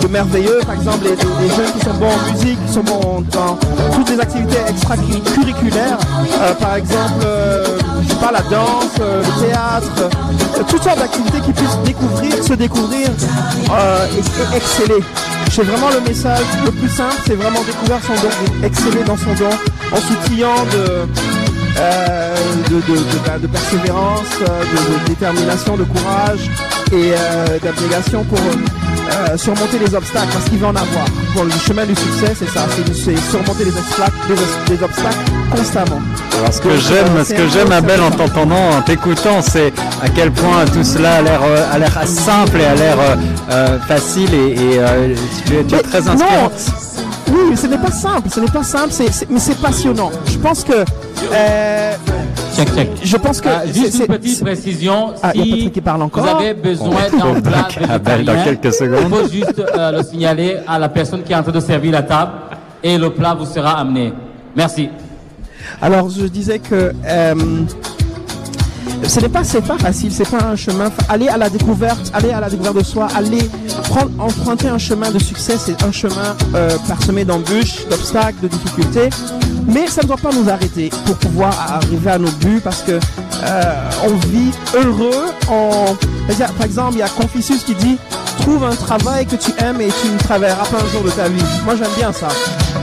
de, 0.00 0.08
merveilleux. 0.08 0.60
Par 0.66 0.74
exemple, 0.74 1.04
les, 1.04 1.48
jeunes 1.48 1.72
qui 1.72 1.84
sont 1.84 1.94
bons 1.94 2.10
en 2.10 2.32
musique, 2.32 2.66
qui 2.66 2.72
sont 2.72 2.82
bons 2.82 3.24
dans 3.32 3.58
toutes 3.94 4.10
les 4.10 4.20
activités 4.20 4.58
extracurriculaires, 4.68 5.98
euh, 6.40 6.54
par 6.54 6.76
exemple, 6.76 7.24
euh, 7.24 7.78
je 8.02 8.08
sais 8.08 8.20
pas, 8.20 8.32
la 8.32 8.42
danse, 8.42 8.98
le 8.98 9.46
théâtre, 9.46 10.10
toutes 10.68 10.82
sortes 10.82 10.98
d'activités 10.98 11.40
qui 11.40 11.52
puissent 11.52 11.78
découvrir, 11.84 12.44
se 12.44 12.54
découvrir 12.54 13.08
et, 13.08 14.18
et 14.18 14.56
exceller. 14.56 15.02
C'est 15.50 15.64
vraiment 15.64 15.90
le 15.90 16.00
message 16.08 16.44
le 16.64 16.70
plus 16.70 16.88
simple, 16.88 17.16
c'est 17.26 17.34
vraiment 17.34 17.60
découvrir 17.62 17.98
son 18.06 18.14
don, 18.14 18.62
et 18.62 18.66
exceller 18.66 19.02
dans 19.04 19.16
son 19.16 19.34
don 19.34 19.50
en 19.92 19.96
s'outillant 19.96 20.64
de, 20.72 21.08
euh, 21.80 22.34
de, 22.68 22.74
de, 22.76 22.96
de- 22.98 23.18
bah, 23.26 23.38
de 23.40 23.46
persévérance, 23.46 24.20
euh, 24.42 24.46
de, 25.04 25.08
détermination, 25.08 25.76
de 25.76 25.84
courage 25.84 26.40
et 26.92 27.12
euh, 27.12 27.58
d'abnégation 27.62 28.24
pour 28.24 28.38
euh, 28.38 29.36
surmonter 29.36 29.78
les 29.78 29.94
obstacles 29.94 30.28
parce 30.32 30.44
qu'il 30.46 30.58
va 30.58 30.68
en 30.68 30.76
avoir. 30.76 31.04
Pour 31.34 31.44
le 31.44 31.50
chemin 31.52 31.84
du 31.86 31.94
succès, 31.94 32.32
c'est 32.38 32.48
ça, 32.50 32.66
c'est 32.94 33.16
surmonter 33.30 33.64
les 33.64 33.76
obstacles, 33.76 34.12
les, 34.28 34.34
os- 34.34 34.58
les 34.70 34.82
obstacles 34.82 35.30
constamment. 35.54 36.00
Alors, 36.38 36.52
ce 36.52 36.60
que 36.60 36.76
j'aime, 36.76 37.24
ce 37.24 37.34
que 37.34 37.48
j'aime, 37.48 37.72
Abel, 37.72 38.00
en 38.00 38.10
t'entendant, 38.10 38.70
en 38.78 38.82
t'écoutant, 38.82 39.40
c'est 39.42 39.72
à 40.02 40.08
quel 40.08 40.30
point 40.32 40.64
tout 40.72 40.84
cela 40.84 41.14
a 41.16 41.22
l'air, 41.22 41.40
a 41.72 41.78
l'air 41.78 41.92
simple 42.06 42.60
et 42.60 42.64
a 42.66 42.74
l'air 42.74 42.96
facile 43.88 44.32
et, 44.34 44.52
et, 44.52 44.80
tu, 45.46 45.54
es, 45.56 45.64
tu 45.64 45.74
es 45.74 45.82
très 45.82 46.08
inspirant. 46.08 46.42
Non, 46.44 46.50
oui, 47.30 47.38
mais 47.50 47.56
ce 47.56 47.66
n'est 47.66 47.78
pas 47.78 47.90
simple, 47.90 48.28
ce 48.30 48.40
n'est 48.40 48.46
pas 48.50 48.62
simple, 48.62 48.88
c'est, 48.90 49.10
c'est- 49.12 49.30
mais 49.30 49.38
c'est 49.38 49.58
passionnant. 49.60 50.10
Je 50.26 50.38
pense 50.38 50.64
que. 50.64 50.72
euh, 51.32 51.92
Je 53.04 53.16
pense 53.16 53.40
que. 53.40 53.48
Ah, 53.48 53.62
c'est- 53.66 53.72
juste 53.74 53.92
c'est- 53.92 54.06
une 54.06 54.18
petite 54.18 54.42
précision. 54.44 55.14
Ah, 55.22 55.32
il 55.34 55.46
y 55.46 55.52
a 55.52 55.56
si 55.64 55.70
qui 55.70 55.80
parle 55.80 56.02
encore. 56.02 56.22
vous 56.24 56.28
avez 56.30 56.54
besoin 56.54 56.88
On 57.22 57.34
d'un 57.34 57.40
plat 57.40 57.68
Abel 57.88 58.24
dans 58.24 58.32
végétarien, 58.32 58.44
quelques 58.44 58.74
secondes. 58.74 59.00
il 59.02 59.08
faut 59.16 59.28
juste 59.28 59.62
euh, 59.76 59.92
le 59.92 60.02
signaler 60.02 60.56
à 60.66 60.78
la 60.78 60.88
personne 60.88 61.22
qui 61.22 61.32
est 61.32 61.36
en 61.36 61.42
train 61.42 61.52
de 61.52 61.60
servir 61.60 61.92
la 61.92 62.02
table 62.02 62.32
et 62.82 62.98
le 62.98 63.10
plat 63.10 63.34
vous 63.38 63.46
sera 63.46 63.78
amené. 63.78 64.12
Merci. 64.56 64.88
Alors, 65.80 66.10
je 66.10 66.26
disais 66.26 66.58
que. 66.58 66.92
euh, 67.06 67.34
ce 69.04 69.20
n'est 69.20 69.28
pas, 69.28 69.44
c'est 69.44 69.62
pas 69.62 69.78
facile, 69.78 70.12
c'est 70.12 70.28
pas 70.28 70.44
un 70.44 70.56
chemin. 70.56 70.90
Aller 71.08 71.28
à 71.28 71.36
la 71.36 71.50
découverte, 71.50 72.10
aller 72.14 72.30
à 72.30 72.40
la 72.40 72.50
découverte 72.50 72.76
de 72.76 72.84
soi, 72.84 73.08
aller 73.14 73.50
prendre, 73.84 74.10
emprunter 74.18 74.68
un 74.68 74.78
chemin 74.78 75.10
de 75.10 75.18
succès, 75.18 75.56
c'est 75.58 75.82
un 75.82 75.92
chemin 75.92 76.36
euh, 76.54 76.76
parsemé 76.88 77.24
d'embûches, 77.24 77.86
d'obstacles, 77.88 78.40
de 78.42 78.48
difficultés. 78.48 79.10
Mais 79.66 79.86
ça 79.86 80.02
ne 80.02 80.08
doit 80.08 80.16
pas 80.16 80.32
nous 80.32 80.48
arrêter 80.48 80.90
pour 81.06 81.16
pouvoir 81.16 81.52
arriver 81.76 82.10
à 82.10 82.18
nos 82.18 82.30
buts 82.32 82.60
parce 82.62 82.82
que 82.82 82.92
euh, 82.92 83.90
on 84.04 84.14
vit 84.28 84.50
heureux. 84.74 85.26
Par 86.56 86.66
exemple, 86.66 86.92
il 86.94 86.98
y 86.98 87.02
a 87.02 87.08
Confucius 87.08 87.64
qui 87.64 87.74
dit 87.74 87.98
trouve 88.40 88.64
un 88.64 88.74
travail 88.74 89.26
que 89.26 89.36
tu 89.36 89.50
aimes 89.58 89.80
et 89.80 89.88
tu 90.02 90.08
ne 90.10 90.18
travailleras 90.18 90.64
pas 90.64 90.78
un 90.78 90.92
jour 90.92 91.02
de 91.04 91.10
ta 91.10 91.28
vie. 91.28 91.42
Moi, 91.64 91.74
j'aime 91.76 91.92
bien 91.96 92.12
ça. 92.12 92.28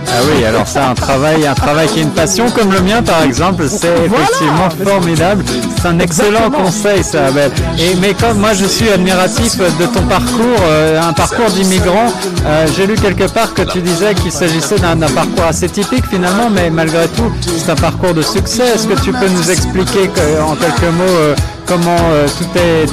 Ah 0.10 0.22
oui, 0.32 0.44
alors 0.46 0.68
ça, 0.68 0.90
un 0.90 0.94
travail, 0.96 1.46
un 1.46 1.54
travail 1.54 1.88
qui 1.88 2.00
est 2.00 2.04
une 2.04 2.12
passion 2.12 2.50
comme 2.52 2.72
le 2.72 2.82
mien, 2.82 3.02
par 3.04 3.24
exemple, 3.24 3.68
c'est 3.70 4.08
Voilà. 4.08 4.24
effectivement 4.24 4.70
formidable. 4.92 5.44
C'est 5.82 5.88
un 5.88 6.00
excellent 6.00 6.30
Exactement. 6.48 6.64
conseil, 6.64 7.04
ça, 7.04 7.26
Abel. 7.28 7.52
Et 7.80 7.96
mais 8.02 8.14
comme 8.14 8.38
moi, 8.40 8.54
je 8.54 8.66
suis 8.66 8.90
admiratif 8.90 9.58
de 9.58 9.86
ton 9.86 10.02
parcours, 10.04 10.60
euh, 10.64 11.02
un 11.02 11.14
parcours 11.14 11.50
d'immigrant. 11.50 12.08
euh, 12.46 12.66
J'ai 12.76 12.88
lu 12.88 12.96
quelque 12.96 13.26
part 13.30 13.54
que 13.54 13.62
tu 13.64 13.82
disais 13.82 14.14
qu'il 14.16 14.32
s'agissait 14.32 14.80
d'un 14.80 14.96
d'un 14.96 15.10
parcours 15.10 15.44
assez 15.48 15.70
typique 15.70 16.06
finalement, 16.10 16.50
mais 16.50 16.70
malgré 16.70 17.08
tout, 17.10 17.32
c'est 17.42 17.72
un 17.72 17.76
parcours 17.76 18.14
de 18.14 18.22
succès. 18.22 18.64
Est-ce 18.76 18.88
que 18.88 19.00
tu 19.00 19.12
peux 19.12 19.28
nous 19.28 19.52
expliquer 19.52 20.08
que- 20.08 20.42
en 20.42 20.56
quelques 20.56 20.92
mots 20.94 21.04
euh, 21.20 21.36
comment 21.68 21.96
euh, 22.12 22.28
tout 22.38 22.58
est, 22.58 22.86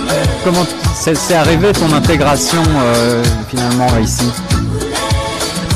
comment 0.44 0.66
c'est 0.94 1.34
arrivé 1.34 1.72
ton 1.72 1.92
intégration 1.94 2.62
euh, 2.82 3.22
finalement 3.48 3.86
ici? 4.02 4.30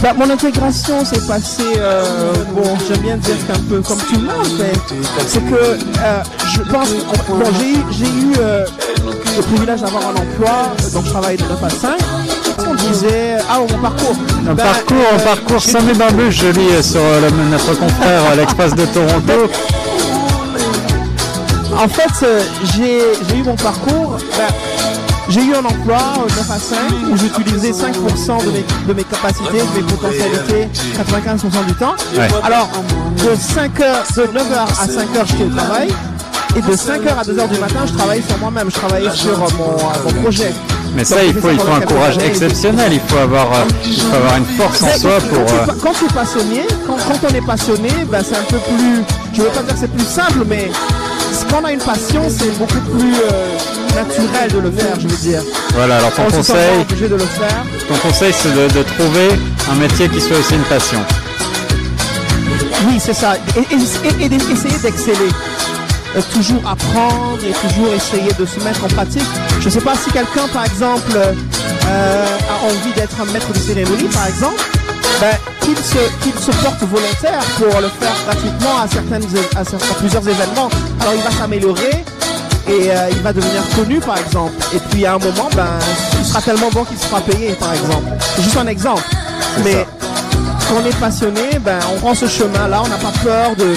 Bah, 0.03 0.13
mon 0.17 0.31
intégration 0.31 1.05
s'est 1.05 1.27
passée, 1.27 1.63
euh, 1.77 2.33
bon, 2.55 2.77
j'aime 2.87 2.99
bien 3.01 3.17
dire 3.17 3.35
qu'un 3.49 3.59
peu 3.69 3.81
comme 3.81 3.99
tout 3.99 4.15
le 4.15 4.27
monde, 4.27 4.47
mais 4.61 4.73
c'est 5.27 5.41
que 5.41 5.55
euh, 5.57 6.23
je 6.55 6.61
pense, 6.63 6.89
bon, 7.29 7.43
j'ai 7.59 7.71
eu, 7.73 7.79
j'ai 7.91 8.05
eu 8.05 8.33
euh, 8.39 8.65
le 9.37 9.43
privilège 9.43 9.81
d'avoir 9.81 10.05
un 10.07 10.15
emploi, 10.15 10.73
donc 10.95 11.05
je 11.05 11.11
travaille 11.11 11.37
de 11.37 11.43
9 11.43 11.65
à 11.65 11.71
5. 11.71 11.91
On 12.71 12.75
disait, 12.75 13.39
ah, 13.51 13.59
mon 13.59 13.79
parcours. 13.79 14.15
Un 14.49 14.55
Ben, 14.55 14.63
parcours, 14.63 14.97
un 15.15 15.19
parcours 15.19 15.83
mes 15.85 15.95
bambus, 15.95 16.31
je 16.31 16.47
lis 16.49 16.83
sur 16.83 17.01
le- 17.01 17.51
notre 17.51 17.75
confrère 17.77 18.37
l'Express 18.37 18.75
de 18.77 18.85
Toronto. 18.87 19.51
En 21.77 21.89
fait, 21.89 22.25
euh, 22.27 22.43
j'ai 22.75 22.99
eu 23.37 23.43
mon 23.43 23.55
parcours. 23.57 24.17
ben, 24.37 24.47
j'ai 25.29 25.43
eu 25.43 25.55
un 25.55 25.65
emploi 25.65 25.99
euh, 26.17 26.29
9 26.29 26.51
à 26.51 26.59
5 26.59 26.79
où 27.13 27.17
j'utilisais 27.17 27.71
5% 27.73 28.45
de 28.47 28.51
mes, 28.51 28.65
de 28.87 28.93
mes 28.95 29.05
capacités, 29.05 29.59
de 29.61 29.81
mes 29.81 29.87
potentialités 29.87 30.69
95% 30.97 31.67
du 31.67 31.75
temps. 31.75 31.95
Ouais. 32.17 32.29
Alors, 32.43 32.69
de 33.19 33.35
5 33.39 33.81
heures, 33.81 34.05
de 34.17 34.23
9h 34.23 34.83
à 34.83 34.87
5 34.87 34.89
h 34.89 35.27
j'étais 35.27 35.45
au 35.45 35.51
travail. 35.55 35.89
Et 36.57 36.63
de 36.63 36.73
5h 36.73 37.09
à 37.21 37.23
2h 37.25 37.49
du 37.53 37.59
matin, 37.61 37.81
je 37.87 37.93
travaillais 37.93 38.23
sur 38.27 38.39
moi-même, 38.39 38.71
je 38.71 38.75
travaillais 38.77 39.11
sur 39.11 39.35
euh, 39.35 39.47
mon, 39.59 39.77
euh, 39.79 39.93
mon 40.15 40.23
projet. 40.23 40.53
Mais 40.97 41.05
ça, 41.05 41.17
Donc, 41.17 41.25
il 41.29 41.35
faut, 41.41 41.51
il 41.51 41.59
faut 41.59 41.73
un 41.73 41.81
courage 41.83 42.17
exceptionnel. 42.25 42.95
Il 42.95 43.01
faut 43.01 43.19
avoir, 43.19 43.53
euh, 43.53 43.65
il 43.85 44.01
faut 44.01 44.17
avoir 44.17 44.37
une 44.39 44.47
force 44.47 44.83
en 44.83 44.99
soi 44.99 45.19
pour. 45.29 45.39
quand, 45.45 45.45
tu, 45.45 45.55
euh, 45.55 45.75
es- 45.75 45.79
quand 45.83 45.93
tu 45.93 46.05
es 46.07 46.09
passionné, 46.09 46.63
quand, 46.87 46.97
quand 46.97 47.29
on 47.31 47.35
est 47.35 47.47
passionné, 47.47 47.91
ben 48.11 48.23
c'est 48.27 48.37
un 48.39 48.45
peu 48.49 48.57
plus. 48.57 49.03
Je 49.35 49.43
veux 49.43 49.49
pas 49.49 49.63
dire 49.63 49.75
que 49.75 49.81
c'est 49.81 49.93
plus 49.95 50.07
simple, 50.07 50.45
mais 50.49 50.71
quand 51.51 51.61
on 51.63 51.65
a 51.65 51.73
une 51.73 51.79
passion, 51.81 52.23
c'est 52.29 52.57
beaucoup 52.59 52.81
plus 52.99 53.15
euh, 53.15 53.57
naturel 53.95 54.51
de 54.53 54.59
le 54.59 54.71
faire, 54.71 54.99
je 55.01 55.09
veux 55.09 55.17
dire. 55.17 55.43
Voilà. 55.75 55.97
Alors 55.99 56.13
ton 56.13 56.23
on 56.29 56.31
conseil, 56.31 56.81
obligé 56.83 57.09
de 57.09 57.15
le 57.15 57.19
faire. 57.21 57.65
ton 57.89 58.09
conseil, 58.09 58.33
c'est 58.33 58.55
de, 58.55 58.69
de 58.79 58.83
trouver 58.83 59.29
un 59.71 59.75
métier 59.77 60.09
qui 60.09 60.21
soit 60.21 60.37
aussi 60.39 60.55
une 60.55 60.63
passion. 60.65 61.01
Oui, 62.87 62.99
c'est 63.01 63.15
ça. 63.15 63.35
Et, 63.57 63.61
et- 63.75 64.09
et- 64.09 64.25
et 64.25 64.29
d'essayer 64.29 64.79
d'exceller. 64.79 65.31
Euh, 66.17 66.23
toujours 66.33 66.63
apprendre 66.67 67.39
et 67.47 67.53
toujours 67.69 67.93
essayer 67.93 68.33
de 68.39 68.47
se 68.47 68.59
mettre 68.61 68.83
en 68.85 68.89
pratique. 68.89 69.27
Je 69.61 69.67
ne 69.67 69.71
sais 69.71 69.81
pas 69.81 69.95
si 69.95 70.11
quelqu'un, 70.11 70.49
par 70.53 70.65
exemple, 70.65 71.13
euh, 71.17 72.25
a 72.51 72.65
envie 72.67 72.93
d'être 72.97 73.21
un 73.21 73.31
maître 73.33 73.53
de 73.53 73.59
cérémonie, 73.59 74.05
par 74.05 74.27
exemple, 74.27 74.57
ben, 75.21 75.37
qu'il 75.61 75.77
se, 75.77 75.99
qu'il 76.23 76.35
se 76.39 76.51
porte 76.63 76.81
volontaire 76.83 77.43
pour 77.57 77.81
le 77.81 77.89
faire 77.89 78.15
gratuitement 78.27 78.79
à, 78.83 78.89
certaines, 78.89 79.25
à, 79.57 79.95
plusieurs 79.99 80.27
événements. 80.29 80.69
Alors 81.01 81.15
il 81.15 81.23
va 81.23 81.31
s'améliorer 81.31 82.05
et 82.69 82.91
euh, 82.91 83.09
il 83.11 83.19
va 83.23 83.33
devenir 83.33 83.63
connu, 83.75 83.99
par 84.01 84.19
exemple. 84.19 84.53
Et 84.75 84.79
puis 84.91 85.07
à 85.07 85.15
un 85.15 85.19
moment, 85.19 85.49
ben, 85.57 85.67
il 86.19 86.25
sera 86.25 86.41
tellement 86.43 86.71
bon 86.71 86.85
qu'il 86.85 86.99
sera 86.99 87.21
payé, 87.21 87.53
par 87.55 87.73
exemple. 87.73 88.05
C'est 88.37 88.43
juste 88.43 88.57
un 88.57 88.67
exemple. 88.67 89.03
Mais 89.65 89.87
quand 90.69 90.75
on 90.83 90.87
est 90.87 90.97
passionné, 91.01 91.59
ben, 91.61 91.79
on 91.95 91.99
prend 91.99 92.15
ce 92.15 92.27
chemin-là, 92.29 92.83
on 92.85 92.89
n'a 92.89 92.97
pas 92.99 93.13
peur 93.23 93.57
de 93.57 93.75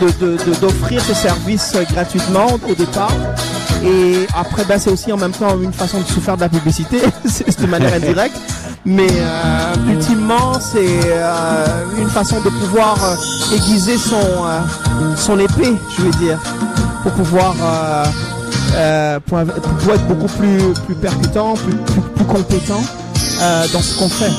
de- 0.00 0.36
de- 0.36 0.54
d'offrir 0.56 1.00
ces 1.04 1.14
services 1.14 1.72
euh, 1.76 1.84
gratuitement 1.92 2.58
au 2.68 2.74
départ. 2.74 3.12
Et 3.84 4.26
après, 4.36 4.64
ben, 4.64 4.78
c'est 4.78 4.90
aussi 4.90 5.12
en 5.12 5.16
même 5.16 5.30
temps 5.32 5.56
une 5.62 5.72
façon 5.72 6.00
de 6.00 6.06
se 6.06 6.18
faire 6.20 6.36
de 6.36 6.40
la 6.42 6.48
publicité, 6.48 6.98
c'est 7.24 7.60
de 7.60 7.66
manière 7.66 7.94
indirecte. 7.94 8.36
Mais 8.84 9.06
euh, 9.10 9.74
ultimement, 9.92 10.54
c'est 10.60 11.00
euh, 11.06 11.66
une 12.00 12.08
façon 12.08 12.40
de 12.40 12.50
pouvoir 12.50 12.96
euh, 13.04 13.54
aiguiser 13.54 13.96
son, 13.96 14.16
euh, 14.16 14.60
son 15.16 15.38
épée, 15.38 15.76
je 15.96 16.02
veux 16.02 16.10
dire, 16.12 16.38
pour 17.04 17.12
pouvoir, 17.12 17.54
euh, 17.62 18.04
euh, 18.74 19.20
pour, 19.20 19.38
pour 19.38 19.94
être 19.94 20.06
beaucoup 20.08 20.32
plus, 20.36 20.58
plus 20.86 20.94
percutant, 20.96 21.54
plus, 21.54 21.76
plus, 21.76 22.00
plus 22.00 22.24
compétent 22.24 22.82
euh, 23.42 23.66
dans 23.72 23.80
ce 23.82 23.98
qu'on 23.98 24.08
fait. 24.08 24.30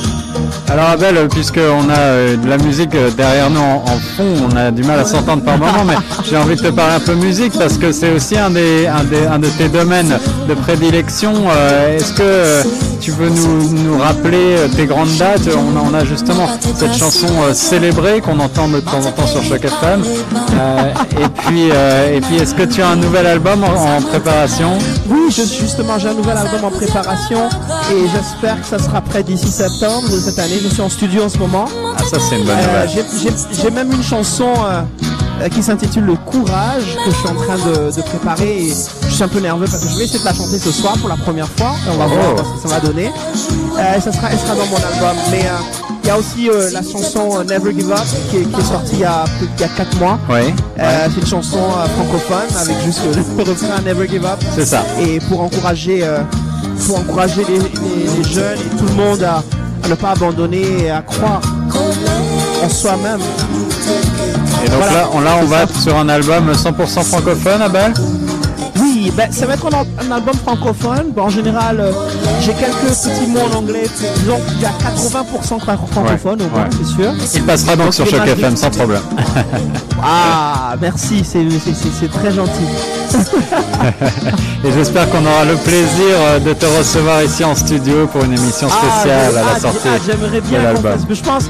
Alors 0.71 0.89
Abel, 0.89 1.27
puisqu'on 1.29 1.89
a 1.89 1.97
euh, 1.99 2.37
de 2.37 2.47
la 2.49 2.57
musique 2.57 2.95
euh, 2.95 3.11
derrière 3.11 3.49
nous 3.49 3.59
en, 3.59 3.83
en 3.85 3.97
fond, 4.17 4.47
on 4.51 4.55
a 4.55 4.71
du 4.71 4.83
mal 4.83 4.99
à 4.99 5.05
s'entendre 5.05 5.43
par 5.43 5.57
moment, 5.57 5.83
mais 5.85 5.95
j'ai 6.29 6.37
envie 6.37 6.55
de 6.55 6.61
te 6.61 6.67
parler 6.69 6.95
un 6.95 6.99
peu 6.99 7.13
musique 7.13 7.53
parce 7.57 7.77
que 7.77 7.91
c'est 7.91 8.11
aussi 8.11 8.37
un, 8.37 8.49
des, 8.49 8.87
un, 8.87 9.03
des, 9.03 9.25
un 9.27 9.39
de 9.39 9.47
tes 9.47 9.67
domaines 9.67 10.17
de 10.47 10.53
prédilection. 10.55 11.33
Euh, 11.51 11.97
Est-ce 11.97 12.13
que 12.13 12.67
tu 13.01 13.11
veux 13.11 13.29
nous, 13.29 13.69
nous 13.83 13.99
rappeler 13.99 14.55
tes 14.75 14.85
grandes 14.85 15.15
dates? 15.17 15.47
On 15.53 15.77
a, 15.77 15.83
on 15.91 15.93
a 15.93 16.05
justement 16.05 16.47
cette 16.75 16.95
chanson 16.95 17.27
célébrée 17.53 18.21
qu'on 18.21 18.39
entend 18.39 18.67
de 18.69 18.79
temps 18.79 19.05
en 19.05 19.11
temps 19.11 19.27
sur 19.27 19.43
Choc 19.43 19.63
FM. 19.63 20.01
Et 21.19 21.27
puis, 21.45 21.63
et 21.67 22.21
puis 22.21 22.37
est-ce 22.37 22.55
que 22.55 22.63
tu 22.63 22.81
as 22.81 22.87
un 22.89 22.95
nouvel 22.95 23.27
album 23.27 23.63
en, 23.63 23.97
en 23.97 24.01
préparation? 24.01 24.71
Oui, 25.09 25.29
je, 25.29 25.43
justement, 25.43 25.99
j'ai 25.99 26.07
un 26.09 26.13
nouvel 26.13 26.37
album 26.37 26.63
en 26.63 26.71
préparation 26.71 27.49
et 27.91 28.07
j'espère 28.13 28.59
que 28.61 28.65
ça 28.67 28.79
sera 28.79 28.92
prêt 29.01 29.23
d'ici 29.23 29.47
septembre 29.47 30.09
de 30.09 30.17
cette 30.19 30.39
année. 30.39 30.59
Je 30.61 30.67
suis 30.69 30.81
en 30.81 30.89
studio 30.89 31.23
en 31.23 31.29
ce 31.29 31.37
moment. 31.37 31.65
Ah 31.97 32.03
ça 32.03 32.17
c'est 32.19 32.37
une 32.37 32.45
bonne 32.45 32.55
Euh, 32.57 32.85
nouvelle. 32.85 33.05
j'ai- 33.61 33.71
même 33.71 33.91
une 33.91 34.03
chanson 34.03 34.49
euh, 34.65 35.49
qui 35.49 35.61
s'intitule 35.63 36.03
Le 36.05 36.15
Courage 36.15 36.95
que 37.03 37.11
je 37.11 37.15
suis 37.15 37.27
en 37.27 37.35
train 37.35 37.57
de, 37.57 37.91
de 37.95 38.01
préparer 38.03 38.67
et 38.67 38.73
je 39.07 39.13
suis 39.13 39.23
un 39.23 39.27
peu 39.27 39.39
nerveux 39.39 39.65
parce 39.69 39.83
que 39.83 39.89
je 39.89 39.97
vais 39.97 40.05
essayer 40.05 40.19
de 40.19 40.25
la 40.25 40.33
chanter 40.33 40.57
ce 40.59 40.71
soir 40.71 40.93
pour 40.99 41.09
la 41.09 41.17
première 41.17 41.47
fois 41.49 41.71
et 41.85 41.89
on 41.93 41.97
va 41.97 42.05
voir 42.07 42.19
Oh. 42.37 42.41
ce 42.57 42.61
que 42.63 42.69
ça 42.69 42.75
va 42.75 42.81
donner. 42.81 43.07
Euh, 43.77 43.99
ça 43.99 44.11
sera, 44.11 44.31
elle 44.31 44.39
sera 44.39 44.55
dans 44.55 44.65
mon 44.67 44.77
album. 44.77 45.17
Mais 45.31 45.45
il 46.03 46.07
y 46.07 46.11
a 46.11 46.17
aussi 46.17 46.49
la 46.71 46.81
chanson 46.83 47.43
Never 47.43 47.73
Give 47.73 47.91
Up 47.91 47.99
qui 48.29 48.37
est, 48.37 48.41
qui 48.43 48.59
est 48.59 48.63
sortie 48.63 48.93
il 48.93 48.99
y 48.99 49.03
a, 49.05 49.23
il 49.41 49.61
y 49.61 49.63
a 49.63 49.67
4 49.69 49.97
mois. 49.99 50.19
Oui. 50.29 50.53
C'est 50.77 51.19
une 51.21 51.27
chanson 51.27 51.59
francophone 51.95 52.57
avec 52.59 52.75
juste 52.85 52.99
le 53.37 53.43
refrain 53.43 53.81
Never 53.85 54.07
Give 54.07 54.25
Up. 54.25 54.39
C'est 54.55 54.65
ça. 54.65 54.83
Et 55.01 55.19
pour 55.21 55.41
encourager, 55.41 56.03
pour 56.87 56.99
encourager 56.99 57.43
les, 57.47 57.59
les- 57.59 58.17
les 58.17 58.23
jeunes 58.23 58.57
et 58.59 58.77
tout 58.77 58.85
le 58.85 58.93
monde 58.93 59.23
à, 59.23 59.43
à 59.83 59.87
ne 59.89 59.95
pas 59.95 60.11
abandonner 60.11 60.65
et 60.85 60.91
à 60.91 61.01
croire 61.01 61.41
en 62.63 62.69
soi-même. 62.69 63.19
Et 64.65 64.69
donc 64.69 64.77
Voilà. 64.79 64.93
là, 64.93 65.09
on, 65.13 65.19
là, 65.21 65.31
on 65.41 65.45
va 65.45 65.65
sur 65.67 65.97
un 65.97 66.07
album 66.09 66.51
100% 66.51 67.03
francophone, 67.03 67.61
Abel? 67.61 67.93
Oui, 69.03 69.11
ben, 69.17 69.29
ça 69.33 69.45
va 69.45 69.55
être 69.55 69.67
un, 69.67 70.11
album 70.11 70.33
francophone. 70.33 71.11
en 71.17 71.29
général, 71.29 71.77
euh, 71.81 71.91
j'ai 72.39 72.53
quelques 72.53 72.73
petits 72.73 73.27
mots 73.27 73.41
en 73.51 73.57
anglais. 73.57 73.83
Disons 74.19 74.39
qu'il 74.47 74.61
y 74.61 74.65
a 74.65 74.69
80% 74.69 75.59
francophone 75.59 76.41
au 76.41 76.47
moins, 76.47 76.69
c'est 76.71 76.85
sûr. 76.85 77.13
Il 77.33 77.43
passera 77.43 77.75
donc, 77.75 77.93
sur 77.93 78.05
Choc 78.07 78.25
FM 78.25 78.55
sans 78.55 78.69
problème. 78.69 79.01
ah, 80.03 80.75
merci, 80.79 81.21
c'est 81.25 82.11
très 82.11 82.31
gentil. 82.31 82.63
Et 84.63 84.71
j'espère 84.71 85.09
qu'on 85.09 85.25
aura 85.25 85.43
le 85.43 85.55
plaisir 85.55 86.15
euh, 86.15 86.39
de 86.39 86.53
te 86.53 86.65
recevoir 86.65 87.21
ici 87.23 87.43
en 87.43 87.55
studio 87.55 88.07
pour 88.07 88.23
une 88.23 88.31
émission 88.31 88.69
ah, 88.71 88.77
spéciale 88.77 89.37
à 89.37 89.41
la 89.41 89.51
ah, 89.55 89.59
sortie 89.59 89.87
ah, 89.93 89.97
J'aimerais 90.05 90.39
bien 90.39 90.59
de 90.59 90.63
l'album. 90.63 91.05
Je 91.09 91.21
pense, 91.21 91.49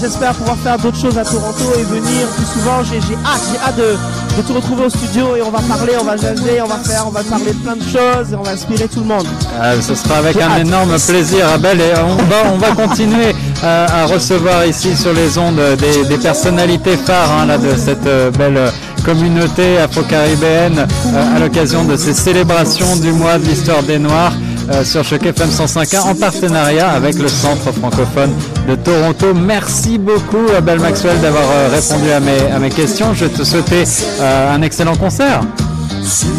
j'espère 0.00 0.34
pouvoir 0.34 0.56
faire 0.58 0.78
d'autres 0.78 0.98
choses 0.98 1.18
à 1.18 1.24
Toronto 1.24 1.64
et 1.78 1.82
venir 1.84 2.26
plus 2.36 2.46
souvent. 2.46 2.82
J'ai 2.84 2.98
hâte, 2.98 3.40
j'ai 3.50 3.58
hâte 3.58 3.76
de, 3.76 3.96
de 4.36 4.46
te 4.46 4.52
retrouver 4.52 4.86
au 4.86 4.90
studio 4.90 5.36
et 5.36 5.42
on 5.42 5.50
va 5.50 5.60
parler, 5.60 5.92
on 6.00 6.04
va 6.04 6.16
jaser, 6.16 6.60
on 6.62 6.66
va 6.68 6.78
faire, 6.78 7.04
on 7.06 7.10
va 7.10 7.22
parler 7.22 7.52
de 7.52 7.58
plein 7.58 7.76
de 7.76 7.82
choses 7.82 8.32
et 8.32 8.36
on 8.36 8.42
va 8.42 8.52
inspirer 8.52 8.88
tout 8.88 9.00
le 9.00 9.06
monde. 9.06 9.26
Ah, 9.60 9.72
ce 9.80 9.94
sera 9.94 10.16
avec 10.16 10.36
un 10.36 10.56
énorme 10.56 10.96
plaisir, 10.98 11.48
Abel, 11.48 11.80
et 11.80 11.92
on 11.98 12.16
va, 12.16 12.52
on 12.52 12.58
va 12.58 12.70
continuer 12.72 13.34
euh, 13.64 13.86
à, 13.88 14.06
recevoir 14.06 14.66
ici 14.66 14.96
sur 14.96 15.12
les 15.12 15.38
ondes 15.38 15.60
des, 15.78 16.18
personnalités 16.18 16.96
phares 16.96 17.32
hein, 17.32 17.46
là, 17.46 17.58
de 17.58 17.76
cette 17.76 18.06
euh, 18.06 18.30
belle 18.30 18.60
communauté 19.04 19.78
afro-caribéenne 19.78 20.86
euh, 21.06 21.36
à 21.36 21.38
l'occasion 21.40 21.84
de 21.84 21.96
ces 21.96 22.14
célébrations 22.14 22.96
du 22.96 23.12
mois 23.12 23.38
de 23.38 23.44
l'histoire 23.44 23.82
des 23.82 23.98
Noirs. 23.98 24.32
Euh, 24.70 24.84
sur 24.84 25.02
Choc 25.02 25.24
FM 25.26 25.48
105.1 25.50 26.00
en 26.00 26.14
partenariat 26.14 26.90
avec 26.90 27.16
le 27.18 27.28
Centre 27.28 27.72
francophone 27.72 28.32
de 28.68 28.76
Toronto. 28.76 29.34
Merci 29.34 29.98
beaucoup 29.98 30.46
Abel 30.56 30.78
Maxwell 30.78 31.20
d'avoir 31.20 31.44
euh, 31.50 31.68
répondu 31.68 32.10
à 32.10 32.20
mes, 32.20 32.50
à 32.54 32.58
mes 32.58 32.70
questions. 32.70 33.12
Je 33.12 33.26
te 33.26 33.42
souhaiter 33.42 33.84
un 34.20 34.62
excellent 34.62 34.96
concert. 34.96 35.40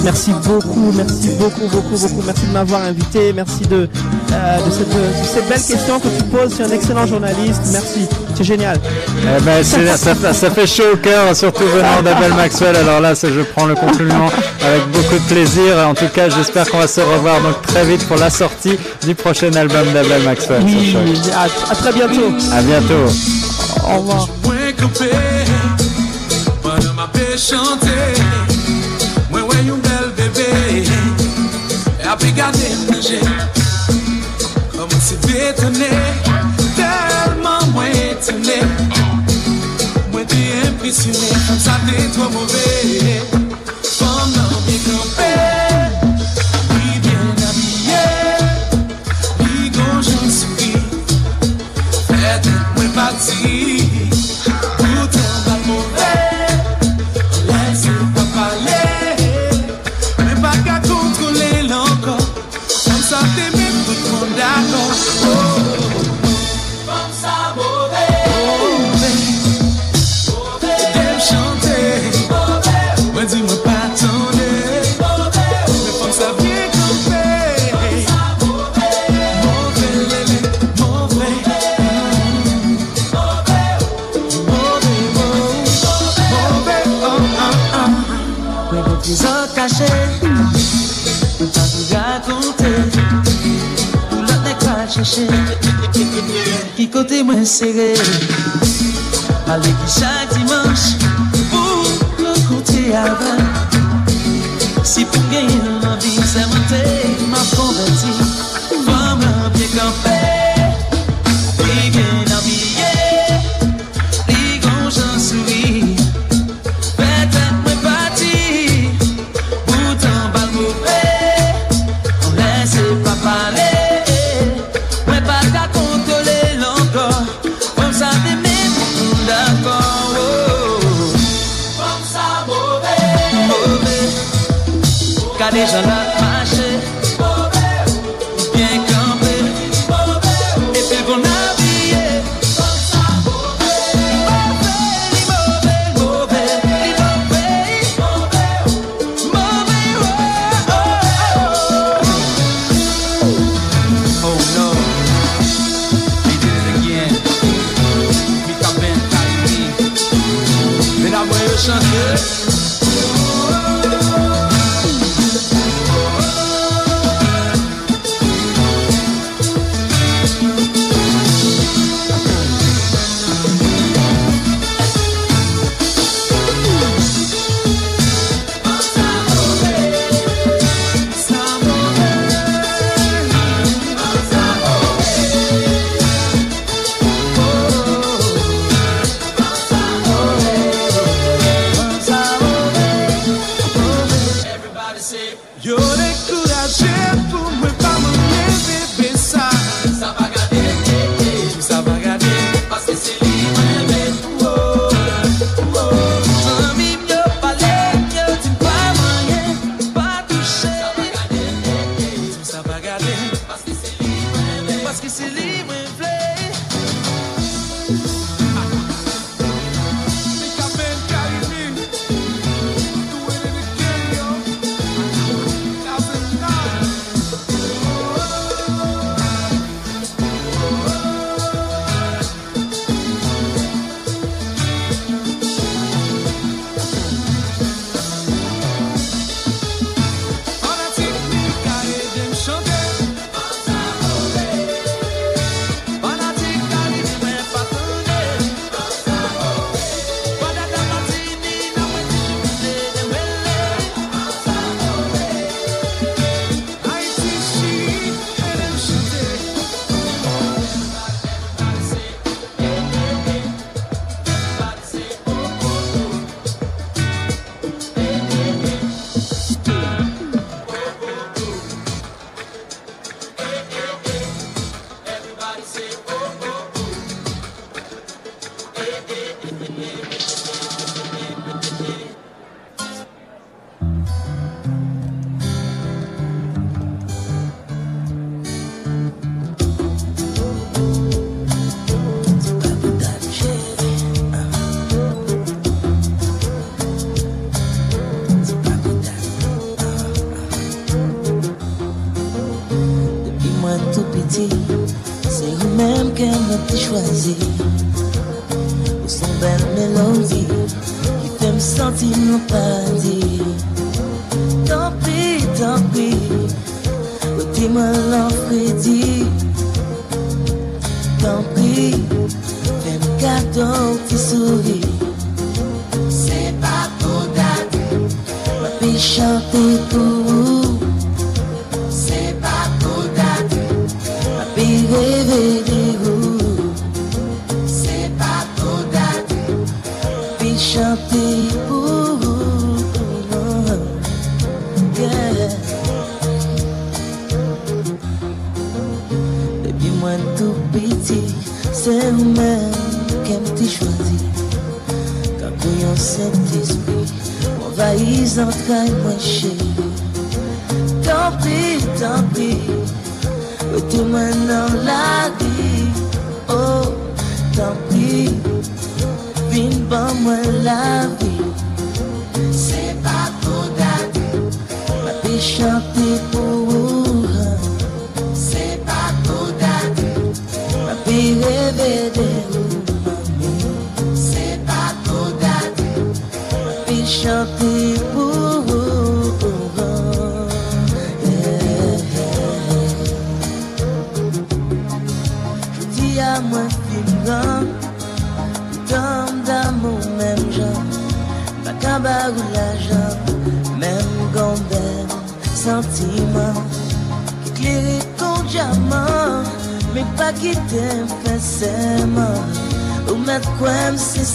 Merci 0.03 0.31
beaucoup, 0.45 0.91
merci 0.93 1.29
beaucoup, 1.39 1.67
beaucoup, 1.67 1.97
beaucoup. 1.97 2.23
Merci 2.25 2.45
de 2.47 2.51
m'avoir 2.51 2.83
invité. 2.83 3.31
Merci 3.33 3.61
de, 3.61 3.87
euh, 4.33 4.57
de, 4.65 4.71
cette, 4.71 4.89
de, 4.89 5.25
cette, 5.25 5.47
belle 5.47 5.61
question 5.61 5.99
que 5.99 6.07
tu 6.07 6.23
poses. 6.23 6.55
Tu 6.55 6.61
es 6.61 6.65
un 6.65 6.71
excellent 6.71 7.05
journaliste. 7.05 7.61
Merci. 7.71 8.07
C'est 8.35 8.43
génial. 8.43 8.77
Eh 9.21 9.41
ben, 9.41 9.63
ça, 9.63 10.33
ça, 10.33 10.49
fait 10.51 10.67
chaud 10.67 10.93
au 10.93 10.97
cœur, 10.97 11.35
surtout 11.35 11.63
venant 11.63 12.01
d'Abel 12.03 12.33
Maxwell. 12.33 12.75
Alors 12.75 12.99
là, 12.99 13.13
je 13.13 13.41
prends 13.55 13.65
le 13.65 13.75
compliment 13.75 14.29
avec 14.65 14.85
beaucoup 14.91 15.15
de 15.15 15.33
plaisir. 15.33 15.77
En 15.87 15.93
tout 15.93 16.09
cas, 16.13 16.29
j'espère 16.29 16.69
qu'on 16.69 16.79
va 16.79 16.87
se 16.87 17.01
revoir 17.01 17.41
donc 17.41 17.61
très 17.61 17.85
vite 17.85 18.05
pour 18.07 18.17
la 18.17 18.29
sortie 18.29 18.77
du 19.05 19.15
prochain 19.15 19.53
album 19.53 19.93
d'Abel 19.93 20.23
Maxwell. 20.23 20.63
Oui, 20.65 20.95
à, 21.33 21.43
à, 21.71 21.75
très 21.75 21.93
bientôt. 21.93 22.33
À 22.51 22.61
bientôt. 22.61 23.05
Au 23.87 23.97
revoir. 23.99 24.27
Ap 32.33 32.37
gade 32.37 32.69
manje 32.89 33.19
Koman 34.71 35.01
se 35.01 35.15
betone 35.15 35.89
Telman 36.75 37.69
mwen 37.73 37.91
etone 37.91 38.57
Mwen 40.11 40.25
te 40.27 40.41
impressione 40.65 41.27
Kom 41.47 41.59
sa 41.59 41.77
te 41.85 42.09
tro 42.13 43.32
mwen 97.23 97.45
sere. 97.45 97.93
Ale 99.47 99.69
ki 99.79 99.87
chak 99.99 100.33
dimanche 100.33 100.97
Pou 101.51 101.83
l'on 102.23 102.39
koute 102.47 102.83
avan 102.95 103.41
Si 104.83 105.05
pou 105.05 105.21
genye 105.31 105.59
nan 105.63 105.97
vi 105.99 106.15
Se 106.27 106.45
mante 106.51 106.83
ma 107.29 107.41
konverti. 107.55 108.13
Fama 108.85 109.51
pye 109.53 109.67
kampe 109.75 110.32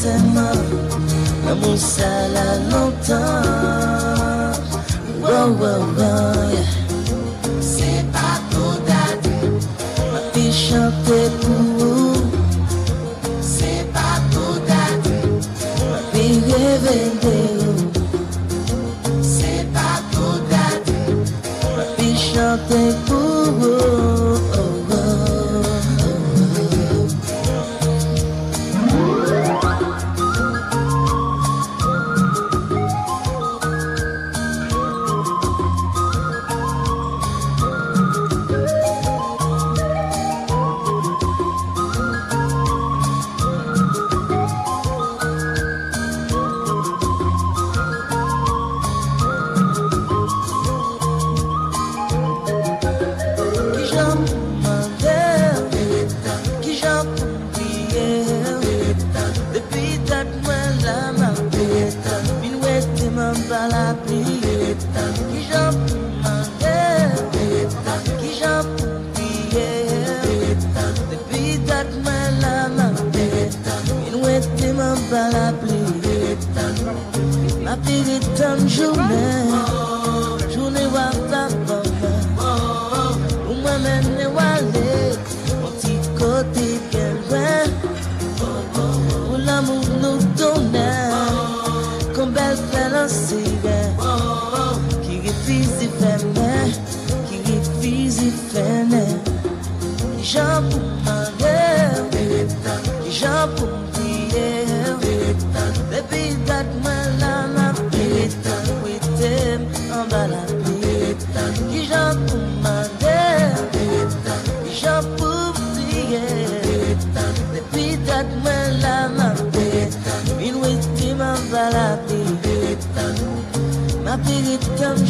même 0.05 0.19
sincèrement 0.19 0.53
L'amour 1.47 1.79
ça 1.79 2.29
l'a 2.35 2.59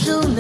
to 0.09 0.38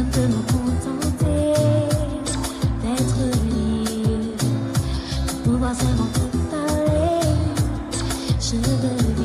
je 0.00 0.04
peux 0.04 0.26
me 0.28 0.42
contenter 0.52 1.52
d'être 2.82 3.22
libre, 3.44 4.44
de 5.26 5.32
pouvoir 5.44 5.74
seulement 5.74 6.08
te 6.14 6.20
parler. 6.50 7.28
Je 8.40 8.56
veux 8.56 9.19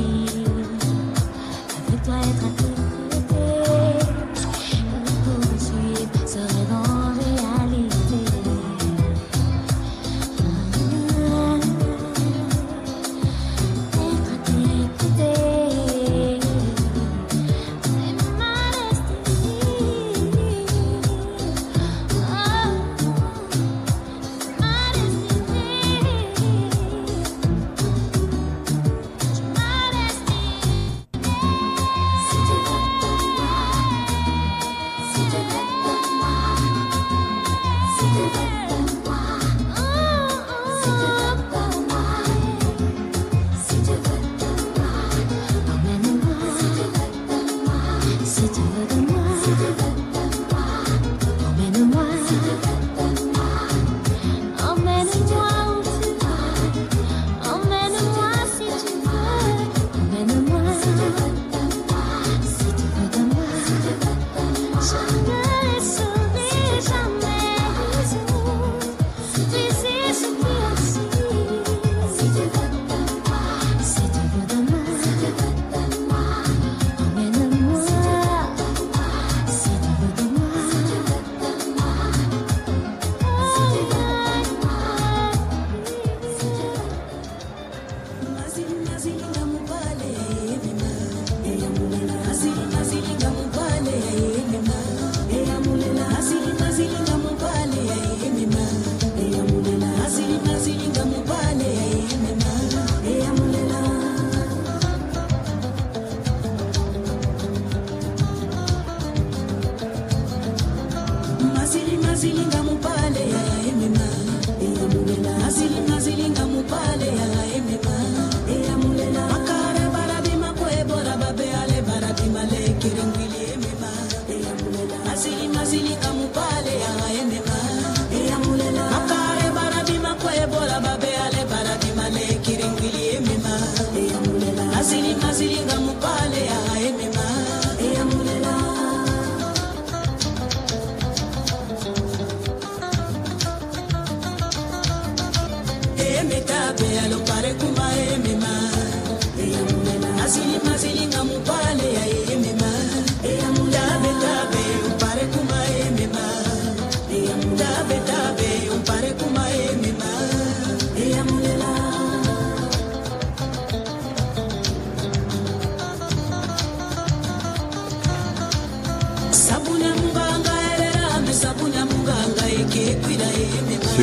silima 111.75 112.15
zilinga 112.15 112.63
mopale 112.63 113.44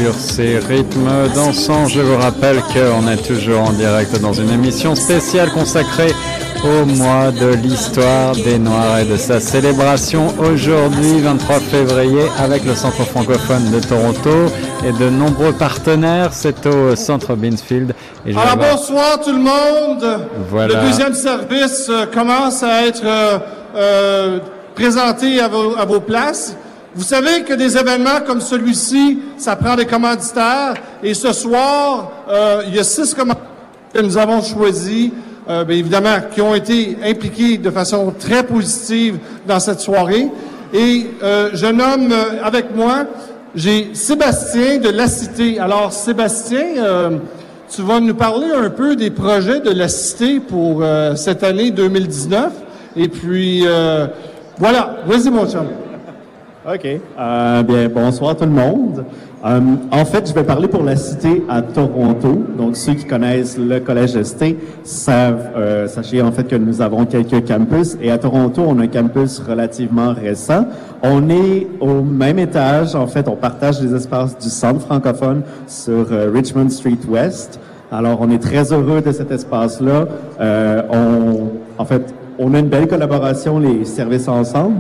Sur 0.03 0.15
ces 0.15 0.59
rythmes 0.59 1.29
dansants, 1.33 1.87
je 1.87 2.01
vous 2.01 2.17
rappelle 2.17 2.61
qu'on 2.75 3.07
est 3.07 3.25
toujours 3.25 3.61
en 3.61 3.73
direct 3.73 4.21
dans 4.21 4.33
une 4.33 4.51
émission 4.51 4.97
spéciale 4.97 5.53
consacrée 5.53 6.13
au 6.65 6.85
mois 6.87 7.31
de 7.31 7.55
l'histoire 7.55 8.35
des 8.35 8.59
Noirs 8.59 8.99
et 8.99 9.05
de 9.05 9.17
sa 9.17 9.39
célébration 9.39 10.35
aujourd'hui, 10.41 11.21
23 11.21 11.61
février, 11.61 12.25
avec 12.37 12.65
le 12.65 12.75
Centre 12.75 13.05
francophone 13.05 13.71
de 13.71 13.79
Toronto 13.79 14.53
et 14.85 14.91
de 14.91 15.09
nombreux 15.09 15.53
partenaires. 15.53 16.31
C'est 16.33 16.67
au 16.67 16.97
Centre. 16.97 17.37
Et 17.41 17.51
vais 18.33 18.41
Alors 18.41 18.55
avoir- 18.55 18.75
bonsoir 18.75 19.21
tout 19.25 19.33
le 19.33 19.39
monde. 19.39 20.21
Voilà. 20.51 20.81
Le 20.83 20.89
deuxième 20.89 21.15
service 21.15 21.87
euh, 21.89 22.07
commence 22.07 22.65
à 22.65 22.87
être 22.89 23.03
euh, 23.05 23.39
euh, 23.77 24.39
présenté 24.75 25.39
à 25.41 25.47
vos, 25.47 25.77
à 25.79 25.85
vos 25.85 26.01
places. 26.01 26.57
Vous 26.95 27.05
savez 27.05 27.43
que 27.43 27.55
des 27.55 27.79
événements 27.79 28.21
comme 28.27 28.43
celui-ci, 28.43 29.19
ça 29.39 29.57
prend 29.57 29.77
des 29.77 29.87
commanditaires. 29.87 30.75
Et 31.03 31.15
ce 31.15 31.33
soir, 31.33 32.13
euh, 32.29 32.63
il 32.67 32.77
y 32.77 32.79
a 32.79 32.85
six 32.85 33.15
commanditaires 33.15 33.47
que 33.95 34.01
nous 34.03 34.19
avons 34.19 34.43
choisis, 34.43 35.11
euh, 35.49 35.65
bien 35.65 35.77
évidemment, 35.79 36.17
qui 36.35 36.43
ont 36.43 36.55
été 36.55 36.99
impliqués 37.03 37.57
de 37.57 37.71
façon 37.71 38.13
très 38.19 38.43
positive 38.43 39.19
dans 39.47 39.59
cette 39.59 39.81
soirée. 39.81 40.29
Et 40.75 41.07
euh, 41.23 41.49
je 41.55 41.67
nomme 41.67 42.13
euh, 42.13 42.43
avec 42.45 42.75
moi, 42.75 43.05
j'ai 43.55 43.95
Sébastien 43.95 44.77
de 44.79 44.91
La 44.91 45.07
Cité. 45.09 45.59
Alors, 45.59 45.95
Sébastien, 45.95 46.77
euh, 46.77 47.11
tu 47.75 47.81
vas 47.81 48.01
nous 48.01 48.15
parler 48.15 48.49
un 48.55 48.69
peu 48.69 48.97
des 48.97 49.11
projets 49.11 49.61
de 49.61 49.71
La 49.71 49.89
Cité 49.89 50.41
pour 50.41 50.81
euh, 50.83 51.15
cette 51.17 51.43
année 51.43 51.71
2019. 51.71 52.53
Et 52.97 53.09
puis, 53.09 53.65
voilà, 54.59 54.97
vas-y 55.07 55.31
mon 55.31 55.47
chum. 55.47 55.67
OK. 56.65 56.87
Euh, 57.19 57.63
bien, 57.65 57.89
bonsoir 57.89 58.37
tout 58.37 58.45
le 58.45 58.51
monde. 58.51 59.05
Euh, 59.45 59.61
en 59.91 60.05
fait, 60.05 60.29
je 60.29 60.33
vais 60.33 60.45
parler 60.45 60.69
pour 60.69 60.85
la 60.85 60.95
cité 60.95 61.43
à 61.49 61.61
Toronto. 61.61 62.45
Donc, 62.57 62.77
ceux 62.77 62.95
qui 62.95 63.05
connaissent 63.05 63.59
le 63.59 63.81
Collège 63.81 64.23
Cité 64.23 64.57
savent, 64.85 65.51
euh, 65.57 65.89
sachez 65.89 66.23
en 66.23 66.31
fait 66.31 66.45
que 66.45 66.55
nous 66.55 66.81
avons 66.81 67.05
quelques 67.05 67.49
campus. 67.49 67.97
Et 68.01 68.13
à 68.13 68.19
Toronto, 68.19 68.63
on 68.65 68.79
a 68.79 68.85
un 68.85 68.87
campus 68.87 69.41
relativement 69.41 70.15
récent. 70.15 70.67
On 71.03 71.29
est 71.31 71.67
au 71.81 72.03
même 72.03 72.39
étage. 72.39 72.95
En 72.95 73.09
fait, 73.09 73.27
on 73.27 73.35
partage 73.35 73.83
les 73.83 73.93
espaces 73.97 74.39
du 74.39 74.49
centre 74.49 74.83
francophone 74.83 75.43
sur 75.67 76.07
euh, 76.13 76.31
Richmond 76.33 76.69
Street 76.69 76.99
West. 77.09 77.59
Alors, 77.91 78.21
on 78.21 78.31
est 78.31 78.39
très 78.41 78.73
heureux 78.73 79.01
de 79.01 79.11
cet 79.11 79.33
espace-là. 79.33 80.07
Euh, 80.41 80.83
on, 80.89 81.83
en 81.83 81.85
fait, 81.85 82.15
on 82.39 82.55
a 82.55 82.61
une 82.61 82.69
belle 82.69 82.87
collaboration, 82.87 83.59
les 83.59 83.85
services 83.85 84.29
ensemble. 84.29 84.77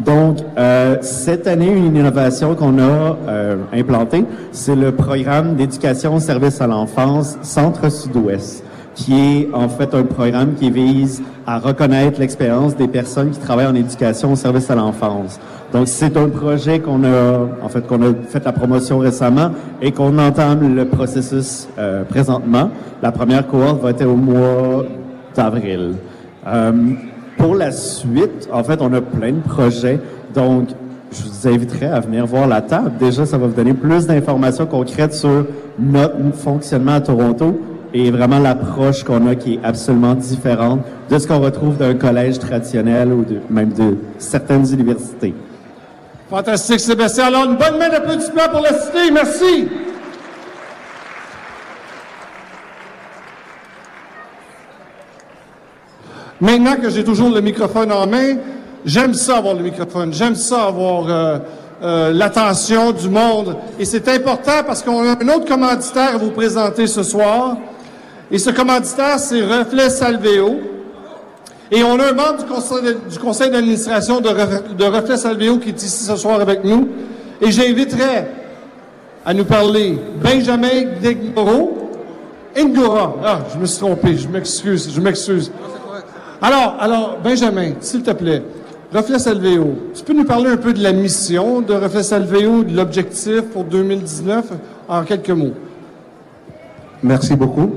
Donc, 0.00 0.38
euh, 0.56 0.96
cette 1.00 1.46
année, 1.48 1.72
une 1.72 1.96
innovation 1.96 2.54
qu'on 2.54 2.78
a 2.78 3.16
euh, 3.28 3.56
implantée, 3.72 4.24
c'est 4.52 4.76
le 4.76 4.92
programme 4.92 5.56
d'éducation 5.56 6.20
service 6.20 6.60
à 6.60 6.68
l'enfance 6.68 7.36
Centre 7.42 7.90
Sud-Ouest, 7.90 8.64
qui 8.94 9.14
est 9.14 9.48
en 9.52 9.68
fait 9.68 9.94
un 9.94 10.04
programme 10.04 10.54
qui 10.54 10.70
vise 10.70 11.22
à 11.46 11.58
reconnaître 11.58 12.20
l'expérience 12.20 12.76
des 12.76 12.86
personnes 12.86 13.30
qui 13.30 13.40
travaillent 13.40 13.66
en 13.66 13.74
éducation 13.74 14.32
au 14.32 14.36
service 14.36 14.70
à 14.70 14.76
l'enfance. 14.76 15.40
Donc, 15.72 15.88
c'est 15.88 16.16
un 16.16 16.28
projet 16.28 16.78
qu'on 16.78 17.02
a, 17.02 17.48
en 17.60 17.68
fait, 17.68 17.84
qu'on 17.84 18.00
a 18.02 18.14
fait 18.28 18.44
la 18.44 18.52
promotion 18.52 18.98
récemment 18.98 19.50
et 19.82 19.90
qu'on 19.90 20.16
entame 20.18 20.76
le 20.76 20.84
processus 20.84 21.68
euh, 21.76 22.04
présentement. 22.04 22.70
La 23.02 23.10
première 23.10 23.46
cohorte 23.48 23.82
va 23.82 23.90
être 23.90 24.06
au 24.06 24.16
mois 24.16 24.84
d'avril. 25.34 25.94
Pour 27.38 27.54
la 27.54 27.70
suite, 27.70 28.48
en 28.52 28.62
fait, 28.64 28.80
on 28.82 28.92
a 28.92 29.00
plein 29.00 29.32
de 29.32 29.40
projets. 29.40 29.98
Donc, 30.34 30.68
je 31.12 31.22
vous 31.22 31.48
inviterai 31.48 31.86
à 31.86 32.00
venir 32.00 32.26
voir 32.26 32.46
la 32.46 32.60
table. 32.60 32.92
Déjà, 32.98 33.24
ça 33.24 33.38
va 33.38 33.46
vous 33.46 33.54
donner 33.54 33.74
plus 33.74 34.06
d'informations 34.06 34.66
concrètes 34.66 35.14
sur 35.14 35.46
notre 35.78 36.34
fonctionnement 36.34 36.94
à 36.94 37.00
Toronto 37.00 37.60
et 37.94 38.10
vraiment 38.10 38.38
l'approche 38.38 39.02
qu'on 39.02 39.26
a 39.26 39.34
qui 39.34 39.54
est 39.54 39.60
absolument 39.64 40.14
différente 40.14 40.80
de 41.08 41.18
ce 41.18 41.26
qu'on 41.26 41.38
retrouve 41.38 41.76
d'un 41.78 41.94
collège 41.94 42.38
traditionnel 42.38 43.12
ou 43.12 43.24
de, 43.24 43.38
même 43.48 43.72
de 43.72 43.96
certaines 44.18 44.70
universités. 44.72 45.34
Fantastique, 46.28 46.80
Sébastien. 46.80 47.28
Alors, 47.28 47.44
une 47.44 47.56
bonne 47.56 47.78
main 47.78 47.88
d'applaudissement 47.88 48.48
pour 48.50 48.60
la 48.60 48.74
cité. 48.74 49.10
Merci. 49.12 49.68
Maintenant 56.40 56.76
que 56.76 56.88
j'ai 56.90 57.02
toujours 57.04 57.30
le 57.30 57.40
microphone 57.40 57.90
en 57.92 58.06
main, 58.06 58.36
j'aime 58.84 59.14
ça 59.14 59.38
avoir 59.38 59.54
le 59.54 59.62
microphone. 59.62 60.12
J'aime 60.12 60.34
ça 60.36 60.64
avoir 60.66 61.08
euh, 61.08 61.38
euh, 61.82 62.12
l'attention 62.12 62.92
du 62.92 63.08
monde. 63.08 63.56
Et 63.78 63.84
c'est 63.84 64.08
important 64.08 64.62
parce 64.66 64.82
qu'on 64.82 65.00
a 65.02 65.16
un 65.20 65.28
autre 65.28 65.46
commanditaire 65.46 66.14
à 66.14 66.18
vous 66.18 66.30
présenter 66.30 66.86
ce 66.86 67.02
soir. 67.02 67.56
Et 68.30 68.38
ce 68.38 68.50
commanditaire, 68.50 69.18
c'est 69.18 69.42
Reflet 69.42 69.90
Salvéo. 69.90 70.60
Et 71.70 71.82
on 71.82 71.98
a 71.98 72.10
un 72.10 72.12
membre 72.12 72.38
du 73.10 73.18
conseil, 73.18 73.50
d'administration 73.50 74.20
de, 74.20 74.28
Ref- 74.28 74.76
de 74.76 74.84
Reflet 74.84 75.16
Salvéo 75.16 75.58
qui 75.58 75.70
est 75.70 75.82
ici 75.82 76.04
ce 76.04 76.16
soir 76.16 76.40
avec 76.40 76.62
nous. 76.64 76.88
Et 77.42 77.50
j'inviterai 77.50 78.26
à 79.26 79.34
nous 79.34 79.44
parler 79.44 79.98
Benjamin 80.22 80.84
Degmoro. 81.02 81.74
Ngora. 82.56 83.14
Ah, 83.24 83.38
je 83.52 83.58
me 83.58 83.66
suis 83.66 83.78
trompé. 83.78 84.16
Je 84.16 84.28
m'excuse. 84.28 84.90
Je 84.94 85.00
m'excuse. 85.00 85.52
Alors, 86.40 86.76
alors, 86.78 87.18
Benjamin, 87.22 87.72
s'il 87.80 88.02
te 88.02 88.12
plaît, 88.12 88.42
Reflet 88.92 89.18
Salvéo, 89.18 89.76
tu 89.94 90.02
peux 90.04 90.14
nous 90.14 90.24
parler 90.24 90.50
un 90.50 90.56
peu 90.56 90.72
de 90.72 90.82
la 90.82 90.92
mission 90.92 91.60
de 91.60 91.74
Reflet 91.74 92.02
Salvéo, 92.02 92.62
de 92.62 92.74
l'objectif 92.74 93.42
pour 93.52 93.64
2019 93.64 94.46
en 94.88 95.02
quelques 95.02 95.30
mots? 95.30 95.52
Merci 97.02 97.34
beaucoup. 97.36 97.70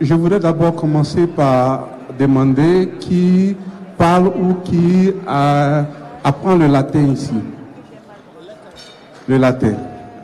Je 0.00 0.14
voudrais 0.14 0.40
d'abord 0.40 0.76
commencer 0.76 1.26
par 1.26 1.88
demander 2.18 2.90
qui 3.00 3.54
parle 3.98 4.28
ou 4.28 4.54
qui 4.64 5.12
euh, 5.28 5.82
apprend 6.24 6.56
le 6.56 6.68
latin 6.68 7.02
ici. 7.12 7.34
Le 9.28 9.36
latin. 9.36 9.74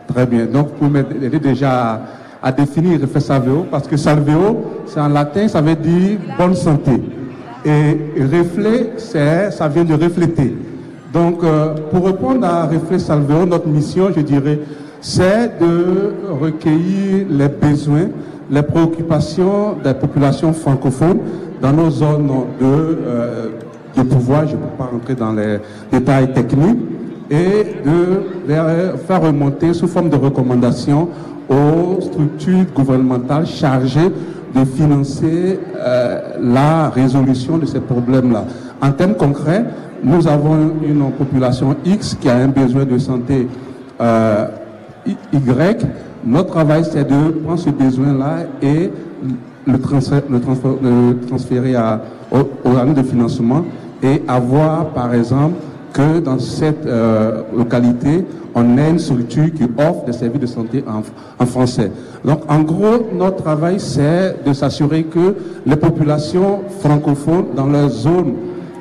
Très 0.08 0.24
bien. 0.24 0.46
Donc, 0.46 0.68
vous 0.80 0.88
m'aider 0.88 1.38
déjà 1.38 2.00
à, 2.40 2.52
définir 2.52 3.00
reflet 3.00 3.20
salveo, 3.20 3.66
parce 3.70 3.88
que 3.88 3.96
salveo, 3.96 4.64
c'est 4.86 5.00
en 5.00 5.08
latin, 5.08 5.48
ça 5.48 5.60
veut 5.60 5.74
dire 5.74 6.18
bonne 6.38 6.54
santé. 6.54 7.02
Et 7.66 7.98
reflet, 8.22 8.92
ça 8.96 9.66
vient 9.66 9.82
de 9.82 9.94
refléter. 9.94 10.54
Donc, 11.12 11.42
euh, 11.42 11.74
pour 11.90 12.06
répondre 12.06 12.46
à 12.46 12.66
Reflet 12.66 13.00
Salveo, 13.00 13.44
notre 13.44 13.66
mission, 13.66 14.10
je 14.14 14.20
dirais, 14.20 14.60
c'est 15.00 15.58
de 15.58 16.12
recueillir 16.40 17.26
les 17.28 17.48
besoins, 17.48 18.06
les 18.48 18.62
préoccupations 18.62 19.78
des 19.82 19.94
populations 19.94 20.52
francophones 20.52 21.18
dans 21.60 21.72
nos 21.72 21.90
zones 21.90 22.28
de, 22.60 22.64
euh, 22.64 23.46
de 23.96 24.02
pouvoir. 24.02 24.46
Je 24.46 24.52
ne 24.52 24.58
peux 24.60 24.76
pas 24.78 24.88
rentrer 24.92 25.16
dans 25.16 25.32
les 25.32 25.58
détails 25.90 26.32
techniques 26.32 26.78
et 27.30 27.64
de 27.84 28.22
les 28.46 28.96
faire 29.08 29.22
remonter 29.22 29.74
sous 29.74 29.88
forme 29.88 30.08
de 30.08 30.16
recommandations 30.16 31.08
aux 31.48 32.00
structures 32.00 32.64
gouvernementales 32.74 33.46
chargées 33.46 34.12
de 34.56 34.64
financer 34.64 35.58
euh, 35.76 36.20
la 36.40 36.88
résolution 36.88 37.58
de 37.58 37.66
ces 37.66 37.80
problèmes-là. 37.80 38.44
En 38.80 38.90
termes 38.92 39.14
concrets, 39.14 39.64
nous 40.02 40.26
avons 40.26 40.56
une 40.82 41.10
population 41.12 41.76
X 41.84 42.16
qui 42.20 42.28
a 42.28 42.36
un 42.36 42.48
besoin 42.48 42.84
de 42.84 42.98
santé 42.98 43.48
euh, 44.00 44.46
Y. 45.32 45.86
Notre 46.24 46.50
travail, 46.50 46.84
c'est 46.84 47.04
de 47.04 47.30
prendre 47.44 47.58
ce 47.58 47.70
besoin-là 47.70 48.44
et 48.62 48.90
le, 49.66 49.78
transférer, 49.78 50.22
le 50.28 50.40
transférer, 50.40 50.76
le 50.82 51.20
transférer 51.26 51.74
à, 51.76 52.00
au, 52.30 52.38
au 52.64 52.72
organisme 52.74 53.02
de 53.02 53.08
financement 53.08 53.64
et 54.02 54.22
avoir, 54.26 54.86
par 54.88 55.14
exemple, 55.14 55.56
que 55.96 56.20
dans 56.20 56.38
cette 56.38 56.84
euh, 56.84 57.42
localité, 57.56 58.26
on 58.54 58.76
ait 58.76 58.90
une 58.90 58.98
structure 58.98 59.46
qui 59.54 59.64
offre 59.78 60.04
des 60.04 60.12
services 60.12 60.40
de 60.40 60.46
santé 60.46 60.84
en, 60.86 61.46
français. 61.46 61.90
Donc, 62.22 62.40
en 62.48 62.60
gros, 62.60 63.08
notre 63.14 63.42
travail, 63.42 63.80
c'est 63.80 64.44
de 64.44 64.52
s'assurer 64.52 65.04
que 65.04 65.34
les 65.64 65.76
populations 65.76 66.60
francophones 66.80 67.46
dans 67.56 67.66
leur 67.66 67.88
zone 67.88 68.34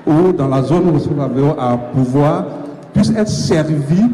ou 0.05 0.33
dans 0.33 0.49
la 0.49 0.61
zone 0.61 0.89
où 0.89 0.91
nous 0.91 0.99
sommes 0.99 1.21
à 1.57 1.77
pouvoir 1.77 2.45
puissent 2.93 3.13
être 3.15 3.29
servies 3.29 4.11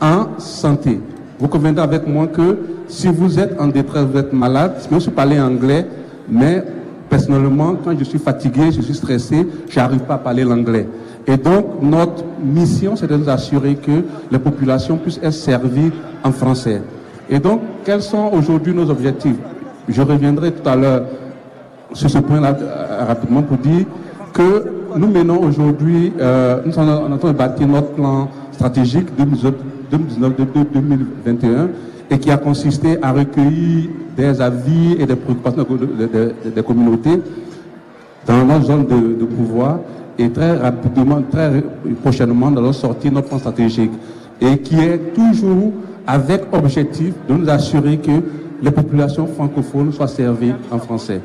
en 0.00 0.38
santé. 0.38 1.00
Vous 1.40 1.48
conviendrez 1.48 1.82
avec 1.82 2.06
moi 2.06 2.28
que 2.28 2.58
si 2.86 3.08
vous 3.08 3.40
êtes 3.40 3.60
en 3.60 3.66
détresse, 3.66 4.04
vous 4.12 4.18
êtes 4.18 4.32
malade, 4.32 4.74
je 4.88 5.04
peux 5.04 5.10
parler 5.10 5.40
anglais, 5.40 5.86
mais 6.28 6.62
personnellement, 7.10 7.74
quand 7.84 7.98
je 7.98 8.04
suis 8.04 8.18
fatigué, 8.18 8.70
je 8.70 8.80
suis 8.80 8.94
stressé, 8.94 9.44
je 9.68 9.76
n'arrive 9.76 10.00
pas 10.00 10.14
à 10.14 10.18
parler 10.18 10.44
l'anglais. 10.44 10.86
Et 11.26 11.36
donc, 11.36 11.80
notre 11.82 12.22
mission, 12.44 12.96
c'est 12.96 13.06
de 13.06 13.16
nous 13.16 13.28
assurer 13.30 13.76
que 13.76 14.02
les 14.30 14.38
populations 14.38 14.96
puissent 14.98 15.20
être 15.22 15.32
servies 15.32 15.90
en 16.22 16.32
français. 16.32 16.82
Et 17.30 17.38
donc, 17.38 17.60
quels 17.84 18.02
sont 18.02 18.30
aujourd'hui 18.32 18.74
nos 18.74 18.90
objectifs? 18.90 19.36
Je 19.88 20.02
reviendrai 20.02 20.52
tout 20.52 20.68
à 20.68 20.76
l'heure 20.76 21.02
sur 21.94 22.10
ce 22.10 22.18
point-là 22.18 22.56
euh, 22.60 23.04
rapidement 23.06 23.42
pour 23.42 23.56
dire 23.58 23.86
que 24.32 24.64
nous 24.96 25.06
menons 25.08 25.40
aujourd'hui, 25.42 26.12
euh, 26.20 26.60
nous 26.66 26.72
sommes 26.72 26.88
en 26.88 27.16
train 27.18 27.32
de 27.32 27.36
bâtir 27.38 27.66
notre 27.68 27.92
plan 27.92 28.28
stratégique 28.52 29.08
2019-2021 29.18 31.68
et 32.10 32.18
qui 32.18 32.30
a 32.30 32.36
consisté 32.36 32.98
à 33.02 33.12
recueillir 33.12 33.88
des 34.16 34.40
avis 34.40 34.92
et 34.98 35.06
des 35.06 35.16
préoccupations 35.16 35.64
de- 35.68 35.76
de- 35.76 36.06
de- 36.44 36.50
des 36.54 36.62
communautés 36.62 37.20
dans 38.26 38.44
notre 38.44 38.64
zone 38.66 38.86
de, 38.86 39.20
de 39.20 39.24
pouvoir 39.24 39.78
et 40.18 40.30
très 40.30 40.56
rapidement, 40.56 41.22
très 41.30 41.62
prochainement, 42.02 42.50
nous 42.50 42.58
allons 42.58 42.72
sortir 42.72 43.12
notre 43.12 43.28
plan 43.28 43.38
stratégique 43.38 43.90
et 44.40 44.58
qui 44.58 44.78
est 44.78 45.14
toujours 45.14 45.72
avec 46.06 46.42
objectif 46.52 47.14
de 47.28 47.34
nous 47.34 47.48
assurer 47.48 47.98
que 47.98 48.10
les 48.62 48.70
populations 48.70 49.26
francophones 49.26 49.92
soient 49.92 50.08
servies 50.08 50.54
en 50.70 50.78
français. 50.78 51.20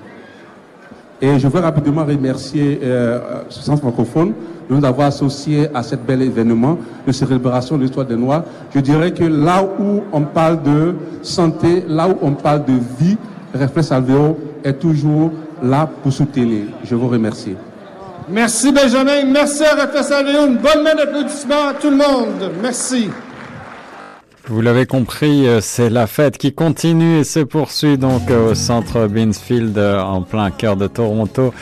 Et 1.22 1.38
je 1.38 1.48
veux 1.48 1.60
rapidement 1.60 2.06
remercier 2.06 2.80
euh, 2.82 3.20
ce 3.50 3.72
francophone 3.76 4.34
de 4.70 4.76
nous 4.76 4.86
avoir 4.86 5.08
associés 5.08 5.68
à 5.74 5.84
cet 5.84 6.06
bel 6.06 6.22
événement 6.22 6.78
de 7.06 7.12
célébration 7.12 7.78
de 7.78 7.84
l'histoire 7.84 8.06
des 8.06 8.16
Noirs. 8.16 8.44
Je 8.74 8.80
dirais 8.80 9.12
que 9.12 9.26
là 9.26 9.64
où 9.64 10.02
on 10.14 10.22
parle 10.22 10.64
de 10.64 10.96
santé, 11.22 11.84
là 11.88 12.08
où 12.08 12.16
on 12.22 12.32
parle 12.32 12.64
de 12.66 12.74
vie, 13.00 13.18
Réflexe 13.54 13.92
Alvéo 13.92 14.38
est 14.64 14.74
toujours 14.74 15.32
là 15.62 15.90
pour 16.02 16.14
soutenir. 16.14 16.68
Je 16.84 16.96
vous 16.96 17.08
remercie. 17.10 17.56
Merci 18.32 18.72
Benjamin, 18.72 19.26
merci 19.26 19.64
à 19.64 19.76
une 20.46 20.58
bonne 20.58 20.84
main 20.84 20.94
d'applaudissements 20.94 21.70
à 21.70 21.74
tout 21.74 21.90
le 21.90 21.96
monde. 21.98 22.52
Merci. 22.62 23.10
Vous 24.52 24.62
l'avez 24.62 24.88
compris, 24.88 25.48
euh, 25.48 25.62
c'est 25.62 25.92
la 25.92 26.08
fête 26.08 26.40
qui 26.40 26.54
continue 26.54 27.20
et 27.20 27.24
se 27.24 27.40
poursuit 27.40 28.00
donc 28.00 28.32
euh, 28.32 28.50
au 28.50 28.56
centre 28.56 29.06
Beansfield 29.06 29.78
euh, 29.78 30.02
en 30.02 30.24
plein 30.24 30.50
cœur 30.50 30.76
de 30.76 30.88
Toronto. 30.88 31.54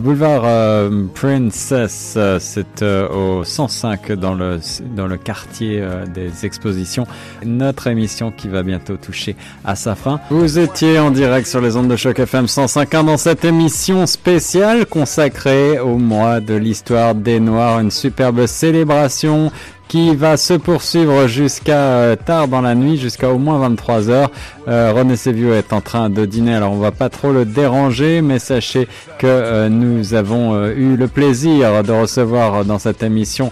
Boulevard 0.00 0.90
Princess, 1.14 2.16
c'est 2.38 2.82
au 2.82 3.42
105 3.42 4.12
dans 4.12 4.34
le, 4.34 4.60
dans 4.94 5.08
le 5.08 5.16
quartier 5.16 5.84
des 6.14 6.46
expositions. 6.46 7.04
Notre 7.44 7.88
émission 7.88 8.30
qui 8.30 8.46
va 8.46 8.62
bientôt 8.62 8.96
toucher 8.96 9.34
à 9.64 9.74
sa 9.74 9.96
fin. 9.96 10.20
Vous 10.30 10.60
étiez 10.60 11.00
en 11.00 11.10
direct 11.10 11.48
sur 11.48 11.60
les 11.60 11.76
ondes 11.76 11.88
de 11.88 11.96
choc 11.96 12.20
FM 12.20 12.44
105.1 12.44 13.06
dans 13.06 13.16
cette 13.16 13.44
émission 13.44 14.06
spéciale 14.06 14.86
consacrée 14.86 15.80
au 15.80 15.98
mois 15.98 16.38
de 16.38 16.54
l'histoire 16.54 17.16
des 17.16 17.40
Noirs, 17.40 17.80
une 17.80 17.90
superbe 17.90 18.46
célébration 18.46 19.50
qui 19.88 20.14
va 20.16 20.36
se 20.36 20.54
poursuivre 20.54 21.26
jusqu'à 21.26 21.78
euh, 21.78 22.16
tard 22.16 22.48
dans 22.48 22.60
la 22.60 22.74
nuit, 22.74 22.96
jusqu'à 22.96 23.28
au 23.28 23.38
moins 23.38 23.58
23 23.58 24.10
heures. 24.10 24.30
Euh, 24.68 24.92
René 24.94 25.16
Sévio 25.16 25.52
est 25.52 25.72
en 25.72 25.80
train 25.80 26.08
de 26.08 26.24
dîner, 26.24 26.54
alors 26.54 26.72
on 26.72 26.78
va 26.78 26.92
pas 26.92 27.08
trop 27.08 27.32
le 27.32 27.44
déranger, 27.44 28.22
mais 28.22 28.38
sachez 28.38 28.86
que 29.18 29.26
euh, 29.26 29.68
nous 29.68 30.14
avons 30.14 30.66
eu 30.66 30.96
le 30.96 31.08
plaisir 31.08 31.82
de 31.82 31.92
recevoir 31.92 32.64
dans 32.64 32.78
cette 32.78 33.02
émission 33.02 33.50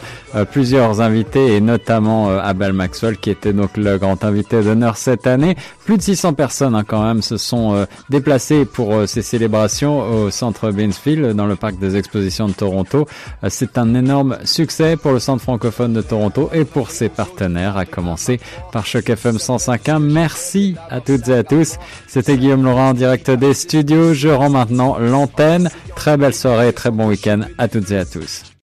plusieurs 0.52 1.00
invités 1.00 1.56
et 1.56 1.60
notamment 1.60 2.30
Abel 2.30 2.72
Maxwell 2.72 3.16
qui 3.16 3.30
était 3.30 3.52
donc 3.52 3.76
le 3.76 3.98
grand 3.98 4.24
invité 4.24 4.62
d'honneur 4.62 4.96
cette 4.96 5.26
année. 5.26 5.56
Plus 5.90 5.96
de 5.96 6.02
600 6.02 6.34
personnes 6.34 6.76
hein, 6.76 6.84
quand 6.86 7.02
même 7.02 7.20
se 7.20 7.36
sont 7.36 7.74
euh, 7.74 7.84
déplacées 8.10 8.64
pour 8.64 8.94
euh, 8.94 9.06
ces 9.06 9.22
célébrations 9.22 9.98
au 9.98 10.30
centre 10.30 10.70
Beansfield 10.70 11.34
dans 11.34 11.46
le 11.46 11.56
parc 11.56 11.80
des 11.80 11.96
expositions 11.96 12.46
de 12.46 12.52
Toronto. 12.52 13.08
Euh, 13.42 13.48
C'est 13.50 13.76
un 13.76 13.92
énorme 13.96 14.38
succès 14.44 14.96
pour 14.96 15.10
le 15.10 15.18
centre 15.18 15.42
francophone 15.42 15.92
de 15.92 16.00
Toronto 16.00 16.48
et 16.52 16.64
pour 16.64 16.92
ses 16.92 17.08
partenaires, 17.08 17.76
à 17.76 17.86
commencer 17.86 18.38
par 18.70 18.86
Choc 18.86 19.10
FM 19.10 19.38
105.1. 19.38 19.98
Merci 19.98 20.76
à 20.90 21.00
toutes 21.00 21.26
et 21.26 21.34
à 21.34 21.42
tous. 21.42 21.74
C'était 22.06 22.36
Guillaume 22.36 22.62
Laurent 22.62 22.90
en 22.90 22.94
direct 22.94 23.28
des 23.28 23.52
studios. 23.52 24.14
Je 24.14 24.28
rends 24.28 24.48
maintenant 24.48 24.96
l'antenne. 24.96 25.70
Très 25.96 26.16
belle 26.16 26.34
soirée, 26.34 26.72
très 26.72 26.92
bon 26.92 27.08
week-end 27.08 27.40
à 27.58 27.66
toutes 27.66 27.90
et 27.90 27.98
à 27.98 28.04
tous. 28.04 28.49